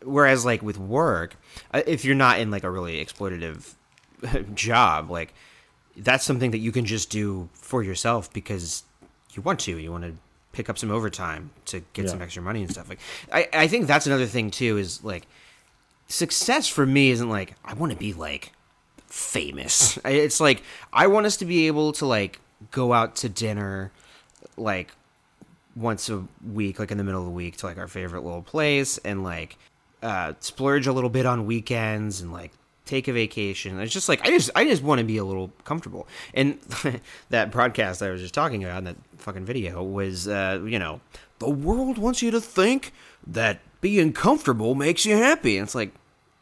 whereas 0.04 0.46
like 0.46 0.62
with 0.62 0.78
work, 0.78 1.36
uh, 1.74 1.82
if 1.86 2.06
you're 2.06 2.16
not 2.16 2.40
in 2.40 2.52
like 2.52 2.64
a 2.64 2.72
really 2.72 3.04
exploitative 3.04 3.74
job, 4.56 5.10
like 5.12 5.34
that's 5.98 6.24
something 6.26 6.52
that 6.52 6.58
you 6.60 6.72
can 6.72 6.86
just 6.86 7.10
do 7.10 7.50
for 7.54 7.84
yourself 7.84 8.32
because 8.34 8.84
you 9.34 9.42
want 9.42 9.60
to. 9.62 9.78
You 9.78 9.92
want 9.92 10.04
to 10.04 10.16
pick 10.52 10.70
up 10.70 10.78
some 10.78 10.92
overtime 10.92 11.50
to 11.66 11.82
get 11.94 12.06
Yeah. 12.06 12.12
some 12.12 12.22
extra 12.22 12.42
money 12.44 12.62
and 12.62 12.72
stuff. 12.72 12.88
Like 12.90 13.00
I, 13.32 13.48
I 13.54 13.68
think 13.68 13.88
that's 13.88 14.06
another 14.06 14.26
thing 14.28 14.52
too 14.52 14.78
is 14.78 15.04
like 15.04 15.26
success 16.08 16.68
for 16.68 16.86
me 16.86 17.10
isn't 17.12 17.30
like 17.30 17.56
I 17.66 17.74
want 17.74 17.92
to 17.92 17.98
be 17.98 18.14
like 18.14 18.52
famous. 19.08 19.98
It's 20.06 20.40
like 20.40 20.62
I 20.92 21.08
want 21.08 21.26
us 21.26 21.38
to 21.38 21.46
be 21.46 21.68
able 21.68 21.92
to 21.94 22.06
like 22.06 22.40
go 22.72 22.94
out 22.94 23.16
to 23.18 23.30
dinner 23.30 23.92
like 24.58 24.92
once 25.76 26.08
a 26.10 26.24
week, 26.54 26.78
like 26.80 26.92
in 26.92 26.98
the 26.98 27.04
middle 27.04 27.22
of 27.22 27.26
the 27.26 27.32
week 27.32 27.58
to 27.58 27.66
like 27.66 27.78
our 27.78 27.88
favorite 27.88 28.24
little 28.24 28.44
place 28.44 28.98
and 29.00 29.24
like 29.24 29.58
uh 30.04 30.34
splurge 30.40 30.86
a 30.86 30.94
little 30.94 31.10
bit 31.10 31.26
on 31.26 31.46
weekends 31.46 32.22
and 32.22 32.32
like 32.32 32.52
take 32.86 33.08
a 33.08 33.14
vacation. 33.14 33.80
It's 33.80 33.94
just 33.94 34.10
like 34.10 34.22
I 34.26 34.30
just 34.30 34.50
I 34.56 34.66
just 34.66 34.84
want 34.84 35.00
to 35.00 35.06
be 35.06 35.18
a 35.18 35.24
little 35.24 35.52
comfortable. 35.64 36.08
And 36.34 36.60
that 37.30 37.52
broadcast 37.52 38.02
I 38.02 38.10
was 38.10 38.22
just 38.22 38.34
talking 38.34 38.64
about 38.64 38.80
in 38.80 38.84
that 38.86 38.98
fucking 39.18 39.46
video 39.46 39.84
was 39.84 40.28
uh, 40.28 40.62
you 40.66 40.80
know, 40.80 41.02
the 41.40 41.50
world 41.50 41.98
wants 41.98 42.22
you 42.22 42.32
to 42.32 42.42
think 42.42 42.94
that 43.28 43.60
being 43.82 44.14
comfortable 44.14 44.76
makes 44.76 45.06
you 45.06 45.16
happy. 45.16 45.58
And 45.58 45.66
it's 45.66 45.76
like 45.76 45.94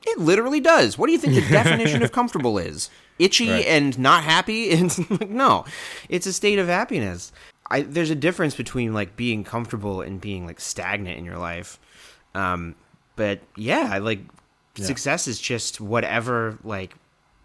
it 0.06 0.18
literally 0.18 0.60
does. 0.60 0.98
What 0.98 1.08
do 1.08 1.14
you 1.14 1.20
think 1.20 1.36
the 1.36 1.42
definition 1.50 2.02
of 2.04 2.12
comfortable 2.12 2.58
is? 2.58 2.90
Itchy 3.20 3.50
Right. 3.52 3.66
and 3.68 3.98
not 4.00 4.24
happy? 4.24 4.70
It's 4.72 4.98
like, 5.12 5.30
no, 5.30 5.66
it's 6.10 6.26
a 6.26 6.34
state 6.34 6.58
of 6.58 6.68
happiness. 6.68 7.32
I, 7.70 7.84
there's 7.84 8.10
a 8.10 8.16
difference 8.16 8.56
between 8.56 8.94
like 8.94 9.16
being 9.16 9.44
comfortable 9.44 10.02
and 10.02 10.20
being 10.20 10.46
like 10.48 10.60
stagnant 10.60 11.20
in 11.20 11.24
your 11.24 11.38
life. 11.38 11.80
Um, 12.34 12.76
but 13.16 13.42
yeah, 13.56 13.90
I 13.92 14.00
like 14.00 14.20
Yeah. 14.76 14.86
success 14.86 15.28
is 15.28 15.40
just 15.40 15.82
whatever 15.82 16.58
like 16.64 16.96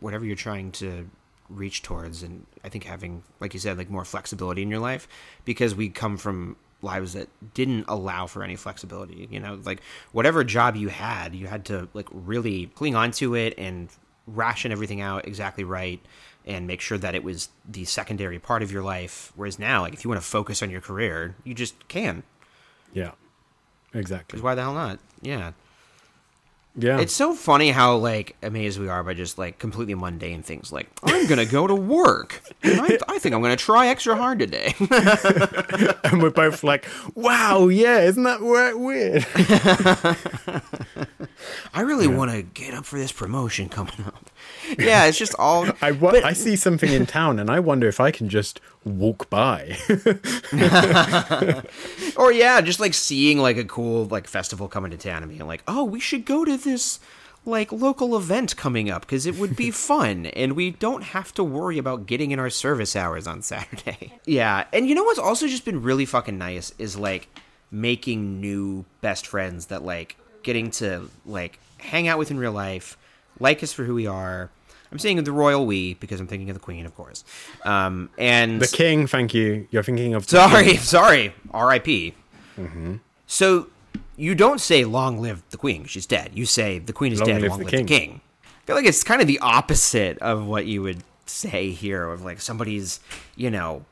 whatever 0.00 0.24
you're 0.24 0.36
trying 0.36 0.72
to 0.72 1.08
reach 1.48 1.82
towards, 1.82 2.22
and 2.22 2.44
I 2.64 2.68
think 2.68 2.84
having 2.84 3.22
like 3.40 3.54
you 3.54 3.60
said 3.60 3.78
like 3.78 3.90
more 3.90 4.04
flexibility 4.04 4.62
in 4.62 4.70
your 4.70 4.80
life 4.80 5.08
because 5.44 5.74
we 5.74 5.88
come 5.88 6.16
from 6.16 6.56
lives 6.82 7.14
that 7.14 7.28
didn't 7.54 7.84
allow 7.88 8.26
for 8.26 8.42
any 8.42 8.54
flexibility. 8.56 9.26
You 9.30 9.40
know, 9.40 9.58
like 9.64 9.80
whatever 10.12 10.44
job 10.44 10.76
you 10.76 10.88
had, 10.88 11.34
you 11.34 11.46
had 11.46 11.64
to 11.66 11.88
like 11.94 12.08
really 12.12 12.66
cling 12.74 12.94
on 12.94 13.10
to 13.12 13.34
it 13.34 13.54
and 13.58 13.88
ration 14.26 14.72
everything 14.72 15.00
out 15.00 15.26
exactly 15.26 15.64
right 15.64 16.00
and 16.44 16.66
make 16.66 16.80
sure 16.80 16.98
that 16.98 17.14
it 17.14 17.24
was 17.24 17.48
the 17.68 17.84
secondary 17.84 18.38
part 18.38 18.62
of 18.62 18.70
your 18.70 18.82
life. 18.82 19.32
Whereas 19.34 19.58
now, 19.58 19.80
like 19.82 19.94
if 19.94 20.04
you 20.04 20.10
want 20.10 20.20
to 20.20 20.26
focus 20.26 20.62
on 20.62 20.70
your 20.70 20.80
career, 20.80 21.34
you 21.44 21.54
just 21.54 21.88
can. 21.88 22.22
yeah 22.92 23.12
exactly 23.94 24.26
Because 24.36 24.42
why 24.42 24.54
the 24.54 24.62
hell 24.62 24.74
not? 24.74 24.98
Yeah. 25.22 25.52
Yeah 26.76 27.00
It's 27.00 27.12
so 27.12 27.34
funny 27.34 27.70
how 27.70 27.96
like 27.96 28.36
amazed 28.42 28.78
we 28.78 28.88
are 28.88 29.02
by 29.02 29.14
just 29.14 29.38
like 29.38 29.58
completely 29.58 29.94
mundane 29.94 30.42
things. 30.42 30.70
Like 30.72 30.88
I'm 31.02 31.26
gonna 31.26 31.46
go 31.46 31.66
to 31.66 31.74
work. 31.74 32.42
And 32.62 32.80
I, 32.80 32.98
I 33.08 33.18
think 33.18 33.34
I'm 33.34 33.42
gonna 33.42 33.56
try 33.56 33.88
extra 33.88 34.14
hard 34.16 34.38
today. 34.38 34.74
and 36.04 36.22
we're 36.22 36.30
both 36.30 36.62
like 36.62 36.86
wow 37.14 37.68
yeah 37.68 38.00
isn't 38.00 38.22
that 38.24 38.42
weird 38.76 39.26
I 41.74 41.80
really 41.82 42.06
want 42.06 42.30
to 42.30 42.42
get 42.42 42.74
up 42.74 42.84
for 42.84 42.98
this 42.98 43.12
promotion 43.12 43.68
coming 43.68 44.04
up. 44.06 44.30
Yeah, 44.78 45.04
it's 45.06 45.18
just 45.18 45.34
all. 45.38 45.66
I, 45.80 45.92
wa- 45.92 46.10
but- 46.10 46.24
I 46.24 46.32
see 46.32 46.56
something 46.56 46.92
in 46.92 47.06
town 47.06 47.38
and 47.38 47.50
I 47.50 47.60
wonder 47.60 47.86
if 47.88 48.00
I 48.00 48.10
can 48.10 48.28
just 48.28 48.60
walk 48.84 49.30
by. 49.30 49.76
or 52.16 52.32
yeah, 52.32 52.60
just 52.60 52.80
like 52.80 52.94
seeing 52.94 53.38
like 53.38 53.56
a 53.56 53.64
cool 53.64 54.06
like 54.06 54.26
festival 54.26 54.68
coming 54.68 54.90
to 54.90 54.96
town 54.96 55.22
and 55.22 55.30
being 55.30 55.46
like, 55.46 55.62
oh, 55.68 55.84
we 55.84 56.00
should 56.00 56.24
go 56.24 56.44
to 56.44 56.56
this 56.56 56.98
like 57.44 57.70
local 57.70 58.16
event 58.16 58.56
coming 58.56 58.90
up 58.90 59.02
because 59.02 59.24
it 59.24 59.36
would 59.36 59.54
be 59.54 59.70
fun 59.70 60.26
and 60.26 60.54
we 60.54 60.72
don't 60.72 61.04
have 61.04 61.32
to 61.34 61.44
worry 61.44 61.78
about 61.78 62.06
getting 62.06 62.32
in 62.32 62.40
our 62.40 62.50
service 62.50 62.96
hours 62.96 63.26
on 63.26 63.42
Saturday. 63.42 64.18
Yeah, 64.26 64.64
and 64.72 64.88
you 64.88 64.94
know 64.96 65.04
what's 65.04 65.18
also 65.20 65.46
just 65.46 65.64
been 65.64 65.80
really 65.82 66.06
fucking 66.06 66.38
nice 66.38 66.72
is 66.78 66.96
like 66.96 67.28
making 67.70 68.40
new 68.40 68.84
best 69.00 69.26
friends 69.26 69.66
that 69.66 69.84
like 69.84 70.16
getting 70.46 70.70
to 70.70 71.10
like 71.26 71.58
hang 71.78 72.08
out 72.08 72.18
with 72.18 72.30
in 72.30 72.38
real 72.38 72.52
life, 72.52 72.96
like 73.38 73.62
us 73.62 73.72
for 73.74 73.84
who 73.84 73.94
we 73.94 74.06
are. 74.06 74.48
I'm 74.90 74.98
saying 75.00 75.22
the 75.24 75.32
royal 75.32 75.66
we 75.66 75.94
because 75.94 76.20
I'm 76.20 76.28
thinking 76.28 76.48
of 76.48 76.54
the 76.54 76.60
queen, 76.60 76.86
of 76.86 76.94
course. 76.94 77.24
Um, 77.64 78.08
and 78.16 78.62
the 78.62 78.68
king, 78.68 79.06
thank 79.06 79.34
you. 79.34 79.66
You're 79.70 79.82
thinking 79.82 80.14
of. 80.14 80.26
Sorry, 80.26 80.76
sorry. 80.96 81.34
R.I.P. 81.50 82.14
So 83.26 83.66
you 84.16 84.34
don't 84.34 84.60
say 84.60 84.84
"Long 84.84 85.20
live 85.20 85.42
the 85.50 85.56
Queen" 85.56 85.84
she's 85.84 86.06
dead. 86.06 86.30
You 86.34 86.46
say 86.46 86.78
"The 86.78 86.92
Queen 86.92 87.12
is 87.12 87.20
Long 87.20 87.28
dead. 87.28 87.42
live 87.42 87.50
long 87.50 87.58
the 87.58 87.64
live 87.64 87.72
the 87.72 87.78
king." 87.78 87.86
King." 87.86 88.20
I 88.44 88.66
feel 88.66 88.76
like 88.76 88.86
it's 88.86 89.04
kind 89.04 89.20
of 89.20 89.26
the 89.26 89.38
opposite 89.40 90.18
of 90.18 90.46
what 90.46 90.66
you 90.66 90.82
would 90.82 91.02
say 91.26 91.70
here. 91.70 92.04
Of 92.08 92.22
like 92.22 92.40
somebody's, 92.40 93.00
you 93.34 93.50
know, 93.50 93.84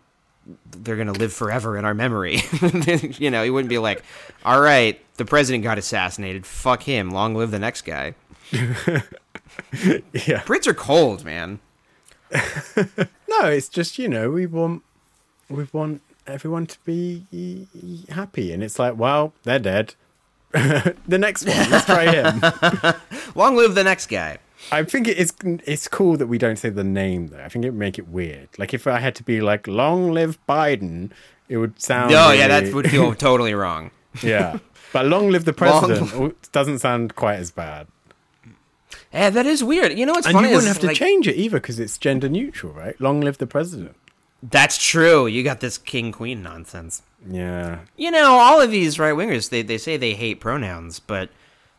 they're 0.70 0.96
gonna 0.96 1.12
live 1.12 1.32
forever 1.32 1.76
in 1.76 1.84
our 1.84 1.94
memory. 1.94 2.42
you 3.18 3.30
know, 3.30 3.42
you 3.42 3.52
wouldn't 3.52 3.68
be 3.68 3.78
like, 3.78 4.02
"All 4.44 4.61
right, 4.61 5.03
the 5.16 5.24
president 5.24 5.64
got 5.64 5.78
assassinated. 5.78 6.46
Fuck 6.46 6.82
him. 6.84 7.10
Long 7.10 7.34
live 7.34 7.50
the 7.50 7.58
next 7.58 7.82
guy." 7.82 8.14
Yeah. 10.12 10.40
Brits 10.42 10.66
are 10.66 10.74
cold, 10.74 11.24
man. 11.24 11.60
No, 13.28 13.46
it's 13.48 13.68
just 13.68 13.98
you 13.98 14.08
know 14.08 14.30
we 14.30 14.46
want 14.46 14.82
we 15.48 15.66
want 15.72 16.02
everyone 16.26 16.66
to 16.66 16.78
be 16.84 17.66
happy, 18.08 18.52
and 18.52 18.62
it's 18.62 18.78
like, 18.78 18.96
well, 18.96 19.32
they're 19.42 19.58
dead. 19.58 19.94
the 20.52 21.18
next 21.18 21.44
one, 21.44 21.68
let's 21.70 21.84
try 21.84 22.06
him. 22.12 22.40
Long 23.34 23.56
live 23.56 23.74
the 23.74 23.82
next 23.82 24.06
guy. 24.06 24.38
I 24.70 24.84
think 24.84 25.08
it 25.08 25.18
is. 25.18 25.32
It's 25.66 25.88
cool 25.88 26.16
that 26.16 26.28
we 26.28 26.38
don't 26.38 26.56
say 26.56 26.68
the 26.68 26.84
name 26.84 27.26
though. 27.28 27.42
I 27.42 27.48
think 27.48 27.64
it 27.64 27.70
would 27.70 27.78
make 27.78 27.98
it 27.98 28.08
weird. 28.08 28.48
Like 28.56 28.72
if 28.72 28.86
I 28.86 29.00
had 29.00 29.16
to 29.16 29.24
be 29.24 29.40
like, 29.40 29.66
"Long 29.66 30.12
live 30.12 30.38
Biden," 30.48 31.10
it 31.48 31.56
would 31.56 31.80
sound. 31.82 32.12
Oh 32.14 32.30
yeah, 32.30 32.46
that 32.48 32.72
would 32.72 32.88
feel 32.88 33.14
totally 33.14 33.54
wrong. 33.54 33.90
yeah. 34.22 34.58
But 34.95 35.07
long 35.07 35.28
live 35.30 35.45
the 35.45 35.51
Long- 35.53 35.57
president 35.90 36.53
doesn't 36.53 36.78
sound 36.78 37.14
quite 37.16 37.36
as 37.40 37.51
bad. 37.51 37.88
Yeah, 39.12 39.28
that 39.30 39.45
is 39.45 39.62
weird. 39.62 39.99
You 39.99 40.07
know 40.07 40.12
what's 40.12 40.26
And 40.26 40.34
funny 40.34 40.49
you 40.49 40.55
wouldn't 40.55 40.70
is, 40.70 40.74
have 40.76 40.80
to 40.82 40.86
like- 40.88 40.97
change 40.97 41.28
it 41.28 41.36
either 41.36 41.59
because 41.61 41.78
it's 41.80 41.99
gender 41.99 42.28
neutral, 42.28 42.72
right? 42.72 42.99
Long 43.01 43.20
live 43.20 43.38
the 43.38 43.47
president. 43.47 43.97
That's 44.42 44.78
true. 44.78 45.26
You 45.26 45.42
got 45.42 45.61
this 45.61 45.78
king 45.78 46.12
queen 46.12 46.42
nonsense. 46.42 47.03
Yeah. 47.28 47.78
You 47.97 48.11
know, 48.11 48.34
all 48.38 48.61
of 48.61 48.70
these 48.70 48.99
right 48.99 49.14
wingers 49.14 49.51
they, 49.51 49.62
they 49.62 49.78
say 49.78 49.97
they 49.97 50.14
hate 50.14 50.38
pronouns, 50.40 51.01
but 51.01 51.30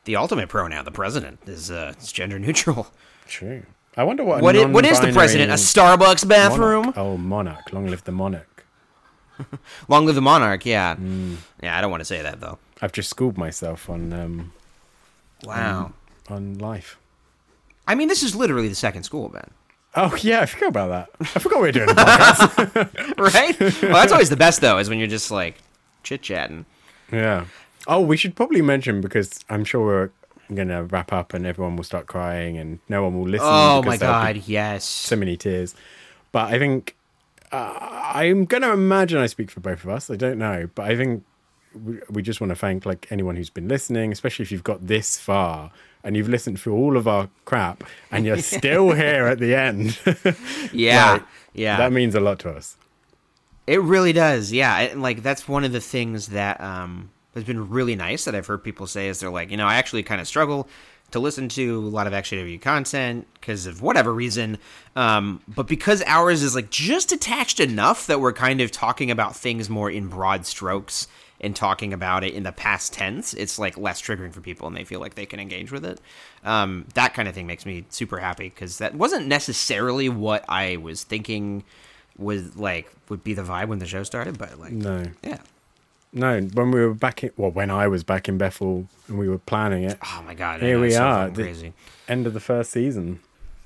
the 0.06 0.16
ultimate 0.16 0.50
pronoun, 0.50 0.84
the 0.86 0.92
president, 0.92 1.40
is 1.48 1.70
uh 1.72 1.94
is 2.02 2.12
gender 2.12 2.38
neutral. 2.40 2.88
True. 3.28 3.64
I 3.98 4.04
wonder 4.04 4.24
what. 4.26 4.42
a 4.42 4.44
What 4.44 4.56
is, 4.58 4.66
what 4.68 4.86
is 4.86 5.00
the 5.00 5.14
president? 5.14 5.52
A 5.52 5.56
Starbucks 5.56 6.28
bathroom? 6.28 6.88
monarch. 6.88 6.98
Oh, 6.98 7.16
monarch! 7.18 7.72
Long 7.72 7.88
live 7.88 8.04
the 8.04 8.12
monarch! 8.12 8.66
Long 9.88 10.06
live 10.06 10.16
the 10.16 10.22
monarch. 10.22 10.66
Yeah, 10.66 10.96
Mm. 10.96 11.38
yeah. 11.64 11.78
I 11.78 11.82
don't 11.82 11.92
want 11.92 12.02
to 12.02 12.06
say 12.06 12.22
that 12.22 12.40
though. 12.42 12.58
I've 12.86 12.92
just 12.92 13.10
schooled 13.10 13.36
myself 13.38 13.90
on 13.90 14.14
um, 14.14 14.54
Wow. 15.44 15.92
on 16.30 16.58
life. 16.60 16.98
I 17.88 17.96
mean, 17.96 18.08
this 18.08 18.22
is 18.24 18.36
literally 18.36 18.68
the 18.68 18.76
second 18.76 19.04
school, 19.04 19.30
Ben. 19.30 19.50
Oh 19.96 20.16
yeah, 20.22 20.42
I 20.42 20.46
forgot 20.46 20.70
about 20.70 20.90
that. 20.90 21.10
I 21.36 21.40
forgot 21.40 21.62
we 21.62 21.68
were 21.68 21.72
doing 21.72 21.90
a 21.90 21.94
podcast. 21.94 23.18
Right? 23.18 23.60
well, 23.60 23.94
that's 23.94 24.12
always 24.12 24.30
the 24.30 24.38
best 24.38 24.62
though, 24.62 24.78
is 24.78 24.88
when 24.90 25.00
you're 25.00 25.08
just 25.08 25.32
like 25.32 25.56
chit 26.04 26.22
chatting. 26.22 26.66
yeah. 27.12 27.46
Oh, 27.88 28.02
we 28.02 28.18
should 28.18 28.36
probably 28.36 28.62
mention 28.62 29.02
because 29.02 29.44
I'm 29.50 29.64
sure 29.66 29.86
we're 29.86 30.10
gonna 30.56 30.84
wrap 30.84 31.12
up 31.12 31.34
and 31.34 31.46
everyone 31.46 31.76
will 31.76 31.84
start 31.84 32.06
crying 32.08 32.58
and 32.58 32.80
no 32.88 33.04
one 33.04 33.18
will 33.18 33.28
listen. 33.28 33.48
Oh 33.50 33.82
my 33.84 33.98
god, 33.98 34.44
yes. 34.46 34.84
so 34.86 35.16
many 35.16 35.38
tears. 35.38 35.74
But 36.32 36.54
I 36.54 36.60
think 36.60 36.96
uh, 37.52 37.74
I'm 38.14 38.46
going 38.46 38.64
to 38.64 38.72
imagine 38.74 39.20
I 39.20 39.28
speak 39.28 39.50
for 39.50 39.60
both 39.62 39.84
of 39.84 39.90
us. 39.90 40.10
I 40.10 40.16
don't 40.18 40.38
know, 40.38 40.68
but 40.76 40.88
I 40.92 40.98
think 40.98 41.24
we, 41.84 42.00
we 42.10 42.22
just 42.22 42.42
want 42.42 42.50
to 42.50 42.56
thank 42.56 42.86
like 42.86 43.08
anyone 43.12 43.36
who's 43.36 43.50
been 43.50 43.68
listening, 43.68 44.12
especially 44.12 44.44
if 44.44 44.52
you've 44.52 44.64
got 44.64 44.88
this 44.88 45.18
far 45.18 45.72
and 46.04 46.16
you've 46.16 46.30
listened 46.30 46.60
through 46.60 46.76
all 46.76 46.98
of 46.98 47.08
our 47.08 47.30
crap 47.46 47.84
and 48.12 48.26
you're 48.26 48.38
still 48.42 48.92
here 48.92 49.26
at 49.26 49.40
the 49.40 49.56
end. 49.56 49.98
Yeah, 50.72 51.14
Like, 51.14 51.24
yeah. 51.54 51.78
that 51.78 51.92
means 51.92 52.16
a 52.16 52.20
lot 52.20 52.40
to 52.40 52.52
us. 52.52 52.78
It 53.68 53.82
really 53.82 54.14
does, 54.14 54.52
yeah. 54.52 54.78
And 54.78 55.02
like 55.02 55.24
that's 55.24 55.48
one 55.48 55.64
of 55.64 55.72
the 55.72 55.82
things 55.82 56.28
that 56.28 56.62
um, 56.62 57.10
has 57.34 57.44
been 57.44 57.70
really 57.70 57.96
nice 57.96 58.26
that 58.26 58.36
I've 58.36 58.48
heard 58.48 58.64
people 58.64 58.88
say 58.88 59.08
is 59.08 59.20
they're 59.20 59.30
like, 59.30 59.50
you 59.52 59.58
know, 59.58 59.66
I 59.66 59.76
actually 59.76 60.04
kind 60.04 60.22
of 60.22 60.28
struggle 60.28 60.68
to 61.12 61.20
listen 61.20 61.50
to 61.50 61.80
a 61.80 61.90
lot 61.90 62.08
of 62.08 62.14
XJW 62.14 62.62
content 62.62 63.28
because 63.36 63.66
of 63.66 63.82
whatever 63.82 64.14
reason, 64.14 64.58
um, 64.96 65.42
but 65.48 65.68
because 65.68 66.04
ours 66.06 66.44
is 66.44 66.56
like 66.56 66.70
just 66.70 67.12
attached 67.12 67.60
enough 67.60 68.08
that 68.08 68.20
we're 68.20 68.34
kind 68.34 68.60
of 68.60 68.72
talking 68.72 69.10
about 69.10 69.36
things 69.36 69.70
more 69.70 69.90
in 69.90 70.08
broad 70.08 70.46
strokes 70.46 71.08
and 71.42 71.56
talking 71.56 71.92
about 71.94 72.24
it 72.24 72.34
in 72.34 72.44
the 72.44 72.52
past 72.52 72.94
tense, 72.94 73.34
it's 73.34 73.60
like 73.60 73.78
less 73.78 74.02
triggering 74.02 74.32
for 74.34 74.42
people 74.42 74.68
and 74.68 74.76
they 74.76 74.84
feel 74.86 75.00
like 75.00 75.16
they 75.16 75.26
can 75.26 75.40
engage 75.40 75.72
with 75.72 75.84
it. 75.86 76.00
Um, 76.44 76.86
that 76.94 77.14
kind 77.14 77.28
of 77.28 77.36
thing 77.36 77.46
makes 77.48 77.66
me 77.66 77.86
super 77.90 78.20
happy 78.20 78.50
because 78.50 78.78
that 78.78 78.96
wasn't 78.96 79.28
necessarily 79.28 80.08
what 80.10 80.46
I 80.48 80.78
was 80.78 81.04
thinking 81.04 81.64
was 82.18 82.56
like 82.56 82.90
would 83.10 83.24
be 83.24 83.34
the 83.34 83.42
vibe 83.44 83.68
when 83.68 83.80
the 83.80 83.86
show 83.86 84.04
started, 84.04 84.38
but 84.38 84.58
like 84.60 84.72
No, 84.72 85.04
yeah. 85.24 85.40
no. 86.14 86.40
When 86.42 86.72
we 86.72 86.80
were 86.86 86.94
back 86.94 87.24
in, 87.24 87.32
well, 87.36 87.52
when 87.52 87.70
I 87.70 87.88
was 87.88 88.04
back 88.06 88.30
in 88.30 88.38
Bethel 88.38 88.88
and 89.10 89.18
we 89.18 89.28
were 89.28 89.38
planning 89.38 89.84
it, 89.84 89.98
Oh 90.02 90.24
my 90.26 90.34
god, 90.34 90.62
Here 90.62 90.80
we 90.80 90.92
so 90.92 91.04
are. 91.04 91.30
crazy. 91.30 91.74
end 92.08 92.26
of 92.28 92.34
the 92.34 92.40
first 92.40 92.72
season. 92.72 93.20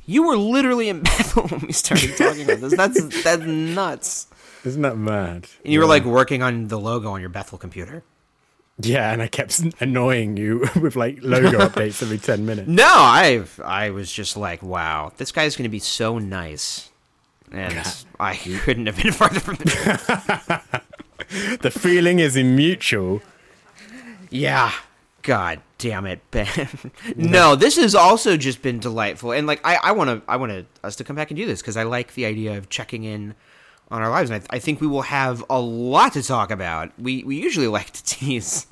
You 0.07 0.27
were 0.27 0.37
literally 0.37 0.89
in 0.89 1.01
Bethel 1.03 1.43
when 1.49 1.59
we 1.67 1.71
started 1.71 2.17
talking 2.17 2.45
about 2.45 2.61
this. 2.61 2.75
That's 2.75 3.23
that's 3.23 3.43
nuts. 3.43 4.25
Isn't 4.65 4.81
that 4.81 4.97
mad? 4.97 5.47
And 5.63 5.73
you 5.73 5.79
were 5.79 5.85
like 5.85 6.03
working 6.05 6.41
on 6.43 6.67
the 6.67 6.79
logo 6.79 7.09
on 7.11 7.21
your 7.21 7.29
Bethel 7.29 7.57
computer. 7.57 8.03
yeah, 8.77 9.11
and 9.11 9.21
I 9.21 9.27
kept 9.27 9.59
annoying 9.81 10.37
you 10.37 10.67
with 10.81 10.95
like 10.95 11.19
logo 11.21 11.59
updates 11.69 12.01
every 12.01 12.17
10 12.17 12.45
minutes. 12.45 12.67
No, 12.67 12.85
I 12.85 13.43
I 13.63 13.89
was 13.91 14.11
just 14.11 14.35
like, 14.37 14.61
wow, 14.61 15.11
this 15.17 15.31
guy's 15.31 15.55
going 15.55 15.63
to 15.63 15.69
be 15.69 15.79
so 15.79 16.17
nice. 16.19 16.89
And 17.51 17.81
I 18.19 18.35
couldn't 18.35 18.85
have 18.85 18.97
been 19.01 19.11
farther 19.11 19.39
from 19.39 19.55
the 19.55 19.65
truth. 19.65 21.61
The 21.61 21.71
feeling 21.71 22.19
is 22.19 22.35
mutual. 22.37 23.21
Yeah. 24.29 24.71
God 25.23 25.61
damn 25.79 26.05
it, 26.05 26.21
Ben. 26.31 26.67
no, 27.15 27.55
this 27.55 27.75
has 27.75 27.93
also 27.95 28.37
just 28.37 28.61
been 28.61 28.79
delightful, 28.79 29.31
and 29.33 29.45
like 29.47 29.59
I, 29.65 29.75
I 29.75 29.91
want 29.91 30.09
to, 30.09 30.31
I 30.31 30.37
want 30.37 30.65
us 30.83 30.95
to 30.95 31.03
come 31.03 31.15
back 31.15 31.29
and 31.29 31.37
do 31.37 31.45
this 31.45 31.61
because 31.61 31.75
I 31.75 31.83
like 31.83 32.13
the 32.13 32.25
idea 32.25 32.57
of 32.57 32.69
checking 32.69 33.03
in 33.03 33.35
on 33.91 34.01
our 34.01 34.09
lives, 34.09 34.29
and 34.29 34.43
I, 34.51 34.55
I 34.57 34.59
think 34.59 34.81
we 34.81 34.87
will 34.87 35.03
have 35.03 35.43
a 35.49 35.59
lot 35.59 36.13
to 36.13 36.23
talk 36.23 36.51
about. 36.51 36.91
We 36.99 37.23
we 37.23 37.41
usually 37.41 37.67
like 37.79 37.91
to 37.91 38.03
tease 38.03 38.67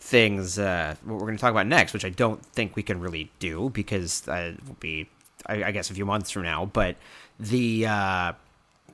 things 0.00 0.58
uh, 0.58 0.96
what 1.04 1.14
we're 1.14 1.20
going 1.26 1.36
to 1.36 1.40
talk 1.40 1.50
about 1.50 1.66
next, 1.66 1.92
which 1.94 2.04
I 2.04 2.10
don't 2.10 2.44
think 2.44 2.76
we 2.76 2.82
can 2.82 3.00
really 3.00 3.30
do 3.38 3.70
because 3.70 4.26
uh, 4.28 4.52
it 4.54 4.66
will 4.68 4.76
be, 4.78 5.08
I, 5.46 5.64
I 5.64 5.70
guess, 5.72 5.90
a 5.90 5.94
few 5.94 6.04
months 6.04 6.30
from 6.30 6.42
now. 6.42 6.66
But 6.66 6.96
the, 7.40 7.86
uh, 7.86 8.32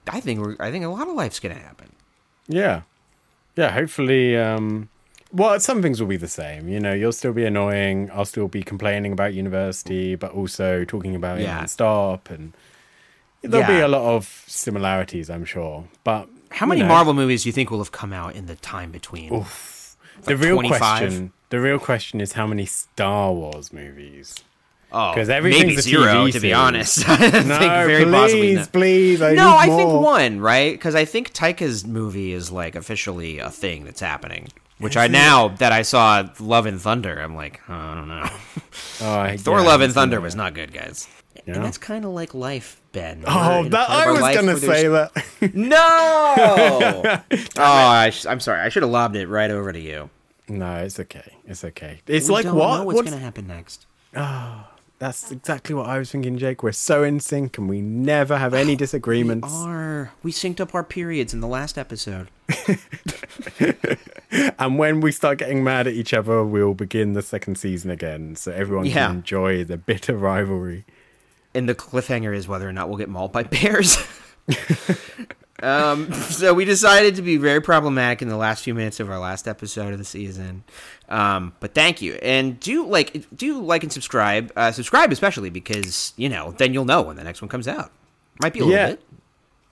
I 0.09 0.21
think 0.21 0.41
we're, 0.41 0.57
I 0.61 0.71
think 0.71 0.85
a 0.85 0.89
lot 0.89 1.09
of 1.09 1.15
life's 1.15 1.41
going 1.41 1.55
to 1.57 1.61
happen. 1.61 1.91
Yeah. 2.47 2.83
Yeah, 3.57 3.71
hopefully 3.73 4.37
um 4.37 4.89
well, 5.33 5.61
some 5.61 5.81
things 5.83 6.01
will 6.01 6.09
be 6.09 6.17
the 6.17 6.27
same. 6.29 6.69
You 6.69 6.81
know, 6.81 6.93
you'll 6.93 7.13
still 7.13 7.33
be 7.33 7.45
annoying. 7.45 8.11
I'll 8.13 8.25
still 8.25 8.49
be 8.49 8.63
complaining 8.65 9.13
about 9.13 9.33
university, 9.35 10.17
but 10.17 10.33
also 10.33 10.85
talking 10.85 11.15
about 11.15 11.39
it 11.39 11.43
Yeah. 11.43 11.57
non-stop. 11.59 12.31
And 12.31 12.53
there'll 13.43 13.67
be 13.67 13.81
a 13.81 13.89
lot 13.89 14.03
of 14.17 14.27
similarities, 14.47 15.31
I'm 15.31 15.45
sure. 15.45 15.85
But 16.05 16.29
How 16.51 16.67
many 16.67 16.83
know, 16.83 16.89
Marvel 16.89 17.15
movies 17.15 17.43
do 17.45 17.49
you 17.49 17.53
think 17.53 17.71
will 17.71 17.79
have 17.79 17.93
come 17.93 18.13
out 18.13 18.35
in 18.35 18.47
the 18.47 18.57
time 18.57 18.91
between? 18.91 19.31
The 19.31 20.33
like 20.35 20.39
real 20.39 20.55
25? 20.57 20.79
question. 20.79 21.33
The 21.49 21.61
real 21.61 21.79
question 21.79 22.21
is 22.21 22.33
how 22.33 22.47
many 22.47 22.67
Star 22.67 23.33
Wars 23.33 23.73
movies. 23.73 24.37
Oh, 24.93 25.13
because 25.13 25.29
everything's 25.29 25.63
maybe 25.65 25.77
a 25.77 25.83
zero, 25.83 26.05
TV 26.27 26.33
to 26.33 26.41
be 26.41 26.53
honest. 26.53 27.09
I 27.09 27.17
think 27.31 27.47
No, 27.47 27.59
very 27.59 28.05
possibly 28.05 28.41
please, 28.41 28.57
not. 28.59 28.73
please. 28.73 29.23
I 29.23 29.35
No, 29.35 29.57
I 29.57 29.67
think 29.67 29.89
one, 29.93 30.41
right? 30.41 30.73
Because 30.73 30.95
I 30.97 31.05
think 31.05 31.33
Taika's 31.33 31.87
movie 31.87 32.33
is 32.33 32.51
like 32.51 32.75
officially 32.75 33.39
a 33.39 33.51
thing 33.51 33.85
that's 33.85 34.01
happening. 34.01 34.49
Which 34.79 34.97
I 34.97 35.07
now 35.09 35.49
that 35.59 35.73
I 35.73 35.83
saw 35.83 36.29
Love 36.41 36.67
and 36.67 36.81
Thunder, 36.81 37.21
I'm 37.21 37.37
like, 37.37 37.61
oh, 37.69 37.73
I 37.75 37.95
don't 37.95 38.09
know. 38.09 38.29
Oh, 39.03 39.19
I- 39.21 39.37
Thor: 39.39 39.61
yeah, 39.61 39.67
Love 39.67 39.81
and 39.83 39.93
Thunder 39.93 40.21
was 40.21 40.35
not 40.35 40.55
good, 40.55 40.73
guys. 40.73 41.07
Yeah. 41.47 41.55
And 41.55 41.65
that's 41.65 41.79
kind 41.79 42.05
of 42.05 42.11
like 42.13 42.35
life, 42.35 42.81
Ben. 42.93 43.25
Oh, 43.27 43.65
that 43.69 43.91
I 43.91 44.11
was 44.11 44.21
gonna 44.37 44.57
say 44.59 44.89
that. 44.89 45.13
No. 45.55 45.77
oh, 47.57 47.63
I 47.63 48.11
sh- 48.11 48.27
I'm 48.27 48.41
sorry. 48.41 48.61
I 48.61 48.69
should 48.69 48.83
have 48.83 48.93
lobbed 48.93 49.17
it 49.17 49.27
right 49.29 49.51
over 49.51 49.73
to 49.73 49.81
you. 49.81 50.11
no, 50.49 50.77
it's 50.77 51.01
okay. 51.01 51.37
It's 51.47 51.65
okay. 51.65 52.01
It's 52.07 52.29
We 52.29 52.35
like 52.35 52.45
don't 52.45 52.57
what? 52.57 52.79
Know 52.79 52.85
what's, 52.85 52.97
What's- 52.97 53.11
gonna 53.11 53.23
happen 53.23 53.47
next? 53.47 53.87
Oh, 54.15 54.67
that's 54.99 55.31
exactly 55.33 55.75
what 55.75 55.87
I 55.87 55.99
was 55.99 56.11
thinking, 56.11 56.37
Jake. 56.37 56.63
We're 56.63 56.73
so 56.73 57.05
in 57.05 57.21
sync 57.21 57.57
and 57.57 57.69
we 57.71 57.81
never 57.81 58.37
have 58.37 58.53
any 58.53 58.77
disagreements. 58.85 59.49
Are 59.51 60.13
we 60.23 60.31
synced 60.33 60.61
up 60.61 60.75
our 60.75 60.85
periods 60.85 61.33
in 61.33 61.41
the 61.41 61.49
last 61.49 61.79
episode? 61.79 62.29
And 64.59 64.79
when 64.79 65.01
we 65.01 65.11
start 65.11 65.39
getting 65.39 65.65
mad 65.65 65.87
at 65.87 65.95
each 65.95 66.15
other, 66.15 66.45
we'll 66.45 66.75
begin 66.75 67.15
the 67.15 67.23
second 67.23 67.57
season 67.57 67.91
again 67.91 68.37
so 68.37 68.53
everyone 68.53 68.87
Yeah. 68.87 69.07
can 69.09 69.17
enjoy 69.17 69.65
the 69.65 69.77
bitter 69.77 70.17
rivalry. 70.17 70.85
And 71.55 71.69
the 71.69 71.75
cliffhanger 71.75 72.35
is 72.35 72.47
whether 72.47 72.69
or 72.69 72.73
not 72.73 72.89
we'll 72.89 72.99
get 72.99 73.09
mauled 73.09 73.33
by 73.33 73.43
bears. 73.45 73.99
um, 75.63 76.13
so 76.13 76.55
we 76.55 76.65
decided 76.65 77.17
to 77.17 77.23
be 77.23 77.37
very 77.37 77.61
problematic 77.61 78.23
in 78.23 78.29
the 78.29 78.37
last 78.37 78.63
few 78.65 78.75
minutes 78.75 78.99
of 79.01 79.11
our 79.11 79.19
last 79.19 79.47
episode 79.47 79.93
of 79.93 79.99
the 79.99 80.05
season. 80.05 80.65
Um, 81.09 81.53
but 81.61 81.75
thank 81.75 82.01
you, 82.01 82.15
and 82.23 82.59
do 82.61 82.87
like 82.87 83.27
do 83.37 83.61
like 83.61 83.83
and 83.83 83.93
subscribe. 83.93 84.53
Uh, 84.57 84.73
subscribe 84.73 85.13
especially 85.13 85.51
because 85.51 86.13
you 86.17 86.29
know 86.29 86.53
then 86.57 86.73
you'll 86.73 86.85
know 86.85 87.03
when 87.03 87.17
the 87.17 87.25
next 87.25 87.43
one 87.43 87.49
comes 87.49 87.69
out. 87.69 87.91
Might 88.41 88.53
be 88.55 88.61
a 88.61 88.65
little 88.65 88.79
Yeah. 88.81 88.87
bit. 88.91 89.03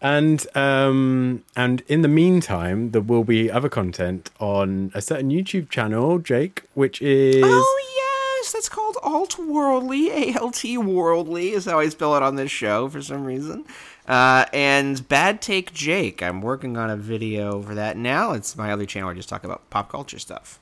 And 0.01 0.47
um 0.57 1.43
and 1.57 1.83
in 1.89 2.03
the 2.03 2.09
meantime, 2.09 2.91
there 2.93 3.01
will 3.03 3.25
be 3.25 3.51
other 3.51 3.69
content 3.69 4.31
on 4.39 4.93
a 4.95 5.01
certain 5.03 5.31
YouTube 5.31 5.71
channel, 5.71 6.19
Jake, 6.19 6.63
which 6.75 7.01
is 7.03 7.43
Oh 7.45 7.98
yes, 8.39 8.53
that's 8.53 8.69
called 8.69 8.97
Alt 9.03 9.39
Worldly. 9.39 10.11
A 10.11 10.35
L 10.35 10.51
T 10.51 10.77
Worldly 10.79 11.51
is 11.51 11.65
how 11.65 11.79
I 11.79 11.89
spell 11.89 12.17
it 12.17 12.23
on 12.23 12.37
this 12.37 12.51
show 12.51 12.89
for 12.89 13.03
some 13.03 13.25
reason. 13.25 13.65
Uh, 14.07 14.47
and 14.53 15.07
Bad 15.09 15.43
Take 15.43 15.73
Jake. 15.73 16.23
I'm 16.23 16.41
working 16.41 16.77
on 16.77 16.89
a 16.91 16.97
video 16.97 17.61
for 17.61 17.75
that 17.75 17.97
now. 17.97 18.33
It's 18.33 18.57
my 18.57 18.73
other 18.73 18.87
channel 18.87 19.09
where 19.09 19.15
I 19.15 19.17
just 19.17 19.29
talk 19.29 19.45
about 19.45 19.69
pop 19.71 19.91
culture 19.91 20.19
stuff, 20.19 20.61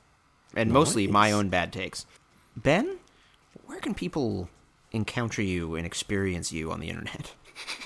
and 0.55 0.71
mostly 0.71 1.07
my 1.07 1.31
own 1.31 1.49
bad 1.49 1.71
takes. 1.71 2.05
Ben, 2.55 2.97
where 3.65 3.79
can 3.79 3.93
people 3.93 4.49
encounter 4.91 5.41
you 5.41 5.75
and 5.75 5.85
experience 5.85 6.51
you 6.51 6.71
on 6.71 6.79
the 6.79 6.89
internet? 6.89 7.33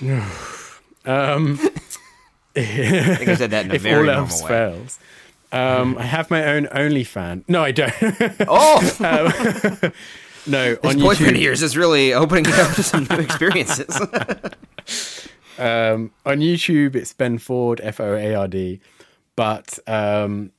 um 1.04 1.58
I 2.56 3.16
think 3.16 3.28
I 3.30 3.34
said 3.36 3.50
that 3.52 3.64
in 3.64 3.70
a 3.70 3.74
if 3.74 3.82
very 3.82 4.00
all 4.00 4.04
normal 4.04 4.24
else 4.24 4.42
way. 4.42 4.48
fails. 4.48 4.98
Um, 5.52 5.98
I 5.98 6.02
have 6.04 6.30
my 6.30 6.44
own 6.44 6.66
OnlyFan. 6.66 7.44
No, 7.48 7.62
I 7.62 7.72
don't. 7.72 7.92
Oh, 8.48 8.80
no, 10.46 10.74
this 10.74 10.78
on 10.84 10.98
boyfriend 10.98 11.36
YouTube. 11.36 11.38
here 11.38 11.52
is 11.52 11.60
just 11.60 11.76
really 11.76 12.14
opening 12.14 12.46
up 12.46 12.74
to 12.74 12.82
some 12.82 13.06
new 13.10 13.18
experiences. 13.18 14.00
Um, 15.58 16.10
on 16.24 16.38
YouTube, 16.40 16.96
it's 16.96 17.12
Ben 17.12 17.38
Foard, 17.38 17.80
F 17.82 18.00
O 18.00 18.14
A 18.16 18.34
R 18.34 18.48
D. 18.48 18.80
But 19.36 19.78
um, 19.86 20.52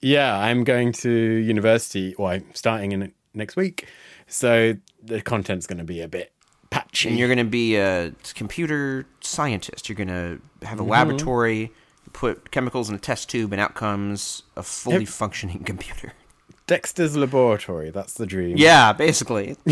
yeah, 0.00 0.36
I'm 0.38 0.64
going 0.64 0.92
to 0.92 1.10
university. 1.10 2.14
Well, 2.18 2.28
I'm 2.32 2.54
starting 2.54 2.92
in 2.92 3.12
next 3.34 3.56
week, 3.56 3.86
so 4.26 4.74
the 5.02 5.20
content's 5.20 5.66
going 5.66 5.78
to 5.78 5.84
be 5.84 6.00
a 6.00 6.08
bit 6.08 6.32
patchy. 6.70 7.10
and 7.10 7.18
you're 7.18 7.28
going 7.28 7.38
to 7.38 7.44
be 7.44 7.76
a 7.76 8.12
computer 8.34 9.06
scientist. 9.20 9.88
You're 9.88 9.96
going 9.96 10.08
to 10.08 10.40
have 10.66 10.78
Mm-hmm. 10.78 10.88
a 10.88 10.90
laboratory, 10.90 11.72
put 12.12 12.50
chemicals 12.50 12.88
in 12.88 12.94
a 12.94 12.98
test 12.98 13.28
tube, 13.30 13.52
and 13.52 13.60
out 13.60 13.74
comes 13.74 14.42
a 14.56 14.62
fully 14.62 15.04
functioning 15.04 15.64
computer. 15.64 16.12
Dexter's 16.66 17.16
Laboratory. 17.16 17.90
That's 17.90 18.14
the 18.14 18.24
dream. 18.26 18.56
Yeah, 18.56 18.92
basically. 18.92 19.56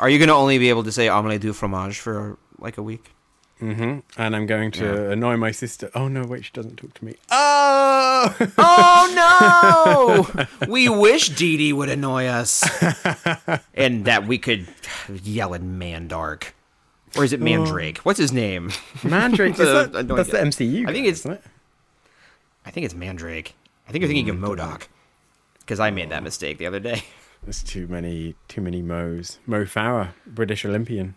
Are 0.00 0.08
you 0.10 0.18
going 0.18 0.28
to 0.28 0.34
only 0.34 0.58
be 0.58 0.68
able 0.68 0.82
to 0.84 0.92
say 0.92 1.08
omelette 1.08 1.40
du 1.40 1.52
fromage 1.52 1.98
for 1.98 2.38
like 2.58 2.76
a 2.76 2.82
week? 2.82 3.12
hmm 3.60 4.00
And 4.18 4.34
I'm 4.34 4.46
going 4.46 4.72
to 4.72 5.10
annoy 5.10 5.36
my 5.36 5.52
sister. 5.52 5.90
Oh 5.94 6.08
no, 6.08 6.24
wait, 6.24 6.44
she 6.44 6.50
doesn't 6.52 6.76
talk 6.76 6.92
to 6.94 7.04
me. 7.04 7.14
Oh! 7.30 8.34
Oh 8.58 10.26
no! 10.34 10.46
we 10.68 10.88
wish 10.88 11.28
Dee 11.28 11.56
Dee 11.56 11.72
would 11.72 11.88
annoy 11.88 12.26
us, 12.26 12.64
and 13.74 14.04
that 14.06 14.26
we 14.26 14.38
could 14.38 14.66
yell 15.22 15.54
at 15.54 15.60
Mandark, 15.62 16.48
or 17.16 17.24
is 17.24 17.32
it 17.32 17.40
Mandrake? 17.40 17.98
What's 17.98 18.18
his 18.18 18.32
name? 18.32 18.72
Mandrake. 19.04 19.52
Is 19.52 19.58
The 19.58 19.64
that, 19.64 19.94
annoying 20.00 20.16
that's 20.16 20.30
the. 20.30 20.38
MCU. 20.64 20.88
I 20.88 20.92
think 20.92 21.04
guy, 21.04 21.10
it's- 21.10 21.20
isn't 21.20 21.32
it? 21.32 21.42
I 22.64 22.70
think 22.70 22.84
it's 22.84 22.94
Mandrake. 22.94 23.54
I 23.88 23.92
think 23.92 24.02
you're 24.02 24.08
thinking 24.08 24.30
of 24.30 24.36
MODOK, 24.36 24.86
because 25.60 25.80
I 25.80 25.90
made 25.90 26.10
that 26.10 26.22
mistake 26.22 26.58
the 26.58 26.66
other 26.66 26.80
day. 26.80 27.02
There's 27.42 27.62
too 27.62 27.86
many, 27.88 28.34
too 28.48 28.62
many 28.62 28.80
Mo's. 28.80 29.38
Mo 29.46 29.64
Farah, 29.64 30.10
British 30.26 30.64
Olympian. 30.64 31.14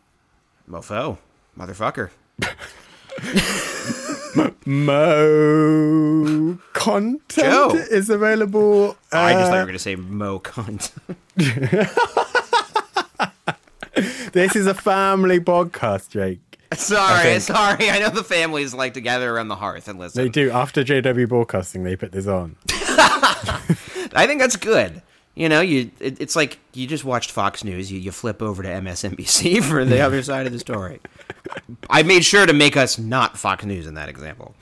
Mofo, 0.70 1.18
motherfucker. 1.58 2.10
Mo 4.66 6.58
content 6.74 7.30
Joe. 7.30 7.70
is 7.90 8.10
available. 8.10 8.98
I 9.14 9.32
just 9.34 9.50
thought 9.50 9.56
you 9.56 9.58
uh, 9.60 9.62
were 9.62 9.64
going 9.64 9.74
to 9.74 9.80
say 9.80 9.96
Mo 9.96 10.40
cunt. 10.40 10.92
This 14.34 14.56
is 14.56 14.68
a 14.68 14.76
family 14.76 15.40
podcast, 15.40 16.10
Jake. 16.10 16.40
sorry, 16.74 17.40
sorry. 17.40 17.90
I 17.90 18.00
know 18.00 18.10
the 18.10 18.24
families 18.24 18.74
like 18.74 18.94
to 18.96 19.02
gather 19.02 19.34
around 19.34 19.48
the 19.48 19.56
hearth 19.56 19.88
and 19.88 19.98
listen. 19.98 20.24
They 20.24 20.30
do. 20.30 20.52
After 20.52 20.84
JW 20.84 21.30
Broadcasting, 21.30 21.84
they 21.84 21.96
put 21.96 22.12
this 22.12 22.28
on. 22.28 22.56
I 22.70 24.26
think 24.28 24.42
that's 24.42 24.56
good. 24.56 25.02
You 25.36 25.50
know, 25.50 25.62
you 25.62 25.92
it, 26.00 26.20
it's 26.20 26.36
like 26.36 26.60
you 26.74 26.88
just 26.88 27.06
watched 27.06 27.32
Fox 27.32 27.64
News. 27.64 27.92
You 27.92 28.00
you 28.00 28.12
flip 28.12 28.42
over 28.42 28.64
to 28.64 28.70
MSNBC 28.70 29.64
for 29.70 29.86
the 29.86 30.02
other 30.02 30.24
side 30.24 30.48
of 30.48 30.52
the 30.52 30.60
story. 30.60 31.00
I 31.90 32.04
made 32.04 32.26
sure 32.26 32.46
to 32.46 32.54
make 32.54 32.76
us 32.76 32.98
not 32.98 33.38
Fox 33.38 33.64
News 33.64 33.88
in 33.88 33.94
that 33.94 34.10
example. 34.10 34.56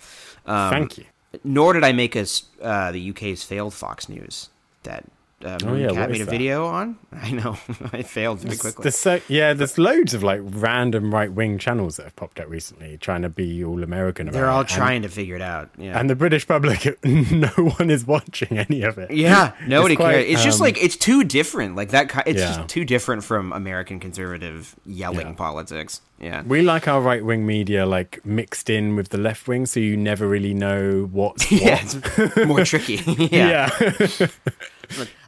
Um, 0.45 0.69
Thank 0.69 0.97
you. 0.97 1.05
Nor 1.43 1.73
did 1.73 1.83
I 1.83 1.91
make 1.91 2.15
us 2.15 2.43
uh, 2.61 2.91
the 2.91 3.09
UK's 3.09 3.43
failed 3.43 3.73
Fox 3.73 4.09
News 4.09 4.49
that 4.83 5.05
uh, 5.45 5.57
Oh, 5.65 5.75
yeah, 5.75 5.87
made 6.07 6.21
a 6.21 6.25
that? 6.25 6.31
video 6.31 6.65
on. 6.65 6.97
I 7.11 7.31
know 7.31 7.57
I 7.93 8.01
failed 8.03 8.39
very 8.39 8.57
quickly. 8.57 8.83
There's 8.83 8.97
so, 8.97 9.21
yeah, 9.27 9.53
there's 9.53 9.77
loads 9.77 10.13
of 10.13 10.23
like 10.23 10.41
random 10.43 11.13
right 11.13 11.31
wing 11.31 11.57
channels 11.57 11.97
that 11.97 12.03
have 12.03 12.15
popped 12.15 12.39
up 12.39 12.49
recently 12.49 12.97
trying 12.97 13.21
to 13.21 13.29
be 13.29 13.63
all 13.63 13.83
American. 13.83 14.27
About 14.27 14.37
They're 14.37 14.49
all 14.49 14.61
it. 14.61 14.69
And- 14.71 14.77
trying 14.77 15.01
to 15.03 15.09
figure 15.09 15.35
it 15.35 15.41
out. 15.41 15.69
Yeah. 15.77 15.99
and 15.99 16.09
the 16.09 16.15
British 16.15 16.47
public, 16.47 16.97
no 17.05 17.47
one 17.49 17.89
is 17.89 18.05
watching 18.05 18.57
any 18.57 18.81
of 18.81 18.97
it. 18.97 19.11
Yeah, 19.11 19.53
nobody 19.67 19.95
quite, 19.95 20.13
cares. 20.13 20.25
It's 20.33 20.43
just 20.43 20.59
um, 20.59 20.65
like 20.65 20.81
it's 20.83 20.95
too 20.97 21.23
different. 21.23 21.75
Like 21.75 21.89
that. 21.91 22.11
It's 22.25 22.39
Yeah. 22.39 22.55
just 22.55 22.67
too 22.69 22.85
different 22.85 23.23
from 23.23 23.53
American 23.53 23.99
conservative 23.99 24.75
yelling 24.85 25.27
Yeah. 25.27 25.33
politics. 25.33 26.01
Yeah. 26.19 26.43
We 26.43 26.61
like 26.61 26.87
our 26.87 27.01
right 27.01 27.23
wing 27.25 27.45
media 27.45 27.85
like 27.85 28.25
mixed 28.25 28.69
in 28.69 28.95
with 28.95 29.09
the 29.09 29.17
left 29.17 29.47
wing, 29.49 29.65
so 29.65 29.81
you 29.81 29.97
never 29.97 30.27
really 30.27 30.53
know 30.53 31.09
what's 31.11 31.51
what. 31.51 31.61
Yeah, 31.61 31.79
it's 31.81 32.45
more 32.45 32.63
tricky. 32.63 32.95
yeah. 33.31 33.69
yeah. 33.79 34.27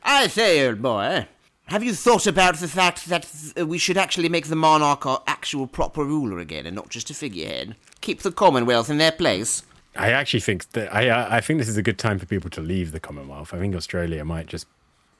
I 0.03 0.28
say, 0.28 0.68
old 0.68 0.82
boy, 0.82 1.28
have 1.66 1.84
you 1.84 1.93
thought 1.93 2.28
about 2.28 2.58
the 2.58 2.68
fact 2.68 3.08
that 3.08 3.28
we 3.68 3.78
should 3.78 3.97
actually 3.97 4.30
make 4.30 4.47
the 4.47 4.55
monarch 4.55 5.05
our 5.05 5.22
actual 5.28 5.68
proper 5.68 6.03
ruler 6.03 6.39
again, 6.39 6.66
and 6.66 6.76
not 6.76 6.89
just 6.89 7.10
a 7.10 7.14
figurehead? 7.14 7.76
Keep 8.01 8.22
the 8.22 8.32
Commonwealth 8.32 8.89
in 8.89 8.97
their 8.97 9.12
place. 9.12 9.64
I 9.95 10.12
actually 10.12 10.41
think 10.41 10.70
that 10.72 10.93
I 10.93 11.38
I 11.38 11.41
think 11.41 11.60
this 11.60 11.68
is 11.68 11.78
a 11.78 11.82
good 11.82 11.97
time 11.97 12.20
for 12.20 12.26
people 12.26 12.49
to 12.51 12.62
leave 12.62 12.91
the 12.91 12.99
Commonwealth. 12.99 13.53
I 13.53 13.60
think 13.60 13.76
Australia 13.76 14.24
might 14.24 14.47
just 14.47 14.68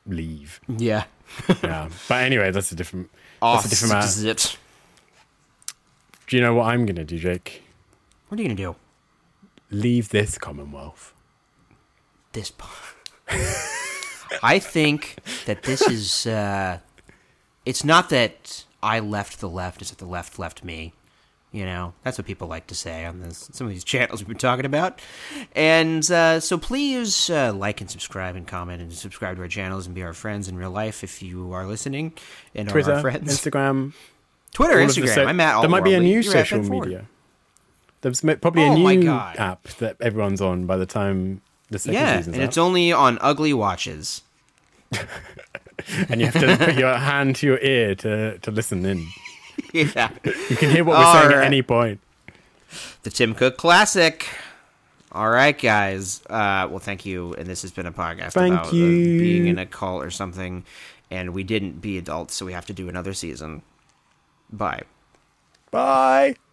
leave. 0.05 0.59
Yeah. 0.67 1.05
Yeah, 1.61 1.89
but 2.07 2.23
anyway, 2.23 2.51
that's 2.51 2.71
a 2.71 2.75
different. 2.75 3.09
That's 3.41 3.65
a 3.65 3.69
different 3.69 3.93
matter. 3.93 4.57
Do 6.27 6.35
you 6.35 6.41
know 6.41 6.53
what 6.53 6.67
I'm 6.67 6.85
gonna 6.85 7.03
do, 7.03 7.17
Jake? 7.17 7.63
What 8.29 8.39
are 8.39 8.43
you 8.43 8.47
gonna 8.47 8.55
do? 8.55 8.75
Leave 9.69 10.09
this 10.09 10.38
Commonwealth. 10.38 11.13
This 12.31 12.51
part. 12.51 12.95
I 14.43 14.59
think 14.59 15.17
that 15.45 15.63
this 15.63 15.82
is. 15.82 16.25
Uh, 16.28 16.80
it's 17.65 17.84
not 17.84 18.09
that 18.09 18.65
I 18.82 18.99
left 18.99 19.39
the 19.39 19.49
left; 19.49 19.82
it's 19.82 19.89
that 19.91 19.99
the 19.99 20.05
left 20.05 20.39
left 20.39 20.63
me. 20.63 20.93
You 21.53 21.65
know, 21.65 21.93
that's 22.03 22.17
what 22.17 22.28
people 22.28 22.47
like 22.47 22.67
to 22.67 22.75
say 22.75 23.05
on 23.05 23.21
this, 23.21 23.49
some 23.53 23.67
of 23.67 23.73
these 23.73 23.86
channels 23.86 24.19
we've 24.21 24.28
been 24.28 24.38
talking 24.38 24.65
about. 24.65 24.99
And 25.55 26.09
uh, 26.11 26.41
so 26.41 26.57
please 26.57 27.30
uh, 27.30 27.53
like 27.53 27.80
and 27.80 27.89
subscribe 27.89 28.36
and 28.36 28.45
comment 28.45 28.82
and 28.82 28.91
subscribe 28.93 29.38
to 29.38 29.41
our 29.43 29.47
channels 29.47 29.86
and 29.86 29.95
be 29.95 30.03
our 30.03 30.13
friends 30.13 30.49
in 30.49 30.57
real 30.57 30.71
life 30.71 31.03
if 31.05 31.23
you 31.23 31.53
are 31.53 31.65
listening 31.65 32.13
and 32.53 32.67
are 32.67 32.71
Twitter, 32.73 32.93
our 32.95 33.01
friends. 33.01 33.32
Instagram, 33.39 33.93
Twitter, 34.53 34.75
Instagram. 34.75 35.15
so- 35.15 35.25
I'm 35.25 35.39
at 35.39 35.55
all 35.55 35.61
There 35.61 35.69
might 35.69 35.86
be 35.86 35.93
a 35.93 35.99
new 36.01 36.21
social 36.21 36.61
media. 36.61 37.07
There's 38.01 38.21
probably 38.21 38.63
a 38.63 38.67
Oh 38.67 38.78
my 38.78 38.95
new 38.95 39.09
app 39.09 39.63
that 39.80 39.95
everyone's 40.01 40.41
on 40.41 40.65
by 40.65 40.78
the 40.78 40.86
time 40.86 41.41
the 41.70 41.80
second 41.80 41.93
Yeah, 41.93 42.18
season's 42.18 42.36
and 42.36 42.43
out. 42.43 42.47
it's 42.49 42.57
only 42.57 42.91
on 42.91 43.18
ugly 43.22 43.53
watches. 43.53 44.22
and 46.09 46.20
you 46.22 46.28
have 46.28 46.39
to 46.41 46.57
put 46.65 46.76
your 46.76 46.93
hand 46.95 47.36
to 47.38 47.45
your 47.47 47.59
ear 47.59 47.95
to, 47.95 48.38
to 48.39 48.51
listen 48.51 48.86
in. 48.86 49.05
yeah. 49.74 50.11
You 50.24 50.55
can 50.55 50.70
hear 50.72 50.84
what 50.84 50.97
we're 50.97 51.03
All 51.03 51.13
saying 51.22 51.34
at 51.34 51.43
any 51.43 51.61
point. 51.61 51.99
the 53.03 53.09
Tim 53.09 53.34
Cook 53.36 53.57
Classic. 53.57 54.28
All 55.11 55.30
right, 55.30 55.57
guys. 55.57 56.22
Uh, 56.30 56.68
well, 56.70 56.80
thank 56.80 57.05
you. 57.05 57.34
And 57.36 57.47
this 57.47 57.61
has 57.63 57.72
been 57.72 57.86
a 57.86 57.91
podcast 57.91 58.34
Thank 58.34 58.53
about 58.53 58.68
uh, 58.68 58.72
being 58.72 59.47
in 59.47 59.57
a 59.59 59.65
cult 59.65 60.03
or 60.03 60.11
something. 60.11 60.63
And 61.09 61.34
we 61.34 61.43
didn't 61.43 61.82
be 61.82 61.97
adults, 61.97 62.36
so 62.36 62.45
we 62.45 62.53
have 62.53 62.65
to 62.68 62.74
do 62.74 62.88
another 62.89 63.13
season. 63.13 63.61
Bye. 64.51 64.84
Bye. 65.72 66.38